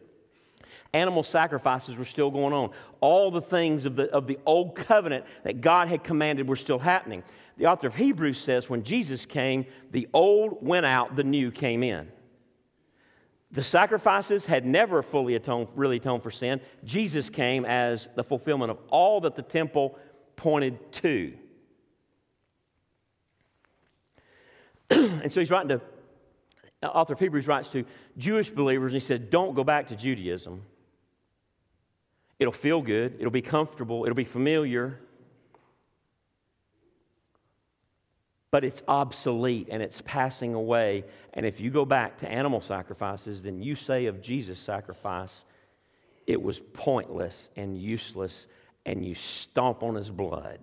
Animal 0.94 1.24
sacrifices 1.24 1.96
were 1.96 2.04
still 2.04 2.30
going 2.30 2.54
on. 2.54 2.70
All 3.00 3.30
the 3.30 3.42
things 3.42 3.84
of 3.84 3.96
the, 3.96 4.04
of 4.12 4.26
the 4.26 4.38
old 4.46 4.76
covenant 4.76 5.26
that 5.42 5.60
God 5.60 5.88
had 5.88 6.04
commanded 6.04 6.48
were 6.48 6.56
still 6.56 6.78
happening. 6.78 7.22
The 7.58 7.66
author 7.66 7.88
of 7.88 7.96
Hebrews 7.96 8.40
says 8.40 8.70
when 8.70 8.84
Jesus 8.84 9.26
came, 9.26 9.66
the 9.90 10.08
old 10.14 10.64
went 10.64 10.86
out, 10.86 11.16
the 11.16 11.24
new 11.24 11.50
came 11.50 11.82
in. 11.82 12.08
The 13.52 13.64
sacrifices 13.64 14.46
had 14.46 14.64
never 14.64 15.02
fully 15.02 15.34
atoned, 15.34 15.68
really 15.74 15.96
atoned 15.96 16.22
for 16.22 16.30
sin. 16.30 16.60
Jesus 16.84 17.28
came 17.28 17.64
as 17.64 18.08
the 18.14 18.22
fulfillment 18.22 18.70
of 18.70 18.78
all 18.90 19.20
that 19.22 19.34
the 19.34 19.42
temple 19.42 19.98
pointed 20.36 20.92
to. 20.92 21.32
and 24.90 25.30
so 25.30 25.40
he's 25.40 25.50
writing 25.50 25.68
to, 25.68 26.88
author 26.88 27.14
of 27.14 27.18
Hebrews 27.18 27.48
writes 27.48 27.68
to 27.70 27.84
Jewish 28.16 28.50
believers, 28.50 28.92
and 28.92 29.00
he 29.00 29.06
said, 29.06 29.30
Don't 29.30 29.54
go 29.54 29.64
back 29.64 29.88
to 29.88 29.96
Judaism. 29.96 30.62
It'll 32.38 32.52
feel 32.52 32.80
good, 32.80 33.16
it'll 33.18 33.30
be 33.30 33.42
comfortable, 33.42 34.04
it'll 34.04 34.14
be 34.14 34.24
familiar. 34.24 35.00
But 38.50 38.64
it's 38.64 38.82
obsolete 38.88 39.68
and 39.70 39.82
it's 39.82 40.02
passing 40.04 40.54
away. 40.54 41.04
And 41.34 41.46
if 41.46 41.60
you 41.60 41.70
go 41.70 41.84
back 41.84 42.18
to 42.18 42.28
animal 42.28 42.60
sacrifices, 42.60 43.42
then 43.42 43.62
you 43.62 43.76
say 43.76 44.06
of 44.06 44.20
Jesus' 44.20 44.58
sacrifice, 44.58 45.44
it 46.26 46.40
was 46.42 46.60
pointless 46.72 47.48
and 47.56 47.78
useless, 47.78 48.46
and 48.86 49.04
you 49.04 49.14
stomp 49.14 49.82
on 49.82 49.94
his 49.94 50.10
blood 50.10 50.60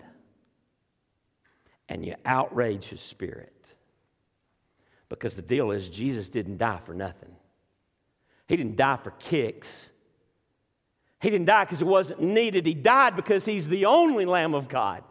and 1.90 2.06
you 2.06 2.16
outrage 2.26 2.86
his 2.86 3.02
spirit. 3.02 3.54
Because 5.10 5.36
the 5.36 5.42
deal 5.42 5.72
is, 5.72 5.88
Jesus 5.88 6.28
didn't 6.28 6.58
die 6.58 6.80
for 6.86 6.94
nothing. 6.94 7.34
He 8.48 8.58
didn't 8.58 8.76
die 8.76 8.98
for 9.02 9.12
kicks. 9.12 9.90
He 11.22 11.30
didn't 11.30 11.46
die 11.46 11.64
because 11.64 11.82
it 11.82 11.88
wasn't 11.88 12.22
needed. 12.22 12.66
He 12.66 12.74
died 12.74 13.16
because 13.16 13.46
he's 13.46 13.68
the 13.68 13.86
only 13.86 14.26
Lamb 14.26 14.54
of 14.54 14.68
God 14.68 15.04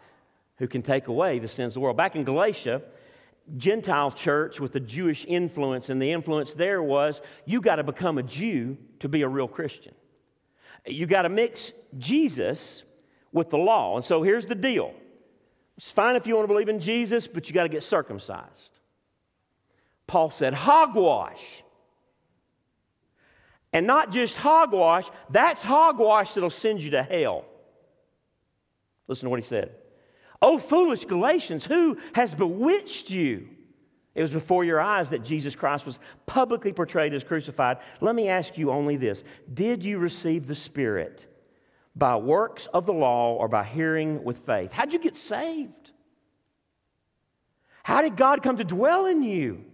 who 0.59 0.67
can 0.67 0.83
take 0.83 1.09
away 1.09 1.39
the 1.39 1.49
sins 1.49 1.71
of 1.71 1.75
the 1.75 1.81
world. 1.81 1.97
Back 1.97 2.17
in 2.17 2.25
Galatia, 2.25 2.83
Gentile 3.57 4.11
church 4.11 4.59
with 4.59 4.73
the 4.73 4.81
Jewish 4.81 5.25
influence, 5.27 5.89
and 5.89 6.01
the 6.01 6.11
influence 6.11 6.55
there 6.55 6.83
was 6.83 7.21
you 7.45 7.61
got 7.61 7.77
to 7.77 7.85
become 7.85 8.19
a 8.19 8.23
Jew 8.23 8.77
to 9.01 9.09
be 9.09 9.23
a 9.23 9.29
real 9.29 9.49
Christian. 9.49 9.95
You 10.87 11.07
got 11.07 11.23
to 11.23 11.29
mix 11.29 11.73
Jesus 11.99 12.83
with 13.33 13.51
the 13.51 13.59
law. 13.59 13.97
And 13.97 14.05
so 14.05 14.23
here's 14.23 14.47
the 14.47 14.55
deal 14.55 14.95
it's 15.77 15.91
fine 15.91 16.17
if 16.17 16.27
you 16.27 16.35
want 16.35 16.45
to 16.45 16.53
believe 16.53 16.69
in 16.69 16.81
Jesus, 16.81 17.27
but 17.27 17.49
you 17.49 17.55
got 17.55 17.65
to 17.65 17.69
get 17.69 17.83
circumcised. 17.83 18.71
Paul 20.07 20.31
said, 20.31 20.55
hogwash. 20.55 21.43
And 23.73 23.87
not 23.87 24.11
just 24.11 24.37
hogwash, 24.37 25.07
that's 25.29 25.63
hogwash 25.63 26.33
that'll 26.33 26.49
send 26.49 26.83
you 26.83 26.93
to 26.93 27.03
hell. 27.03 27.45
Listen 29.07 29.27
to 29.27 29.31
what 29.31 29.41
he 29.41 29.47
said. 29.47 29.73
Oh, 30.49 30.59
foolish 30.59 31.07
Galatians, 31.07 31.65
who 31.65 31.99
has 32.13 32.33
bewitched 32.33 33.11
you? 33.11 33.49
It 34.15 34.23
was 34.23 34.31
before 34.31 34.63
your 34.63 34.81
eyes 34.81 35.11
that 35.11 35.25
Jesus 35.25 35.57
Christ 35.57 35.85
was 35.85 35.99
publicly 36.25 36.73
portrayed 36.73 37.13
as 37.15 37.25
crucified. 37.25 37.79
Let 38.01 38.15
me 38.15 38.29
ask 38.29 38.57
you 38.57 38.71
only 38.71 38.95
this 38.95 39.25
Did 39.53 39.83
you 39.83 39.99
receive 39.99 40.47
the 40.47 40.55
Spirit 40.55 41.27
by 41.97 42.15
works 42.15 42.69
of 42.73 42.87
the 42.87 42.93
law 42.93 43.35
or 43.35 43.49
by 43.49 43.65
hearing 43.65 44.23
with 44.23 44.39
faith? 44.47 44.71
How'd 44.71 44.93
you 44.93 45.01
get 45.01 45.17
saved? 45.17 45.91
How 47.83 48.01
did 48.01 48.17
God 48.17 48.45
come 48.45 48.59
to 48.59 48.65
dwell 48.65 49.07
in 49.07 49.25
you? 49.25 49.65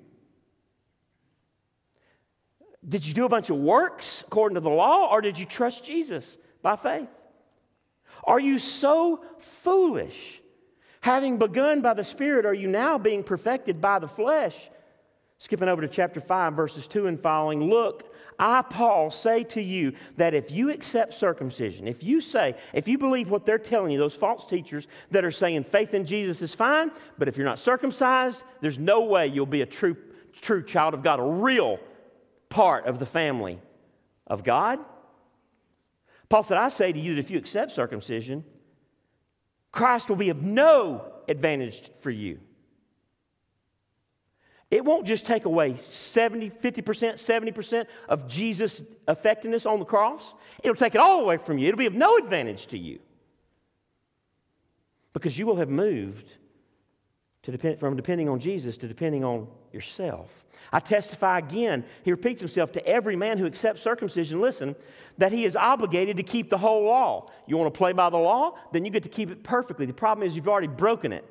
Did 2.88 3.04
you 3.04 3.12
do 3.12 3.26
a 3.26 3.28
bunch 3.28 3.50
of 3.50 3.58
works 3.58 4.24
according 4.26 4.54
to 4.54 4.62
the 4.62 4.70
law, 4.70 5.12
or 5.12 5.20
did 5.20 5.38
you 5.38 5.44
trust 5.44 5.84
Jesus 5.84 6.38
by 6.62 6.76
faith? 6.76 7.10
Are 8.24 8.40
you 8.40 8.58
so 8.58 9.22
foolish? 9.38 10.38
Having 11.02 11.38
begun 11.38 11.80
by 11.80 11.94
the 11.94 12.04
Spirit, 12.04 12.46
are 12.46 12.54
you 12.54 12.68
now 12.68 12.96
being 12.96 13.24
perfected 13.24 13.80
by 13.80 13.98
the 13.98 14.06
flesh? 14.06 14.54
Skipping 15.38 15.68
over 15.68 15.82
to 15.82 15.88
chapter 15.88 16.20
5, 16.20 16.54
verses 16.54 16.86
2 16.86 17.08
and 17.08 17.20
following. 17.20 17.68
Look, 17.68 18.14
I, 18.38 18.62
Paul, 18.62 19.10
say 19.10 19.42
to 19.44 19.60
you 19.60 19.94
that 20.16 20.32
if 20.32 20.52
you 20.52 20.70
accept 20.70 21.14
circumcision, 21.14 21.88
if 21.88 22.04
you 22.04 22.20
say, 22.20 22.54
if 22.72 22.86
you 22.86 22.98
believe 22.98 23.30
what 23.30 23.44
they're 23.44 23.58
telling 23.58 23.90
you, 23.90 23.98
those 23.98 24.14
false 24.14 24.46
teachers 24.46 24.86
that 25.10 25.24
are 25.24 25.32
saying 25.32 25.64
faith 25.64 25.92
in 25.92 26.06
Jesus 26.06 26.40
is 26.40 26.54
fine, 26.54 26.92
but 27.18 27.26
if 27.26 27.36
you're 27.36 27.46
not 27.46 27.58
circumcised, 27.58 28.44
there's 28.60 28.78
no 28.78 29.02
way 29.02 29.26
you'll 29.26 29.44
be 29.44 29.62
a 29.62 29.66
true, 29.66 29.96
true 30.40 30.62
child 30.62 30.94
of 30.94 31.02
God, 31.02 31.18
a 31.18 31.24
real 31.24 31.80
part 32.48 32.86
of 32.86 33.00
the 33.00 33.06
family 33.06 33.58
of 34.28 34.44
God. 34.44 34.78
Paul 36.28 36.44
said, 36.44 36.58
I 36.58 36.68
say 36.68 36.92
to 36.92 37.00
you 37.00 37.16
that 37.16 37.20
if 37.20 37.30
you 37.32 37.38
accept 37.38 37.72
circumcision, 37.72 38.44
Christ 39.72 40.08
will 40.08 40.16
be 40.16 40.28
of 40.28 40.42
no 40.42 41.04
advantage 41.28 41.90
for 42.00 42.10
you. 42.10 42.38
It 44.70 44.84
won't 44.84 45.06
just 45.06 45.26
take 45.26 45.44
away 45.44 45.76
70, 45.76 46.50
50%, 46.50 46.82
70% 46.82 47.86
of 48.08 48.26
Jesus' 48.26 48.80
effectiveness 49.06 49.66
on 49.66 49.78
the 49.78 49.84
cross. 49.84 50.34
It'll 50.62 50.74
take 50.74 50.94
it 50.94 51.00
all 51.00 51.20
away 51.20 51.36
from 51.36 51.58
you. 51.58 51.68
It'll 51.68 51.78
be 51.78 51.86
of 51.86 51.94
no 51.94 52.16
advantage 52.16 52.66
to 52.68 52.78
you. 52.78 52.98
Because 55.12 55.38
you 55.38 55.44
will 55.44 55.56
have 55.56 55.68
moved 55.68 56.36
to 57.42 57.50
depend, 57.50 57.80
from 57.80 57.96
depending 57.96 58.28
on 58.28 58.38
Jesus 58.38 58.76
to 58.78 58.88
depending 58.88 59.24
on 59.24 59.48
yourself. 59.72 60.30
I 60.72 60.80
testify 60.80 61.38
again, 61.38 61.84
he 62.02 62.10
repeats 62.10 62.40
himself 62.40 62.72
to 62.72 62.86
every 62.86 63.16
man 63.16 63.36
who 63.36 63.46
accepts 63.46 63.82
circumcision, 63.82 64.40
listen, 64.40 64.76
that 65.18 65.32
he 65.32 65.44
is 65.44 65.56
obligated 65.56 66.16
to 66.16 66.22
keep 66.22 66.48
the 66.48 66.58
whole 66.58 66.84
law. 66.84 67.30
You 67.46 67.58
want 67.58 67.72
to 67.72 67.76
play 67.76 67.92
by 67.92 68.10
the 68.10 68.16
law? 68.16 68.56
Then 68.72 68.84
you 68.84 68.90
get 68.90 69.02
to 69.02 69.08
keep 69.08 69.30
it 69.30 69.42
perfectly. 69.42 69.86
The 69.86 69.92
problem 69.92 70.26
is 70.26 70.36
you've 70.36 70.48
already 70.48 70.68
broken 70.68 71.12
it. 71.12 71.28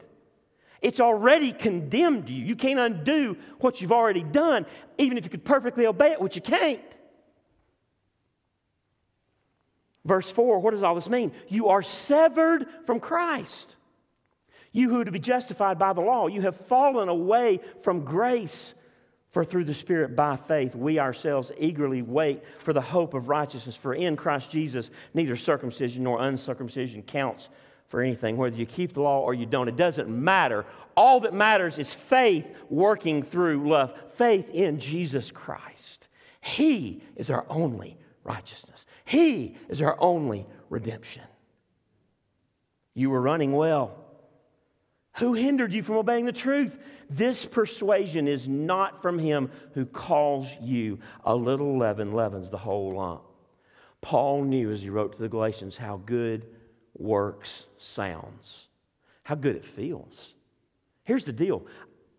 It's 0.81 0.99
already 0.99 1.53
condemned 1.53 2.29
you. 2.29 2.43
You 2.43 2.55
can't 2.55 2.79
undo 2.79 3.37
what 3.59 3.81
you've 3.81 3.91
already 3.91 4.23
done, 4.23 4.65
even 4.97 5.17
if 5.17 5.23
you 5.23 5.29
could 5.29 5.45
perfectly 5.45 5.85
obey 5.85 6.11
it, 6.11 6.21
which 6.21 6.35
you 6.35 6.41
can't. 6.41 6.81
Verse 10.03 10.29
4, 10.29 10.59
what 10.59 10.71
does 10.71 10.81
all 10.83 10.95
this 10.95 11.09
mean? 11.09 11.31
You 11.47 11.69
are 11.69 11.83
severed 11.83 12.65
from 12.85 12.99
Christ. 12.99 13.75
You 14.71 14.89
who 14.89 15.01
are 15.01 15.05
to 15.05 15.11
be 15.11 15.19
justified 15.19 15.77
by 15.77 15.93
the 15.93 16.01
law, 16.01 16.27
you 16.27 16.41
have 16.41 16.55
fallen 16.55 17.09
away 17.09 17.59
from 17.81 18.05
grace. 18.05 18.73
For 19.31 19.45
through 19.45 19.63
the 19.63 19.73
Spirit 19.73 20.13
by 20.13 20.35
faith, 20.35 20.75
we 20.75 20.99
ourselves 20.99 21.53
eagerly 21.57 22.01
wait 22.01 22.43
for 22.59 22.73
the 22.73 22.81
hope 22.81 23.13
of 23.13 23.29
righteousness. 23.29 23.77
For 23.77 23.93
in 23.93 24.17
Christ 24.17 24.51
Jesus, 24.51 24.89
neither 25.13 25.37
circumcision 25.37 26.03
nor 26.03 26.21
uncircumcision 26.21 27.03
counts 27.03 27.47
for 27.87 28.01
anything, 28.01 28.35
whether 28.35 28.57
you 28.57 28.65
keep 28.65 28.93
the 28.93 29.01
law 29.01 29.19
or 29.19 29.33
you 29.33 29.45
don't. 29.45 29.69
It 29.69 29.75
doesn't 29.77 30.09
matter. 30.09 30.65
All 30.97 31.21
that 31.21 31.33
matters 31.33 31.77
is 31.77 31.93
faith 31.93 32.45
working 32.69 33.23
through 33.23 33.69
love, 33.69 33.97
faith 34.15 34.49
in 34.49 34.79
Jesus 34.79 35.31
Christ. 35.31 36.07
He 36.41 37.01
is 37.15 37.29
our 37.29 37.45
only 37.49 37.97
righteousness, 38.23 38.85
He 39.05 39.55
is 39.69 39.81
our 39.81 39.95
only 39.99 40.45
redemption. 40.69 41.23
You 42.93 43.09
were 43.09 43.21
running 43.21 43.53
well. 43.53 44.00
Who 45.17 45.33
hindered 45.33 45.73
you 45.73 45.83
from 45.83 45.97
obeying 45.97 46.25
the 46.25 46.31
truth? 46.31 46.77
This 47.09 47.45
persuasion 47.45 48.27
is 48.27 48.47
not 48.47 49.01
from 49.01 49.19
him 49.19 49.51
who 49.73 49.85
calls 49.85 50.47
you. 50.61 50.99
A 51.25 51.35
little 51.35 51.77
leaven 51.77 52.13
leavens 52.13 52.49
the 52.49 52.57
whole 52.57 52.95
lump. 52.95 53.23
Paul 53.99 54.43
knew 54.43 54.71
as 54.71 54.81
he 54.81 54.89
wrote 54.89 55.13
to 55.15 55.21
the 55.21 55.29
Galatians 55.29 55.77
how 55.77 55.97
good 55.97 56.47
works 56.97 57.65
sounds, 57.77 58.67
how 59.23 59.35
good 59.35 59.55
it 59.55 59.65
feels. 59.65 60.33
Here's 61.03 61.25
the 61.25 61.33
deal 61.33 61.65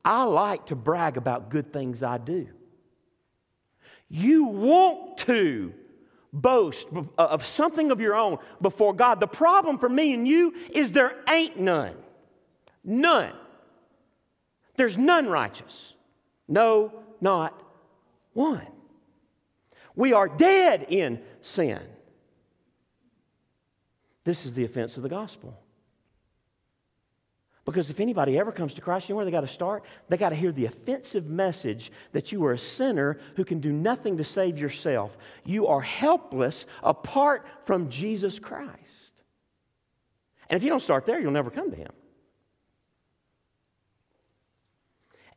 I 0.05 0.25
like 0.25 0.67
to 0.67 0.77
brag 0.77 1.17
about 1.17 1.49
good 1.49 1.73
things 1.73 2.03
I 2.03 2.19
do. 2.19 2.49
You 4.09 4.45
want 4.45 5.19
to 5.19 5.73
boast 6.33 6.89
of 7.17 7.45
something 7.45 7.91
of 7.91 8.01
your 8.01 8.15
own 8.15 8.39
before 8.61 8.95
God. 8.95 9.21
The 9.21 9.27
problem 9.27 9.79
for 9.79 9.89
me 9.89 10.13
and 10.13 10.27
you 10.29 10.55
is 10.71 10.93
there 10.93 11.17
ain't 11.29 11.59
none. 11.59 11.95
None. 12.85 13.33
There's 14.77 14.99
none 14.99 15.29
righteous. 15.29 15.95
No, 16.49 16.93
not 17.21 17.63
one. 18.33 18.67
We 19.95 20.13
are 20.13 20.29
dead 20.29 20.87
in 20.89 21.21
sin. 21.43 21.81
This 24.25 24.47
is 24.47 24.55
the 24.55 24.65
offense 24.65 24.97
of 24.97 25.03
the 25.03 25.09
gospel. 25.09 25.59
Because 27.65 27.91
if 27.91 28.01
anybody 28.01 28.39
ever 28.39 28.51
comes 28.51 28.75
to 28.75 28.81
Christ, 28.81 29.09
you 29.09 29.13
know 29.13 29.17
where 29.19 29.25
they 29.25 29.31
got 29.31 29.43
to 29.43 29.49
start? 29.49 29.85
They 30.09 30.17
got 30.17 30.31
to 30.31 30.35
hear 30.35 30.51
the 30.51 30.67
offensive 30.67 31.27
message 31.27 31.93
that 32.11 32.33
you 32.33 32.45
are 32.45 32.53
a 32.53 32.59
sinner 32.59 33.19
who 33.37 33.45
can 33.45 33.61
do 33.61 33.73
nothing 33.73 34.17
to 34.17 34.25
save 34.25 34.59
yourself. 34.59 35.17
You 35.45 35.69
are 35.69 35.81
helpless 35.81 36.67
apart 36.83 37.47
from 37.65 37.89
Jesus 37.89 38.41
Christ. 38.41 38.73
And 40.51 40.57
if 40.57 40.65
you 40.65 40.71
don't 40.71 40.83
start 40.83 41.07
there, 41.07 41.21
you'll 41.21 41.31
never 41.31 41.51
come 41.51 41.71
to 41.71 41.77
Him. 41.77 41.93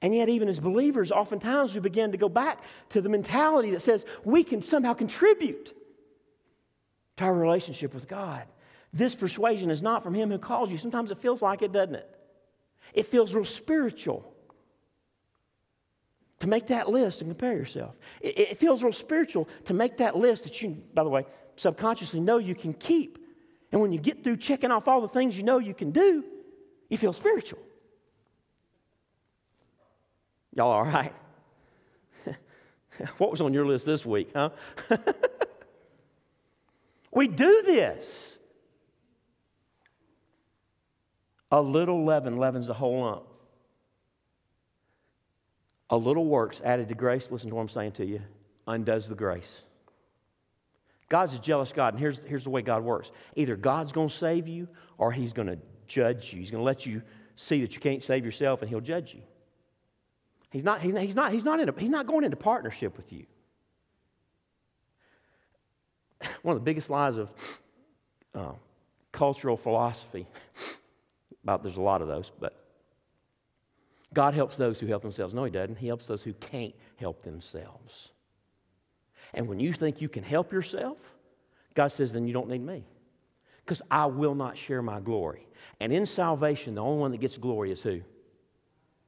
And 0.06 0.16
yet, 0.16 0.30
even 0.30 0.48
as 0.48 0.60
believers, 0.60 1.12
oftentimes 1.12 1.74
we 1.74 1.80
begin 1.80 2.12
to 2.12 2.18
go 2.20 2.30
back 2.30 2.62
to 2.90 3.02
the 3.02 3.10
mentality 3.10 3.72
that 3.72 3.80
says 3.80 4.06
we 4.24 4.44
can 4.44 4.62
somehow 4.62 4.94
contribute 4.94 5.76
to 7.18 7.24
our 7.24 7.34
relationship 7.34 7.92
with 7.92 8.08
God. 8.08 8.44
This 8.94 9.16
persuasion 9.16 9.72
is 9.72 9.82
not 9.82 10.04
from 10.04 10.14
Him 10.14 10.30
who 10.30 10.38
calls 10.38 10.70
you. 10.70 10.78
Sometimes 10.78 11.10
it 11.10 11.18
feels 11.24 11.42
like 11.42 11.64
it, 11.64 11.72
doesn't 11.72 11.96
it? 11.96 12.08
It 12.94 13.08
feels 13.08 13.34
real 13.34 13.46
spiritual 13.46 14.32
to 16.38 16.46
make 16.46 16.68
that 16.68 16.88
list 16.88 17.22
and 17.22 17.32
compare 17.32 17.54
yourself. 17.54 17.96
It, 18.22 18.38
it 18.38 18.60
feels 18.60 18.84
real 18.84 18.94
spiritual 18.94 19.50
to 19.64 19.74
make 19.74 19.98
that 19.98 20.16
list 20.16 20.44
that 20.44 20.62
you, 20.62 20.84
by 20.94 21.04
the 21.04 21.10
way, 21.10 21.26
subconsciously 21.56 22.20
know 22.20 22.38
you 22.38 22.54
can 22.54 22.74
keep. 22.74 23.18
And 23.72 23.82
when 23.82 23.92
you 23.92 23.98
get 23.98 24.24
through 24.24 24.38
checking 24.38 24.70
off 24.70 24.88
all 24.88 25.02
the 25.02 25.08
things 25.08 25.36
you 25.36 25.42
know 25.42 25.58
you 25.58 25.74
can 25.74 25.90
do, 25.90 26.24
you 26.90 26.98
feel 27.00 27.12
spiritual. 27.12 27.58
Y'all 30.56 30.72
all 30.72 30.86
right? 30.86 31.14
what 33.18 33.30
was 33.30 33.42
on 33.42 33.54
your 33.54 33.66
list 33.66 33.86
this 33.86 34.06
week, 34.06 34.30
huh? 34.34 34.50
we 37.12 37.28
do 37.28 37.64
this. 37.66 38.38
A 41.52 41.62
little 41.62 42.06
leaven 42.06 42.38
leavens 42.38 42.68
the 42.68 42.74
whole 42.74 43.02
lump. 43.02 43.24
A 45.90 45.98
little 45.98 46.26
works 46.26 46.62
added 46.64 46.90
to 46.90 46.96
grace, 46.96 47.30
listen 47.30 47.50
to 47.50 47.56
what 47.56 47.62
I'm 47.62 47.70
saying 47.70 47.92
to 47.94 48.06
you, 48.06 48.22
undoes 48.66 49.08
the 49.08 49.16
grace. 49.16 49.62
God's 51.10 51.34
a 51.34 51.40
jealous 51.40 51.72
God, 51.72 51.94
and 51.94 52.00
here's, 52.00 52.18
here's 52.26 52.46
the 52.46 52.50
way 52.50 52.62
God 52.64 52.84
works. 52.84 53.12
Either 53.36 53.56
God's 53.56 53.92
going 53.92 54.10
to 54.10 54.16
save 54.16 54.48
you 54.48 54.68
or 54.98 55.12
He's 55.12 55.34
going 55.34 55.48
to 55.48 55.60
judge 55.86 56.34
you. 56.34 56.40
He's 56.40 56.50
going 56.50 56.62
to 56.62 56.66
let 56.66 56.86
you 56.86 57.04
see 57.36 57.62
that 57.62 57.76
you 57.76 57.80
can't 57.80 58.04
save 58.04 58.26
yourself, 58.26 58.62
and 58.62 58.70
He'll 58.70 58.82
judge 58.82 59.14
you. 59.14 59.22
He's 60.56 60.64
not, 60.64 60.80
he's 60.80 60.94
not, 60.94 61.04
he's 61.04 61.16
not, 61.16 61.32
he's 61.34 61.44
not, 61.44 61.60
in 61.60 61.68
a, 61.68 61.74
he's 61.78 61.90
not 61.90 62.08
going 62.08 62.24
into 62.24 62.38
partnership 62.38 62.96
with 62.96 63.12
you. 63.12 63.26
One 66.44 66.56
of 66.56 66.62
the 66.62 66.64
biggest 66.64 66.90
lies 66.90 67.18
of 67.18 67.30
uh, 68.34 68.54
cultural 69.12 69.58
philosophy, 69.58 70.26
about 71.44 71.62
there's 71.62 71.76
a 71.76 71.82
lot 71.82 72.02
of 72.02 72.08
those, 72.08 72.32
but 72.40 72.56
God 74.14 74.34
helps 74.34 74.56
those 74.56 74.80
who 74.80 74.88
help 74.88 75.02
themselves. 75.02 75.34
No, 75.34 75.44
He 75.44 75.52
doesn't. 75.52 75.76
He 75.76 75.88
helps 75.88 76.08
those 76.08 76.22
who 76.22 76.32
can't 76.32 76.74
help 76.96 77.22
themselves. 77.24 78.12
And 79.34 79.50
when 79.50 79.60
you 79.60 79.74
think 79.74 80.00
you 80.00 80.08
can 80.08 80.24
help 80.24 80.54
yourself, 80.54 81.00
God 81.74 81.90
says, 81.90 82.14
then 82.14 82.28
you 82.28 82.34
don't 82.34 82.48
need 82.48 82.66
me. 82.66 82.86
Because 83.66 83.82
I 83.92 84.06
will 84.06 84.36
not 84.36 84.58
share 84.58 84.82
my 84.82 85.02
glory. 85.02 85.46
And 85.82 85.92
in 85.92 86.06
salvation, 86.06 86.76
the 86.76 86.82
only 86.82 87.02
one 87.02 87.12
that 87.12 87.20
gets 87.20 87.36
glory 87.36 87.74
is 87.74 87.82
who? 87.82 88.00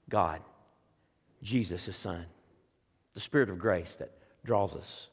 God. 0.10 0.42
Jesus, 1.48 1.86
his 1.86 1.96
son. 1.96 2.26
The 3.14 3.22
Spirit 3.22 3.50
of 3.50 3.58
grace 3.58 3.96
that 3.96 4.12
draws 4.44 4.76
us 4.76 5.08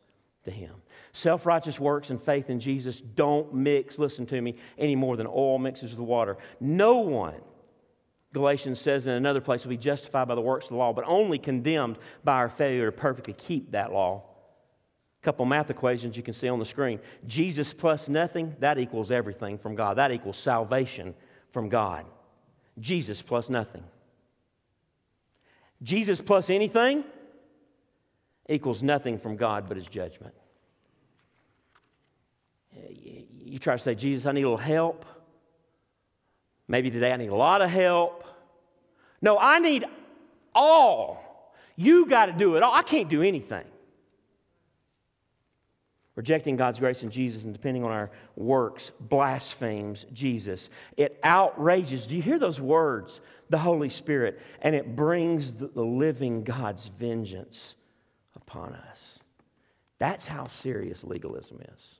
to 0.44 0.50
him. 0.50 0.74
Self 1.12 1.46
righteous 1.46 1.78
works 1.78 2.10
and 2.10 2.20
faith 2.20 2.50
in 2.50 2.58
Jesus 2.58 3.00
don't 3.00 3.54
mix, 3.54 4.00
listen 4.00 4.26
to 4.26 4.40
me, 4.40 4.56
any 4.76 4.96
more 4.96 5.16
than 5.16 5.28
oil 5.28 5.58
mixes 5.58 5.92
with 5.92 6.00
water. 6.00 6.36
No 6.58 6.96
one, 6.96 7.40
Galatians 8.32 8.80
says 8.80 9.06
in 9.06 9.12
another 9.12 9.40
place, 9.40 9.62
will 9.62 9.70
be 9.70 9.76
justified 9.76 10.26
by 10.26 10.34
the 10.34 10.40
works 10.40 10.66
of 10.66 10.70
the 10.70 10.76
law, 10.76 10.92
but 10.92 11.04
only 11.06 11.38
condemned 11.38 11.98
by 12.24 12.34
our 12.34 12.48
failure 12.48 12.86
to 12.86 12.92
perfectly 12.92 13.32
keep 13.32 13.70
that 13.70 13.92
law. 13.92 14.24
A 15.22 15.24
couple 15.24 15.46
math 15.46 15.70
equations 15.70 16.16
you 16.16 16.24
can 16.24 16.34
see 16.34 16.48
on 16.48 16.58
the 16.58 16.66
screen. 16.66 16.98
Jesus 17.28 17.72
plus 17.72 18.08
nothing, 18.08 18.56
that 18.58 18.78
equals 18.78 19.12
everything 19.12 19.56
from 19.56 19.76
God. 19.76 19.98
That 19.98 20.10
equals 20.10 20.36
salvation 20.36 21.14
from 21.52 21.68
God. 21.68 22.06
Jesus 22.80 23.22
plus 23.22 23.48
nothing. 23.48 23.84
Jesus 25.84 26.20
plus 26.20 26.50
anything 26.50 27.04
equals 28.48 28.82
nothing 28.82 29.18
from 29.18 29.36
God 29.36 29.68
but 29.68 29.76
his 29.76 29.86
judgment. 29.86 30.34
You 33.44 33.58
try 33.58 33.76
to 33.76 33.82
say, 33.82 33.94
Jesus, 33.94 34.26
I 34.26 34.32
need 34.32 34.42
a 34.42 34.44
little 34.44 34.56
help. 34.56 35.04
Maybe 36.66 36.90
today 36.90 37.12
I 37.12 37.16
need 37.16 37.28
a 37.28 37.34
lot 37.34 37.62
of 37.62 37.70
help. 37.70 38.24
No, 39.20 39.38
I 39.38 39.58
need 39.58 39.84
all. 40.54 41.52
You 41.76 42.06
got 42.06 42.26
to 42.26 42.32
do 42.32 42.56
it 42.56 42.62
all. 42.62 42.74
I 42.74 42.82
can't 42.82 43.08
do 43.08 43.22
anything. 43.22 43.64
Rejecting 46.16 46.56
God's 46.56 46.78
grace 46.78 47.02
in 47.02 47.10
Jesus 47.10 47.42
and 47.42 47.52
depending 47.52 47.82
on 47.82 47.90
our 47.90 48.10
works 48.36 48.92
blasphemes 49.00 50.06
Jesus. 50.12 50.68
It 50.96 51.18
outrages, 51.24 52.06
do 52.06 52.14
you 52.14 52.22
hear 52.22 52.38
those 52.38 52.60
words? 52.60 53.20
The 53.50 53.58
Holy 53.58 53.90
Spirit. 53.90 54.40
And 54.62 54.76
it 54.76 54.94
brings 54.94 55.52
the, 55.52 55.66
living 55.74 56.44
God's 56.44 56.86
vengeance 56.86 57.74
upon 58.36 58.74
us. 58.74 59.18
That's 59.98 60.24
how 60.24 60.46
serious 60.46 61.02
legalism 61.02 61.60
is. 61.74 61.94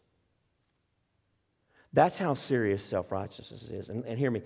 That's 1.92 2.18
how 2.18 2.34
serious 2.34 2.84
self 2.84 3.10
righteousness 3.10 3.62
is. 3.62 3.88
And, 3.88 4.04
and, 4.04 4.18
hear 4.18 4.30
me. 4.30 4.42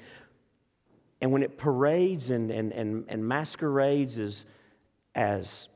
And 1.21 1.33
when 1.33 1.43
it 1.43 1.59
parades 1.59 2.31
and, 2.31 2.51
and, 2.51 2.73
and, 2.73 3.05
and 3.09 3.27
masquerades 3.27 4.19
as, 4.19 4.45
as 5.15 5.69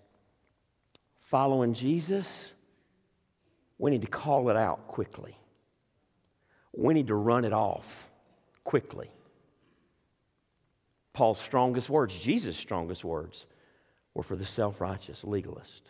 following 1.20 1.74
Jesus, 1.74 2.51
we 3.82 3.90
need 3.90 4.02
to 4.02 4.06
call 4.06 4.48
it 4.48 4.56
out 4.56 4.86
quickly. 4.86 5.36
We 6.72 6.94
need 6.94 7.08
to 7.08 7.16
run 7.16 7.44
it 7.44 7.52
off 7.52 8.08
quickly. 8.62 9.10
Paul's 11.12 11.40
strongest 11.40 11.90
words, 11.90 12.16
Jesus' 12.16 12.56
strongest 12.56 13.02
words, 13.02 13.46
were 14.14 14.22
for 14.22 14.36
the 14.36 14.46
self 14.46 14.80
righteous 14.80 15.24
legalist. 15.24 15.82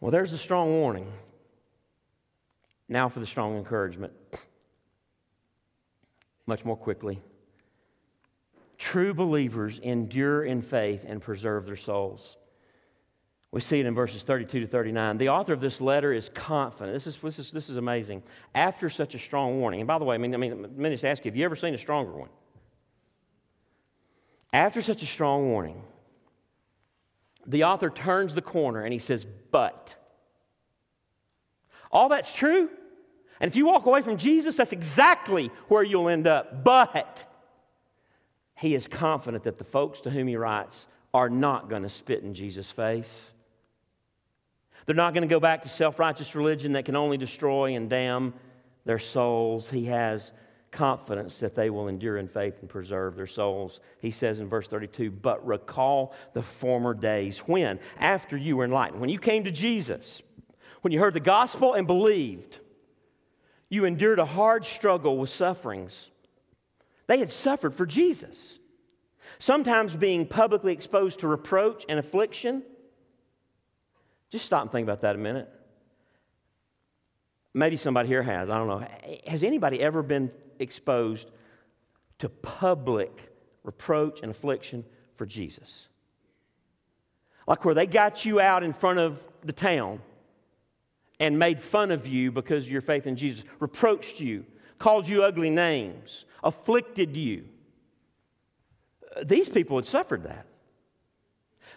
Well, 0.00 0.10
there's 0.10 0.32
a 0.32 0.38
strong 0.38 0.70
warning. 0.70 1.12
Now 2.88 3.10
for 3.10 3.20
the 3.20 3.26
strong 3.26 3.58
encouragement. 3.58 4.14
Much 6.46 6.64
more 6.64 6.78
quickly. 6.78 7.20
True 8.82 9.14
believers 9.14 9.78
endure 9.78 10.42
in 10.42 10.60
faith 10.60 11.04
and 11.06 11.22
preserve 11.22 11.66
their 11.66 11.76
souls. 11.76 12.36
We 13.52 13.60
see 13.60 13.78
it 13.78 13.86
in 13.86 13.94
verses 13.94 14.24
32 14.24 14.58
to 14.58 14.66
39. 14.66 15.18
The 15.18 15.28
author 15.28 15.52
of 15.52 15.60
this 15.60 15.80
letter 15.80 16.12
is 16.12 16.28
confident. 16.34 16.92
This 16.92 17.06
is, 17.06 17.16
this 17.22 17.38
is, 17.38 17.52
this 17.52 17.70
is 17.70 17.76
amazing. 17.76 18.24
After 18.56 18.90
such 18.90 19.14
a 19.14 19.20
strong 19.20 19.60
warning, 19.60 19.82
and 19.82 19.86
by 19.86 20.00
the 20.00 20.04
way, 20.04 20.16
I 20.16 20.18
mean, 20.18 20.34
I 20.34 20.36
mean, 20.36 20.62
let 20.62 20.76
me 20.76 20.90
just 20.90 21.04
ask 21.04 21.24
you, 21.24 21.30
have 21.30 21.36
you 21.36 21.44
ever 21.44 21.54
seen 21.54 21.74
a 21.74 21.78
stronger 21.78 22.10
one? 22.10 22.28
After 24.52 24.82
such 24.82 25.00
a 25.04 25.06
strong 25.06 25.48
warning, 25.48 25.80
the 27.46 27.62
author 27.62 27.88
turns 27.88 28.34
the 28.34 28.42
corner 28.42 28.82
and 28.82 28.92
he 28.92 28.98
says, 28.98 29.24
But. 29.52 29.94
All 31.92 32.08
that's 32.08 32.34
true. 32.34 32.68
And 33.38 33.48
if 33.48 33.54
you 33.54 33.64
walk 33.64 33.86
away 33.86 34.02
from 34.02 34.16
Jesus, 34.16 34.56
that's 34.56 34.72
exactly 34.72 35.52
where 35.68 35.84
you'll 35.84 36.08
end 36.08 36.26
up. 36.26 36.64
But 36.64 37.31
he 38.62 38.76
is 38.76 38.86
confident 38.86 39.42
that 39.42 39.58
the 39.58 39.64
folks 39.64 40.00
to 40.02 40.10
whom 40.10 40.28
he 40.28 40.36
writes 40.36 40.86
are 41.12 41.28
not 41.28 41.68
going 41.68 41.82
to 41.82 41.90
spit 41.90 42.22
in 42.22 42.32
Jesus' 42.32 42.70
face. 42.70 43.32
They're 44.86 44.94
not 44.94 45.14
going 45.14 45.28
to 45.28 45.34
go 45.34 45.40
back 45.40 45.62
to 45.62 45.68
self 45.68 45.98
righteous 45.98 46.36
religion 46.36 46.74
that 46.74 46.84
can 46.84 46.94
only 46.94 47.16
destroy 47.16 47.74
and 47.74 47.90
damn 47.90 48.32
their 48.84 49.00
souls. 49.00 49.68
He 49.68 49.86
has 49.86 50.30
confidence 50.70 51.40
that 51.40 51.56
they 51.56 51.70
will 51.70 51.88
endure 51.88 52.18
in 52.18 52.28
faith 52.28 52.54
and 52.60 52.68
preserve 52.68 53.16
their 53.16 53.26
souls. 53.26 53.80
He 53.98 54.12
says 54.12 54.38
in 54.38 54.48
verse 54.48 54.68
32 54.68 55.10
But 55.10 55.44
recall 55.44 56.14
the 56.32 56.42
former 56.42 56.94
days 56.94 57.38
when, 57.38 57.80
after 57.98 58.36
you 58.36 58.56
were 58.56 58.64
enlightened, 58.64 59.00
when 59.00 59.10
you 59.10 59.18
came 59.18 59.42
to 59.42 59.50
Jesus, 59.50 60.22
when 60.82 60.92
you 60.92 61.00
heard 61.00 61.14
the 61.14 61.20
gospel 61.20 61.74
and 61.74 61.84
believed, 61.84 62.60
you 63.68 63.86
endured 63.86 64.20
a 64.20 64.24
hard 64.24 64.64
struggle 64.64 65.18
with 65.18 65.30
sufferings 65.30 66.11
they 67.12 67.18
had 67.18 67.30
suffered 67.30 67.74
for 67.74 67.84
Jesus, 67.84 68.58
sometimes 69.38 69.94
being 69.94 70.26
publicly 70.26 70.72
exposed 70.72 71.20
to 71.20 71.28
reproach 71.28 71.84
and 71.86 71.98
affliction. 71.98 72.62
Just 74.30 74.46
stop 74.46 74.62
and 74.62 74.72
think 74.72 74.86
about 74.86 75.02
that 75.02 75.14
a 75.14 75.18
minute. 75.18 75.46
Maybe 77.52 77.76
somebody 77.76 78.08
here 78.08 78.22
has. 78.22 78.48
I 78.48 78.56
don't 78.56 78.66
know. 78.66 78.86
Has 79.26 79.42
anybody 79.42 79.82
ever 79.82 80.02
been 80.02 80.30
exposed 80.58 81.30
to 82.20 82.30
public 82.30 83.30
reproach 83.62 84.20
and 84.22 84.30
affliction 84.30 84.82
for 85.16 85.26
Jesus? 85.26 85.88
Like 87.46 87.62
where 87.66 87.74
they 87.74 87.86
got 87.86 88.24
you 88.24 88.40
out 88.40 88.62
in 88.62 88.72
front 88.72 89.00
of 89.00 89.22
the 89.44 89.52
town 89.52 90.00
and 91.20 91.38
made 91.38 91.60
fun 91.60 91.90
of 91.90 92.06
you 92.06 92.32
because 92.32 92.64
of 92.64 92.70
your 92.70 92.80
faith 92.80 93.06
in 93.06 93.16
Jesus, 93.16 93.44
reproached 93.60 94.18
you, 94.18 94.46
called 94.82 95.08
you 95.08 95.22
ugly 95.22 95.48
names, 95.48 96.24
afflicted 96.42 97.16
you. 97.16 97.44
Uh, 99.16 99.22
These 99.24 99.48
people 99.48 99.76
had 99.76 99.86
suffered 99.86 100.24
that. 100.24 100.44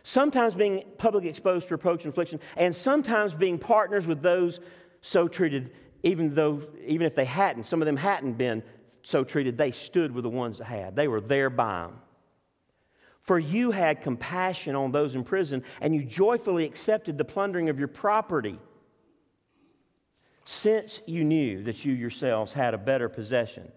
Sometimes 0.02 0.56
being 0.56 0.84
publicly 0.98 1.30
exposed 1.30 1.68
to 1.68 1.76
reproach 1.76 2.04
and 2.04 2.12
affliction, 2.12 2.40
and 2.58 2.76
sometimes 2.76 3.36
being 3.36 3.60
partners 3.60 4.08
with 4.08 4.24
those 4.24 4.60
so 5.02 5.28
treated, 5.28 5.70
even 6.02 6.34
though, 6.34 6.64
even 6.84 7.06
if 7.06 7.14
they 7.14 7.26
hadn't, 7.26 7.66
some 7.66 7.80
of 7.80 7.86
them 7.86 7.96
hadn't 7.96 8.40
been 8.40 8.64
so 9.04 9.24
treated, 9.24 9.56
they 9.56 9.70
stood 9.70 10.12
with 10.12 10.24
the 10.24 10.30
ones 10.32 10.58
that 10.58 10.66
had. 10.66 10.96
They 10.96 11.08
were 11.08 11.22
there 11.22 11.52
by 11.52 11.82
them. 11.82 12.00
For 13.22 13.38
you 13.38 13.70
had 13.70 14.02
compassion 14.02 14.76
on 14.76 14.92
those 14.92 15.14
in 15.14 15.24
prison, 15.24 15.64
and 15.80 15.94
you 15.94 16.04
joyfully 16.04 16.66
accepted 16.66 17.20
the 17.20 17.26
plundering 17.26 17.70
of 17.70 17.78
your 17.78 17.88
property, 17.88 18.58
since 20.46 21.02
you 21.06 21.24
knew 21.24 21.64
that 21.64 21.84
you 21.84 21.94
yourselves 21.94 22.54
had 22.54 22.74
a 22.74 22.78
better 22.78 23.10
possession 23.10 23.72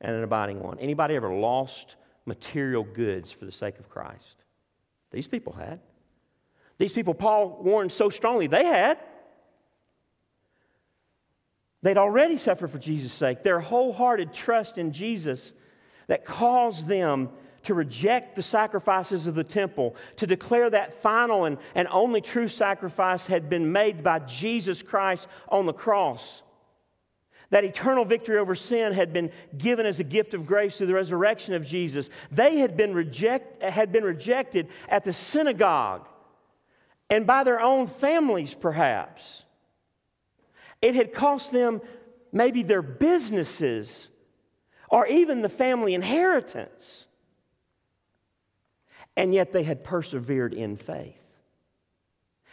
and 0.00 0.14
an 0.14 0.22
abiding 0.22 0.60
one. 0.60 0.78
Anybody 0.78 1.16
ever 1.16 1.32
lost 1.32 1.96
material 2.26 2.84
goods 2.84 3.32
for 3.32 3.44
the 3.44 3.52
sake 3.52 3.78
of 3.78 3.88
Christ? 3.88 4.36
These 5.10 5.26
people 5.26 5.52
had. 5.52 5.80
These 6.78 6.92
people 6.92 7.14
Paul 7.14 7.60
warned 7.62 7.92
so 7.92 8.08
strongly, 8.08 8.46
they 8.46 8.64
had. 8.64 8.98
They'd 11.82 11.98
already 11.98 12.38
suffered 12.38 12.70
for 12.70 12.78
Jesus' 12.78 13.12
sake. 13.12 13.42
Their 13.42 13.60
wholehearted 13.60 14.32
trust 14.32 14.78
in 14.78 14.92
Jesus 14.92 15.52
that 16.06 16.24
caused 16.24 16.86
them 16.86 17.30
to 17.64 17.74
reject 17.74 18.36
the 18.36 18.42
sacrifices 18.42 19.26
of 19.26 19.34
the 19.34 19.44
temple, 19.44 19.96
to 20.16 20.26
declare 20.26 20.70
that 20.70 21.02
final 21.02 21.44
and, 21.44 21.58
and 21.74 21.88
only 21.90 22.20
true 22.20 22.48
sacrifice 22.48 23.26
had 23.26 23.48
been 23.48 23.72
made 23.72 24.02
by 24.02 24.18
Jesus 24.20 24.82
Christ 24.82 25.28
on 25.48 25.66
the 25.66 25.72
cross. 25.72 26.42
That 27.50 27.64
eternal 27.64 28.04
victory 28.04 28.38
over 28.38 28.54
sin 28.54 28.92
had 28.92 29.12
been 29.12 29.30
given 29.56 29.86
as 29.86 30.00
a 30.00 30.04
gift 30.04 30.34
of 30.34 30.46
grace 30.46 30.76
through 30.76 30.88
the 30.88 30.94
resurrection 30.94 31.54
of 31.54 31.64
Jesus. 31.64 32.08
They 32.30 32.58
had 32.58 32.76
been, 32.76 32.94
reject, 32.94 33.62
had 33.62 33.92
been 33.92 34.04
rejected 34.04 34.68
at 34.88 35.04
the 35.04 35.12
synagogue 35.12 36.08
and 37.10 37.26
by 37.26 37.44
their 37.44 37.60
own 37.60 37.86
families, 37.86 38.54
perhaps. 38.54 39.42
It 40.82 40.94
had 40.94 41.12
cost 41.12 41.52
them 41.52 41.80
maybe 42.32 42.62
their 42.62 42.82
businesses 42.82 44.08
or 44.88 45.06
even 45.06 45.42
the 45.42 45.48
family 45.48 45.94
inheritance. 45.94 47.06
And 49.16 49.32
yet 49.32 49.52
they 49.52 49.62
had 49.62 49.84
persevered 49.84 50.54
in 50.54 50.76
faith 50.76 51.14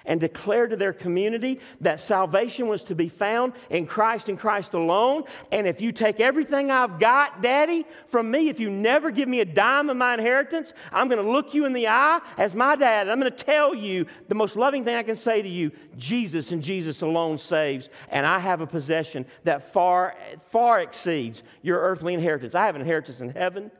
and 0.06 0.20
declared 0.20 0.72
to 0.72 0.76
their 0.76 0.94
community 0.94 1.60
that 1.82 2.00
salvation 2.00 2.68
was 2.68 2.84
to 2.86 2.96
be 2.96 3.10
found 3.10 3.54
in 3.70 3.86
Christ 3.86 4.30
and 4.30 4.40
Christ 4.40 4.74
alone. 4.74 5.24
And 5.52 5.68
if 5.68 5.82
you 5.82 5.92
take 5.92 6.20
everything 6.20 6.72
I've 6.72 7.00
got, 7.00 7.42
Daddy, 7.42 7.86
from 8.08 8.32
me, 8.32 8.50
if 8.50 8.60
you 8.60 8.70
never 8.70 9.12
give 9.12 9.30
me 9.30 9.40
a 9.42 9.46
dime 9.46 9.90
of 9.90 9.98
my 9.98 10.14
inheritance, 10.14 10.74
I'm 10.92 11.08
going 11.08 11.24
to 11.24 11.32
look 11.32 11.54
you 11.54 11.66
in 11.66 11.74
the 11.74 11.88
eye 11.88 12.20
as 12.38 12.56
my 12.56 12.76
dad. 12.76 13.02
And 13.02 13.12
I'm 13.12 13.20
going 13.20 13.32
to 13.32 13.44
tell 13.44 13.76
you 13.76 14.06
the 14.28 14.36
most 14.36 14.56
loving 14.56 14.84
thing 14.84 14.96
I 14.96 15.04
can 15.04 15.16
say 15.16 15.42
to 15.42 15.50
you 15.50 15.72
Jesus 15.98 16.52
and 16.52 16.64
Jesus 16.64 17.02
alone 17.02 17.38
saves. 17.38 17.90
And 18.10 18.26
I 18.26 18.40
have 18.40 18.62
a 18.62 18.68
possession 18.68 19.26
that 19.44 19.72
far, 19.74 20.16
far 20.50 20.82
exceeds 20.82 21.44
your 21.62 21.80
earthly 21.80 22.14
inheritance. 22.14 22.56
I 22.56 22.66
have 22.66 22.76
an 22.76 22.82
inheritance 22.82 23.22
in 23.22 23.30
heaven. 23.30 23.72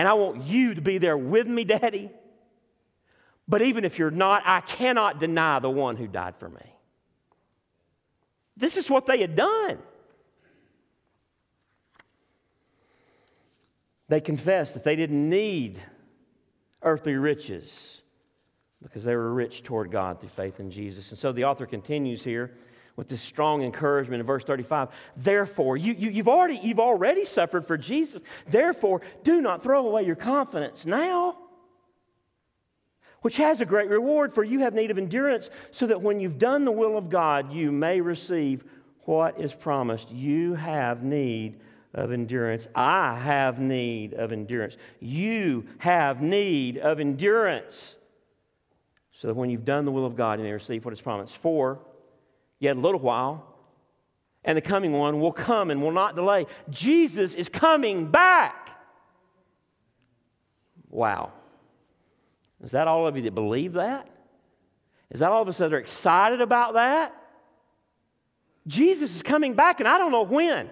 And 0.00 0.08
I 0.08 0.14
want 0.14 0.44
you 0.44 0.72
to 0.76 0.80
be 0.80 0.96
there 0.96 1.18
with 1.18 1.46
me, 1.46 1.62
Daddy. 1.62 2.08
But 3.46 3.60
even 3.60 3.84
if 3.84 3.98
you're 3.98 4.10
not, 4.10 4.42
I 4.46 4.62
cannot 4.62 5.20
deny 5.20 5.58
the 5.58 5.68
one 5.68 5.96
who 5.96 6.06
died 6.06 6.36
for 6.38 6.48
me. 6.48 6.74
This 8.56 8.78
is 8.78 8.88
what 8.88 9.04
they 9.04 9.20
had 9.20 9.36
done. 9.36 9.76
They 14.08 14.22
confessed 14.22 14.72
that 14.72 14.84
they 14.84 14.96
didn't 14.96 15.28
need 15.28 15.78
earthly 16.80 17.16
riches 17.16 18.00
because 18.82 19.04
they 19.04 19.14
were 19.14 19.34
rich 19.34 19.62
toward 19.62 19.90
God 19.90 20.18
through 20.18 20.30
faith 20.30 20.60
in 20.60 20.70
Jesus. 20.70 21.10
And 21.10 21.18
so 21.18 21.30
the 21.30 21.44
author 21.44 21.66
continues 21.66 22.24
here 22.24 22.52
with 23.00 23.08
this 23.08 23.22
strong 23.22 23.62
encouragement 23.62 24.20
in 24.20 24.26
verse 24.26 24.44
35. 24.44 24.90
Therefore, 25.16 25.78
you, 25.78 25.94
you, 25.94 26.10
you've, 26.10 26.28
already, 26.28 26.60
you've 26.62 26.78
already 26.78 27.24
suffered 27.24 27.66
for 27.66 27.78
Jesus. 27.78 28.20
Therefore, 28.46 29.00
do 29.24 29.40
not 29.40 29.62
throw 29.62 29.86
away 29.86 30.02
your 30.02 30.16
confidence 30.16 30.84
now 30.84 31.38
which 33.22 33.38
has 33.38 33.60
a 33.60 33.66
great 33.66 33.88
reward, 33.90 34.34
for 34.34 34.42
you 34.44 34.60
have 34.60 34.74
need 34.74 34.90
of 34.90 34.96
endurance, 34.96 35.50
so 35.70 35.86
that 35.86 36.00
when 36.00 36.20
you've 36.20 36.38
done 36.38 36.64
the 36.64 36.72
will 36.72 36.96
of 36.96 37.10
God, 37.10 37.52
you 37.52 37.70
may 37.70 38.00
receive 38.00 38.64
what 39.04 39.38
is 39.38 39.52
promised. 39.52 40.10
You 40.10 40.54
have 40.54 41.02
need 41.02 41.60
of 41.92 42.12
endurance. 42.12 42.66
I 42.74 43.18
have 43.18 43.60
need 43.60 44.14
of 44.14 44.32
endurance. 44.32 44.78
You 45.00 45.66
have 45.78 46.22
need 46.22 46.78
of 46.78 46.98
endurance, 46.98 47.96
so 49.12 49.28
that 49.28 49.34
when 49.34 49.50
you've 49.50 49.66
done 49.66 49.84
the 49.84 49.92
will 49.92 50.06
of 50.06 50.16
God, 50.16 50.38
you 50.38 50.44
may 50.44 50.52
receive 50.52 50.84
what 50.86 50.94
is 50.94 51.00
promised. 51.02 51.36
For 51.36 51.78
yet 52.60 52.76
a 52.76 52.80
little 52.80 53.00
while, 53.00 53.46
and 54.44 54.56
the 54.56 54.62
coming 54.62 54.92
one 54.92 55.20
will 55.20 55.32
come 55.32 55.70
and 55.70 55.82
will 55.82 55.90
not 55.90 56.14
delay. 56.14 56.46
Jesus 56.70 57.34
is 57.34 57.48
coming 57.48 58.10
back. 58.10 58.70
Wow. 60.88 61.32
Is 62.62 62.72
that 62.72 62.86
all 62.86 63.06
of 63.06 63.16
you 63.16 63.22
that 63.22 63.34
believe 63.34 63.72
that? 63.72 64.08
Is 65.10 65.20
that 65.20 65.30
all 65.32 65.42
of 65.42 65.48
us 65.48 65.58
that 65.58 65.72
are 65.72 65.78
excited 65.78 66.40
about 66.40 66.74
that? 66.74 67.16
Jesus 68.66 69.16
is 69.16 69.22
coming 69.22 69.54
back, 69.54 69.80
and 69.80 69.88
I 69.88 69.98
don't 69.98 70.12
know 70.12 70.22
when, 70.22 70.68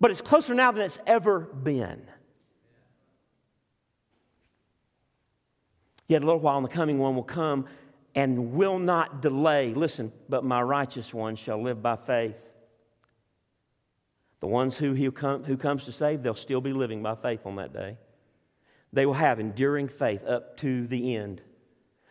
but 0.00 0.10
it's 0.10 0.20
closer 0.20 0.52
now 0.52 0.72
than 0.72 0.82
it's 0.82 0.98
ever 1.06 1.40
been. 1.40 2.04
Yet 6.06 6.22
a 6.22 6.26
little 6.26 6.40
while, 6.40 6.58
and 6.58 6.64
the 6.66 6.70
coming 6.70 6.98
one 6.98 7.14
will 7.14 7.22
come 7.22 7.66
and 8.14 8.52
will 8.52 8.78
not 8.78 9.20
delay. 9.20 9.74
Listen, 9.74 10.12
but 10.28 10.44
my 10.44 10.62
righteous 10.62 11.12
one 11.12 11.36
shall 11.36 11.62
live 11.62 11.82
by 11.82 11.96
faith. 11.96 12.36
The 14.40 14.46
ones 14.46 14.76
who, 14.76 14.92
he 14.92 15.10
come, 15.10 15.44
who 15.44 15.56
comes 15.56 15.84
to 15.86 15.92
save, 15.92 16.22
they'll 16.22 16.34
still 16.34 16.60
be 16.60 16.72
living 16.72 17.02
by 17.02 17.14
faith 17.14 17.40
on 17.44 17.56
that 17.56 17.72
day 17.72 17.96
they 18.94 19.06
will 19.06 19.14
have 19.14 19.40
enduring 19.40 19.88
faith 19.88 20.24
up 20.24 20.56
to 20.58 20.86
the 20.86 21.16
end. 21.16 21.42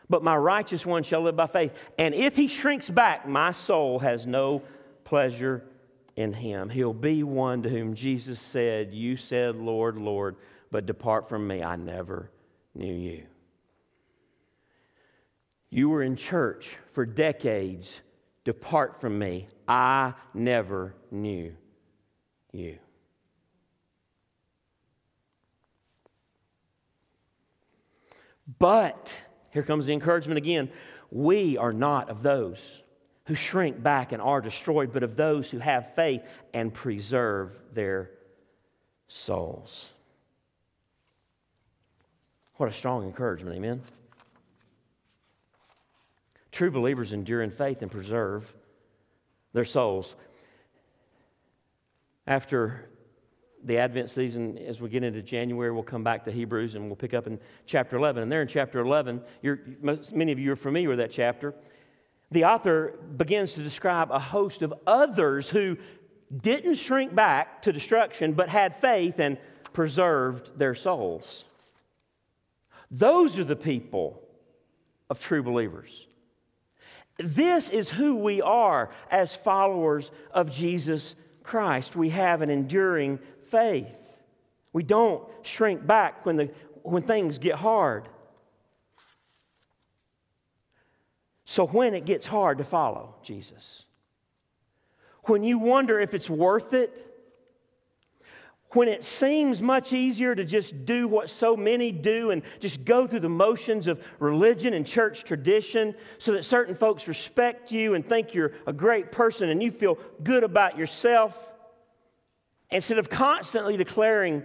But 0.09 0.21
my 0.21 0.35
righteous 0.35 0.85
one 0.85 1.03
shall 1.03 1.21
live 1.21 1.35
by 1.35 1.47
faith. 1.47 1.71
And 1.97 2.13
if 2.13 2.35
he 2.35 2.47
shrinks 2.47 2.89
back, 2.89 3.27
my 3.27 3.53
soul 3.53 3.99
has 3.99 4.27
no 4.27 4.61
pleasure 5.05 5.63
in 6.15 6.33
him. 6.33 6.69
He'll 6.69 6.93
be 6.93 7.23
one 7.23 7.63
to 7.63 7.69
whom 7.69 7.95
Jesus 7.95 8.39
said, 8.39 8.93
You 8.93 9.15
said, 9.15 9.55
Lord, 9.55 9.97
Lord, 9.97 10.35
but 10.71 10.85
depart 10.85 11.29
from 11.29 11.47
me. 11.47 11.63
I 11.63 11.77
never 11.77 12.29
knew 12.75 12.93
you. 12.93 13.23
You 15.73 15.89
were 15.89 16.03
in 16.03 16.17
church 16.17 16.77
for 16.91 17.03
decades. 17.03 17.99
Depart 18.43 19.01
from 19.01 19.17
me. 19.17 19.47
I 19.67 20.13
never 20.31 20.93
knew 21.09 21.55
you. 22.51 22.77
But, 28.59 29.17
here 29.49 29.63
comes 29.63 29.87
the 29.87 29.93
encouragement 29.93 30.37
again 30.37 30.69
we 31.09 31.57
are 31.57 31.73
not 31.73 32.09
of 32.09 32.21
those 32.21 32.83
who 33.25 33.33
shrink 33.33 33.81
back 33.81 34.11
and 34.11 34.21
are 34.21 34.41
destroyed, 34.41 34.93
but 34.93 35.01
of 35.01 35.15
those 35.15 35.49
who 35.49 35.57
have 35.57 35.95
faith 35.95 36.21
and 36.53 36.71
preserve 36.71 37.49
their 37.73 38.11
souls. 39.07 39.89
What 42.57 42.69
a 42.69 42.73
strong 42.73 43.05
encouragement, 43.05 43.55
amen? 43.55 43.81
True 46.53 46.69
believers 46.69 47.11
endure 47.11 47.41
in 47.41 47.49
faith 47.49 47.81
and 47.81 47.91
preserve 47.91 48.53
their 49.53 49.65
souls. 49.65 50.15
After 52.27 52.89
the 53.63 53.79
Advent 53.79 54.11
season, 54.11 54.59
as 54.59 54.79
we 54.79 54.87
get 54.87 55.03
into 55.03 55.23
January, 55.23 55.71
we'll 55.71 55.81
come 55.81 56.03
back 56.03 56.23
to 56.25 56.31
Hebrews 56.31 56.75
and 56.75 56.85
we'll 56.85 56.95
pick 56.95 57.15
up 57.15 57.25
in 57.25 57.39
chapter 57.65 57.97
11. 57.97 58.21
And 58.21 58.31
there 58.31 58.43
in 58.43 58.47
chapter 58.47 58.81
11, 58.81 59.21
many 60.13 60.31
of 60.31 60.37
you 60.37 60.51
are 60.51 60.55
familiar 60.55 60.89
with 60.89 60.99
that 60.99 61.11
chapter. 61.11 61.55
The 62.29 62.45
author 62.45 62.99
begins 63.17 63.53
to 63.53 63.63
describe 63.63 64.11
a 64.11 64.19
host 64.19 64.61
of 64.61 64.75
others 64.85 65.49
who 65.49 65.75
didn't 66.35 66.75
shrink 66.75 67.15
back 67.15 67.63
to 67.63 67.73
destruction, 67.73 68.33
but 68.33 68.47
had 68.47 68.79
faith 68.79 69.17
and 69.17 69.39
preserved 69.73 70.51
their 70.57 70.75
souls. 70.75 71.45
Those 72.91 73.39
are 73.39 73.43
the 73.43 73.55
people 73.55 74.21
of 75.09 75.19
true 75.19 75.41
believers. 75.41 76.05
This 77.17 77.69
is 77.69 77.89
who 77.89 78.15
we 78.15 78.41
are 78.41 78.89
as 79.11 79.35
followers 79.35 80.11
of 80.31 80.51
Jesus 80.51 81.15
Christ. 81.43 81.95
We 81.95 82.09
have 82.09 82.41
an 82.41 82.49
enduring 82.49 83.19
faith. 83.49 83.95
We 84.71 84.83
don't 84.83 85.23
shrink 85.43 85.85
back 85.85 86.25
when, 86.25 86.37
the, 86.37 86.49
when 86.81 87.03
things 87.03 87.37
get 87.37 87.55
hard. 87.55 88.09
So 91.45 91.67
when 91.67 91.93
it 91.93 92.05
gets 92.05 92.25
hard 92.25 92.57
to 92.57 92.63
follow 92.63 93.15
Jesus, 93.21 93.85
when 95.25 95.43
you 95.43 95.59
wonder 95.59 95.99
if 95.99 96.13
it's 96.15 96.29
worth 96.29 96.73
it, 96.73 97.12
when 98.73 98.87
it 98.87 99.03
seems 99.03 99.61
much 99.61 99.93
easier 99.93 100.35
to 100.35 100.43
just 100.43 100.85
do 100.85 101.07
what 101.07 101.29
so 101.29 101.55
many 101.55 101.91
do 101.91 102.31
and 102.31 102.41
just 102.59 102.83
go 102.83 103.07
through 103.07 103.19
the 103.19 103.29
motions 103.29 103.87
of 103.87 104.03
religion 104.19 104.73
and 104.73 104.85
church 104.85 105.23
tradition 105.23 105.95
so 106.17 106.31
that 106.33 106.43
certain 106.43 106.75
folks 106.75 107.07
respect 107.07 107.71
you 107.71 107.93
and 107.93 108.07
think 108.07 108.33
you're 108.33 108.53
a 108.67 108.73
great 108.73 109.11
person 109.11 109.49
and 109.49 109.61
you 109.61 109.71
feel 109.71 109.97
good 110.23 110.43
about 110.43 110.77
yourself, 110.77 111.37
instead 112.71 112.97
of 112.97 113.09
constantly 113.09 113.77
declaring 113.77 114.43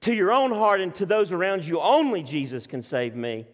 to 0.00 0.14
your 0.14 0.32
own 0.32 0.50
heart 0.50 0.80
and 0.80 0.94
to 0.94 1.06
those 1.06 1.30
around 1.30 1.64
you, 1.64 1.80
only 1.80 2.22
Jesus 2.22 2.66
can 2.66 2.82
save 2.82 3.14
me, 3.14 3.46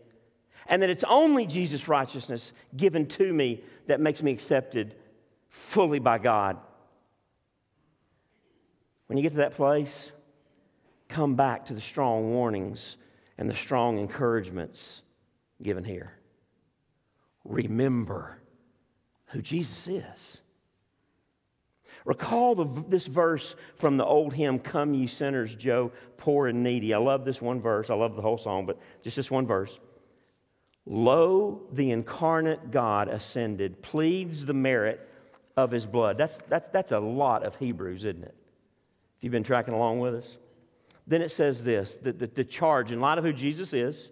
and 0.66 0.82
that 0.82 0.90
it's 0.90 1.05
only 1.05 1.46
Jesus' 1.46 1.88
righteousness 1.88 2.53
given 2.76 3.07
to 3.07 3.32
me 3.32 3.62
that 3.86 4.01
makes 4.01 4.22
me 4.22 4.32
accepted 4.32 4.94
fully 5.49 5.99
by 5.99 6.18
God. 6.18 6.57
When 9.09 9.18
you 9.18 9.22
get 9.22 9.32
to 9.32 9.38
that 9.38 9.54
place, 9.54 10.12
come 11.09 11.34
back 11.34 11.66
to 11.66 11.74
the 11.74 11.80
strong 11.80 12.30
warnings 12.30 12.96
and 13.36 13.50
the 13.50 13.54
strong 13.54 13.98
encouragements 13.98 15.02
given 15.62 15.82
here. 15.82 16.12
Remember 17.44 18.39
who 19.28 19.43
Jesus 19.43 19.89
is. 19.89 20.39
Recall 22.05 22.55
the, 22.55 22.85
this 22.89 23.06
verse 23.06 23.56
from 23.76 23.97
the 23.97 24.05
old 24.05 24.32
hymn, 24.32 24.59
Come 24.59 24.94
Ye 24.94 25.06
Sinners, 25.06 25.55
Joe, 25.55 25.93
Poor 26.16 26.47
and 26.47 26.62
Needy. 26.62 26.94
I 26.94 26.98
love 26.98 27.24
this 27.24 27.40
one 27.40 27.60
verse. 27.60 27.90
I 27.90 27.94
love 27.94 28.16
the 28.16 28.22
whole 28.22 28.39
song, 28.39 28.66
but 28.66 28.78
just 29.02 29.16
this 29.16 29.30
one 29.30 29.47
verse. 29.47 29.78
Lo, 30.86 31.60
the 31.72 31.90
incarnate 31.90 32.70
God 32.70 33.09
ascended, 33.09 33.82
pleads 33.82 34.47
the 34.47 34.55
merit 34.55 35.06
of 35.56 35.70
his 35.70 35.85
blood. 35.85 36.16
That's, 36.16 36.39
that's, 36.48 36.68
that's 36.68 36.93
a 36.93 36.98
lot 36.98 37.43
of 37.44 37.56
Hebrews, 37.56 38.05
isn't 38.05 38.24
it? 38.24 38.35
If 39.19 39.24
you've 39.24 39.32
been 39.32 39.45
tracking 39.45 39.74
along 39.74 39.99
with 39.99 40.15
us. 40.15 40.39
Then 41.07 41.23
it 41.23 41.31
says 41.31 41.65
this 41.65 41.97
the, 41.97 42.12
the, 42.12 42.27
the 42.28 42.45
charge, 42.45 42.93
in 42.93 43.01
light 43.01 43.19
of 43.19 43.24
who 43.24 43.32
Jesus 43.32 43.73
is, 43.73 44.11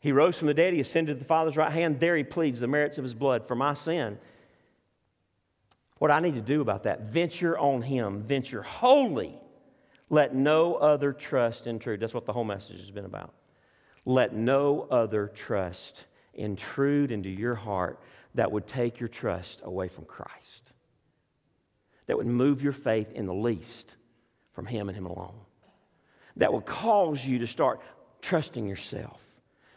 he 0.00 0.10
rose 0.10 0.36
from 0.36 0.48
the 0.48 0.54
dead, 0.54 0.74
he 0.74 0.80
ascended 0.80 1.14
to 1.14 1.18
the 1.20 1.24
Father's 1.24 1.56
right 1.56 1.70
hand. 1.70 2.00
There 2.00 2.16
he 2.16 2.24
pleads 2.24 2.58
the 2.58 2.66
merits 2.66 2.98
of 2.98 3.04
his 3.04 3.14
blood 3.14 3.46
for 3.46 3.54
my 3.54 3.74
sin. 3.74 4.18
What 5.98 6.10
I 6.10 6.18
need 6.18 6.34
to 6.34 6.40
do 6.40 6.60
about 6.60 6.82
that, 6.82 7.02
venture 7.02 7.56
on 7.56 7.82
him, 7.82 8.22
venture 8.22 8.62
wholly. 8.62 9.38
Let 10.10 10.34
no 10.34 10.74
other 10.74 11.12
trust 11.12 11.68
intrude. 11.68 12.00
That's 12.00 12.12
what 12.12 12.26
the 12.26 12.32
whole 12.32 12.42
message 12.42 12.80
has 12.80 12.90
been 12.90 13.04
about. 13.04 13.32
Let 14.04 14.34
no 14.34 14.88
other 14.90 15.28
trust 15.28 16.04
intrude 16.34 17.12
into 17.12 17.28
your 17.28 17.54
heart 17.54 18.00
that 18.34 18.50
would 18.50 18.66
take 18.66 18.98
your 18.98 19.08
trust 19.08 19.60
away 19.62 19.86
from 19.86 20.04
Christ, 20.04 20.71
that 22.12 22.18
would 22.18 22.26
move 22.26 22.62
your 22.62 22.74
faith 22.74 23.10
in 23.12 23.24
the 23.24 23.32
least 23.32 23.96
from 24.52 24.66
Him 24.66 24.90
and 24.90 24.98
Him 24.98 25.06
alone, 25.06 25.40
that 26.36 26.52
would 26.52 26.66
cause 26.66 27.24
you 27.24 27.38
to 27.38 27.46
start 27.46 27.80
trusting 28.20 28.68
yourself, 28.68 29.18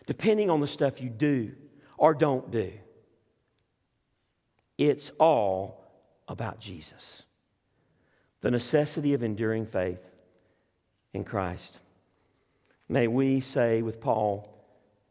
depending 0.05 0.49
on 0.49 0.59
the 0.59 0.67
stuff 0.67 0.99
you 0.99 1.09
do 1.09 1.53
or 1.97 2.13
don't 2.13 2.51
do. 2.51 2.73
It's 4.77 5.11
all 5.17 5.81
about 6.27 6.59
Jesus. 6.59 7.23
The 8.41 8.51
necessity 8.51 9.13
of 9.13 9.23
enduring 9.23 9.65
faith 9.65 10.01
in 11.13 11.23
Christ. 11.23 11.79
May 12.89 13.07
we 13.07 13.39
say 13.39 13.81
with 13.81 14.01
Paul 14.01 14.54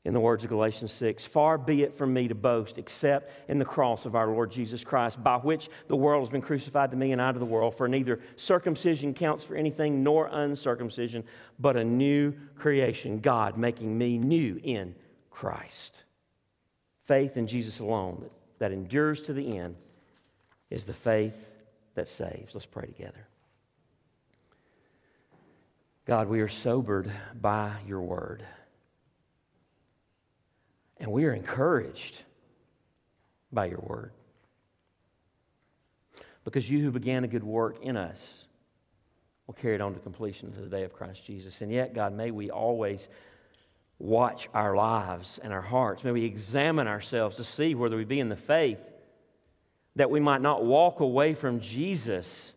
in 0.05 0.13
the 0.13 0.21
words 0.21 0.45
of 0.45 0.51
Galatians 0.51 0.93
6 0.93 1.25
Far 1.25 1.57
be 1.57 1.83
it 1.83 1.97
from 1.97 2.13
me 2.13 2.29
to 2.29 2.35
boast 2.35 2.79
except 2.79 3.31
in 3.49 3.59
the 3.59 3.65
cross 3.65 4.05
of 4.05 4.15
our 4.15 4.29
Lord 4.29 4.51
Jesus 4.51 4.85
Christ, 4.85 5.23
by 5.23 5.37
which 5.37 5.71
the 5.89 5.97
world 5.97 6.23
has 6.23 6.31
been 6.31 6.43
crucified 6.43 6.91
to 6.91 6.97
me 6.97 7.13
and 7.13 7.23
I 7.23 7.33
to 7.33 7.39
the 7.39 7.45
world. 7.45 7.75
For 7.77 7.89
neither 7.89 8.21
circumcision 8.37 9.15
counts 9.15 9.45
for 9.45 9.57
anything 9.57 10.03
nor 10.03 10.29
uncircumcision, 10.31 11.25
but 11.59 11.77
a 11.77 11.85
new 11.85 12.35
creation, 12.57 13.21
God 13.21 13.57
making 13.57 13.97
me 13.97 14.19
new 14.19 14.61
in 14.63 14.95
Christ. 15.31 16.03
Faith 17.07 17.37
in 17.37 17.47
Jesus 17.47 17.81
alone 17.81 18.19
that, 18.23 18.33
that 18.59 18.73
endures 18.73 19.23
to 19.23 19.33
the 19.33 19.59
end 19.59 19.77
is 20.71 20.85
the 20.85 20.95
faith 20.95 21.35
that 21.95 22.09
saves. 22.09 22.55
Let's 22.55 22.67
pray 22.67 22.87
together. 22.87 23.27
God, 26.07 26.29
we 26.29 26.41
are 26.41 26.49
sobered 26.49 27.11
by 27.41 27.73
your 27.87 28.03
word. 28.03 28.45
And 31.05 31.13
we 31.13 31.27
are 31.27 31.35
encouraged 31.35 32.17
by 33.53 33.67
your 33.67 33.81
word. 33.81 34.11
Because 36.45 36.71
you 36.71 36.81
who 36.81 36.91
began 36.91 37.25
a 37.25 37.29
good 37.29 37.45
work 37.45 37.77
in 37.83 37.99
us 37.99 38.47
will 39.47 39.53
carry 39.53 39.75
it 39.75 39.83
on 39.83 39.93
to 39.93 40.01
completion 40.01 40.51
to 40.53 40.63
the 40.63 40.67
day 40.67 40.83
of 40.83 40.95
Christ 40.95 41.23
Jesus. 41.27 41.61
And 41.61 41.71
yet, 41.71 41.93
God, 41.93 42.15
may 42.15 42.31
we 42.31 42.51
always 42.51 43.09
watch 43.99 44.49
our 44.55 44.75
lives 44.75 45.39
and 45.43 45.53
our 45.53 45.61
hearts. 45.61 46.03
May 46.05 46.11
we 46.11 46.25
examine 46.25 46.89
ourselves 46.89 47.37
to 47.37 47.45
see 47.45 47.75
whether 47.75 47.99
we 47.99 48.07
be 48.07 48.19
in 48.19 48.31
the 48.31 48.35
faith 48.35 48.81
that 49.97 50.11
we 50.11 50.21
might 50.21 50.41
not 50.41 50.65
walk 50.65 51.01
away 51.01 51.35
from 51.35 51.61
Jesus 51.61 52.55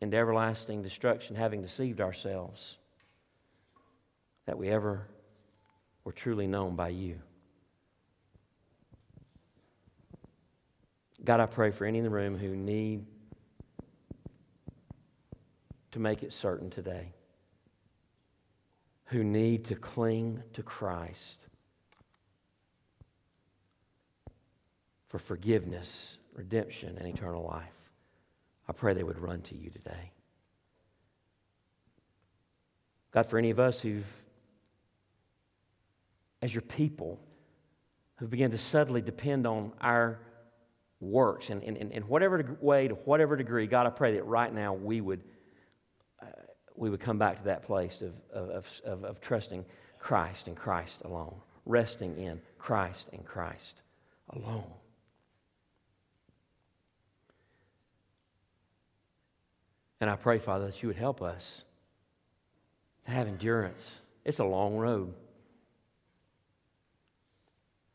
into 0.00 0.16
everlasting 0.16 0.84
destruction, 0.84 1.34
having 1.34 1.62
deceived 1.62 2.00
ourselves, 2.00 2.76
that 4.46 4.56
we 4.56 4.68
ever 4.68 5.08
were 6.04 6.12
truly 6.12 6.46
known 6.46 6.76
by 6.76 6.88
you. 6.88 7.20
God, 11.22 11.40
I 11.40 11.46
pray 11.46 11.70
for 11.70 11.84
any 11.84 11.98
in 11.98 12.04
the 12.04 12.10
room 12.10 12.36
who 12.36 12.56
need 12.56 13.04
to 15.92 15.98
make 15.98 16.22
it 16.22 16.32
certain 16.32 16.70
today, 16.70 17.12
who 19.06 19.22
need 19.22 19.66
to 19.66 19.74
cling 19.74 20.42
to 20.54 20.62
Christ 20.62 21.46
for 25.08 25.18
forgiveness, 25.18 26.16
redemption, 26.34 26.96
and 26.96 27.08
eternal 27.08 27.44
life. 27.44 27.66
I 28.68 28.72
pray 28.72 28.94
they 28.94 29.02
would 29.02 29.18
run 29.18 29.42
to 29.42 29.56
you 29.56 29.68
today. 29.68 30.12
God, 33.10 33.26
for 33.26 33.36
any 33.36 33.50
of 33.50 33.58
us 33.58 33.80
who've, 33.80 34.06
as 36.42 36.54
your 36.54 36.62
people, 36.62 37.20
who 38.16 38.26
begin 38.26 38.50
to 38.50 38.58
subtly 38.58 39.00
depend 39.00 39.46
on 39.46 39.72
our 39.80 40.20
works 41.00 41.48
in, 41.48 41.62
in, 41.62 41.76
in 41.76 42.02
whatever 42.02 42.56
way, 42.60 42.88
to 42.88 42.94
whatever 42.94 43.36
degree, 43.36 43.66
God, 43.66 43.86
I 43.86 43.90
pray 43.90 44.14
that 44.14 44.26
right 44.26 44.52
now 44.52 44.74
we 44.74 45.00
would, 45.00 45.22
uh, 46.22 46.26
we 46.76 46.90
would 46.90 47.00
come 47.00 47.18
back 47.18 47.38
to 47.38 47.44
that 47.44 47.62
place 47.62 48.02
of, 48.02 48.12
of, 48.30 48.66
of, 48.84 49.04
of 49.04 49.20
trusting 49.20 49.64
Christ 49.98 50.48
and 50.48 50.56
Christ 50.56 51.00
alone, 51.04 51.34
resting 51.64 52.18
in 52.18 52.40
Christ 52.58 53.08
and 53.12 53.24
Christ 53.24 53.82
alone. 54.30 54.70
And 60.02 60.08
I 60.08 60.16
pray, 60.16 60.38
Father, 60.38 60.66
that 60.66 60.82
you 60.82 60.88
would 60.88 60.96
help 60.96 61.22
us 61.22 61.62
to 63.06 63.10
have 63.10 63.28
endurance. 63.28 64.00
It's 64.24 64.38
a 64.38 64.44
long 64.44 64.76
road. 64.76 65.14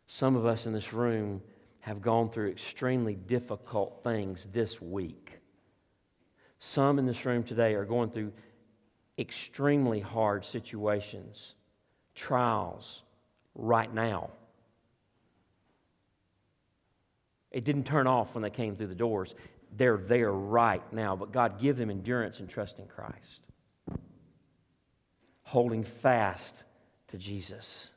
Some 0.08 0.36
of 0.36 0.46
us 0.46 0.66
in 0.66 0.74
this 0.74 0.94
room 0.94 1.42
have 1.80 2.02
gone 2.02 2.30
through 2.30 2.50
extremely 2.50 3.16
difficult 3.16 4.02
things 4.04 4.48
this 4.52 4.82
week. 4.82 5.40
Some 6.60 7.00
in 7.00 7.06
this 7.06 7.26
room 7.26 7.44
today 7.44 7.76
are 7.76 7.86
going 7.86 8.10
through 8.10 8.32
extremely 9.18 10.00
hard 10.00 10.46
situations, 10.46 11.54
trials 12.16 13.04
right 13.54 13.94
now. 13.94 14.30
It 17.52 17.64
didn't 17.64 17.86
turn 17.86 18.08
off 18.08 18.34
when 18.34 18.42
they 18.42 18.50
came 18.50 18.76
through 18.76 18.88
the 18.88 18.96
doors 18.96 19.34
they're 19.78 19.98
there 19.98 20.32
right 20.32 20.82
now. 20.94 21.16
But 21.16 21.32
God, 21.32 21.60
give 21.60 21.78
them 21.78 21.90
endurance 21.90 22.40
and 22.40 22.50
trust 22.50 22.80
in 22.80 22.88
Christ. 22.88 23.42
Holding 25.44 25.84
fast 25.84 26.64
to 27.10 27.18
Jesus. 27.18 27.90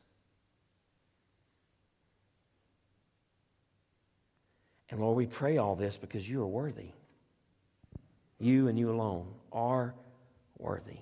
And 4.91 5.01
Lord, 5.01 5.17
we 5.17 5.27
pray 5.27 5.59
all 5.59 5.77
this 5.77 5.97
because 5.97 6.29
you 6.29 6.43
are 6.43 6.47
worthy. 6.47 6.91
You 8.39 8.69
and 8.69 8.79
you 8.79 8.91
alone 8.91 9.27
are 9.53 9.95
worthy. 10.59 10.99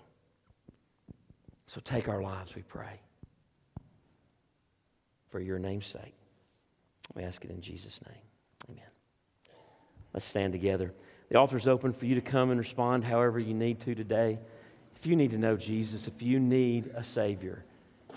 So 1.66 1.80
take 1.84 2.08
our 2.08 2.22
lives, 2.22 2.54
we 2.54 2.62
pray. 2.62 3.00
For 5.30 5.40
your 5.40 5.58
name's 5.58 5.86
sake. 5.86 6.14
We 7.14 7.22
ask 7.22 7.44
it 7.44 7.50
in 7.50 7.60
Jesus' 7.60 8.00
name. 8.08 8.22
Amen. 8.70 8.90
Let's 10.14 10.24
stand 10.24 10.52
together. 10.52 10.92
The 11.28 11.38
altar 11.38 11.56
is 11.56 11.66
open 11.66 11.92
for 11.92 12.06
you 12.06 12.14
to 12.14 12.20
come 12.20 12.50
and 12.50 12.58
respond 12.58 13.04
however 13.04 13.38
you 13.38 13.54
need 13.54 13.80
to 13.80 13.94
today. 13.94 14.38
If 14.96 15.06
you 15.06 15.16
need 15.16 15.32
to 15.32 15.38
know 15.38 15.56
Jesus, 15.56 16.06
if 16.06 16.22
you 16.22 16.40
need 16.40 16.90
a 16.96 17.04
Savior, 17.04 17.64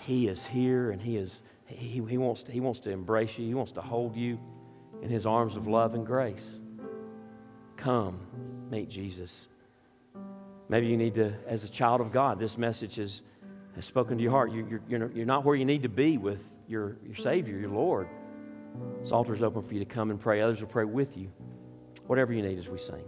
He 0.00 0.28
is 0.28 0.44
here 0.44 0.90
and 0.90 1.00
He 1.00 1.16
is 1.16 1.40
he, 1.66 2.02
he, 2.08 2.18
wants 2.18 2.42
to, 2.44 2.52
he 2.52 2.60
wants 2.60 2.80
to 2.80 2.90
embrace 2.90 3.38
you, 3.38 3.46
He 3.46 3.54
wants 3.54 3.72
to 3.72 3.80
hold 3.80 4.16
you 4.16 4.38
in 5.02 5.08
His 5.08 5.26
arms 5.26 5.56
of 5.56 5.66
love 5.66 5.94
and 5.94 6.06
grace. 6.06 6.60
Come, 7.76 8.20
meet 8.70 8.88
Jesus. 8.88 9.46
Maybe 10.68 10.86
you 10.86 10.96
need 10.96 11.14
to, 11.14 11.34
as 11.46 11.64
a 11.64 11.68
child 11.68 12.00
of 12.00 12.12
God, 12.12 12.38
this 12.38 12.56
message 12.56 12.96
has, 12.96 13.22
has 13.74 13.84
spoken 13.84 14.18
to 14.18 14.22
your 14.22 14.32
heart. 14.32 14.52
You, 14.52 14.66
you're, 14.68 14.82
you're, 14.88 15.10
you're 15.12 15.26
not 15.26 15.44
where 15.44 15.56
you 15.56 15.64
need 15.64 15.82
to 15.82 15.88
be 15.88 16.18
with 16.18 16.44
your, 16.68 16.96
your 17.04 17.16
Savior, 17.16 17.58
your 17.58 17.70
Lord. 17.70 18.08
This 19.02 19.10
altar 19.10 19.34
is 19.34 19.42
open 19.42 19.62
for 19.62 19.74
you 19.74 19.80
to 19.80 19.86
come 19.86 20.10
and 20.10 20.20
pray. 20.20 20.40
Others 20.40 20.60
will 20.60 20.68
pray 20.68 20.84
with 20.84 21.16
you. 21.16 21.30
Whatever 22.06 22.32
you 22.32 22.42
need 22.42 22.58
as 22.58 22.68
we 22.68 22.78
sing. 22.78 23.02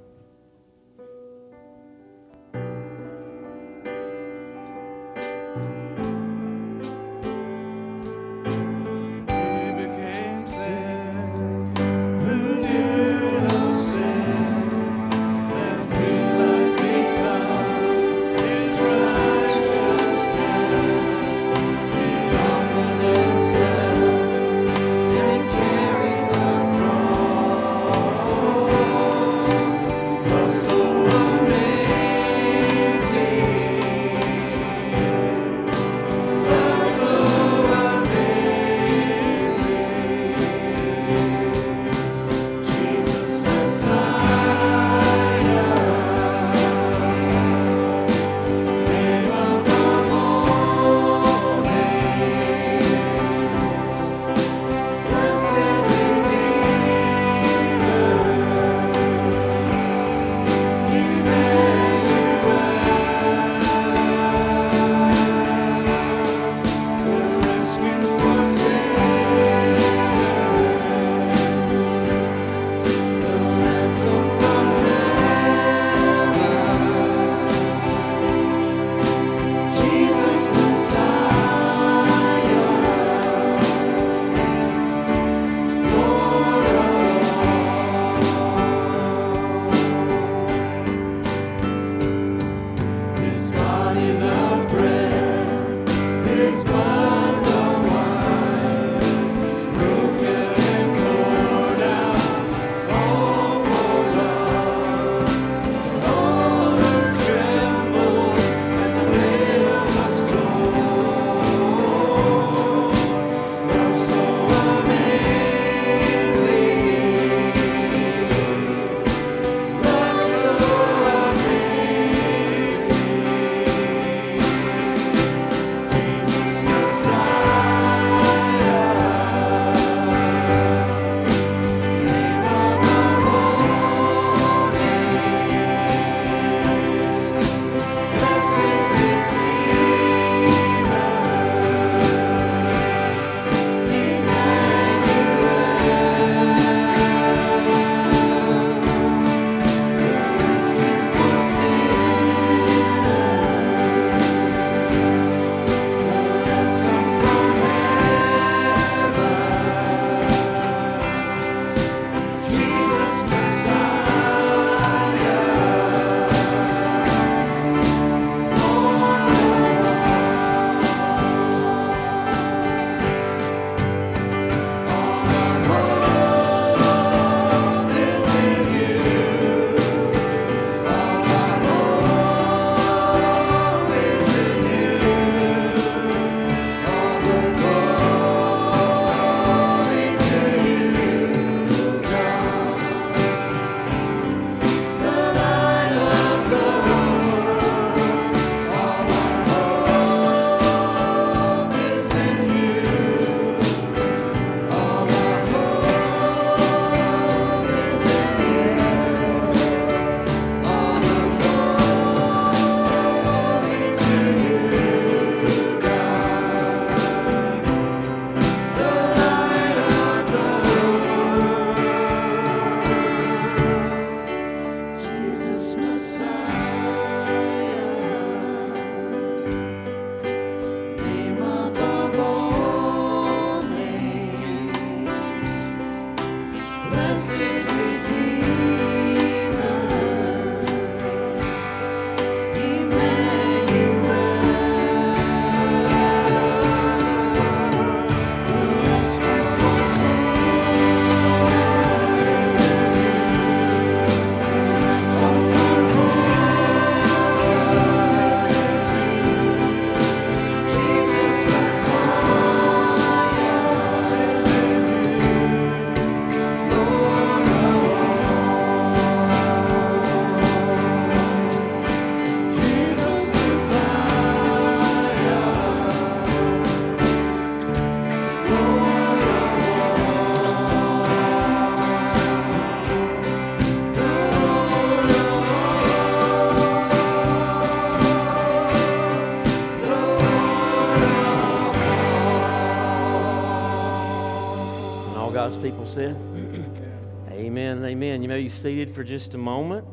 Be 298.43 298.49
seated 298.49 298.93
for 298.93 299.05
just 299.05 299.35
a 299.35 299.39
moment. 299.39 299.87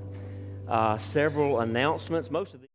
Uh, 0.67 0.97
several 0.97 1.59
announcements. 1.59 2.31
Most 2.31 2.55
of 2.55 2.61
the 2.61 2.67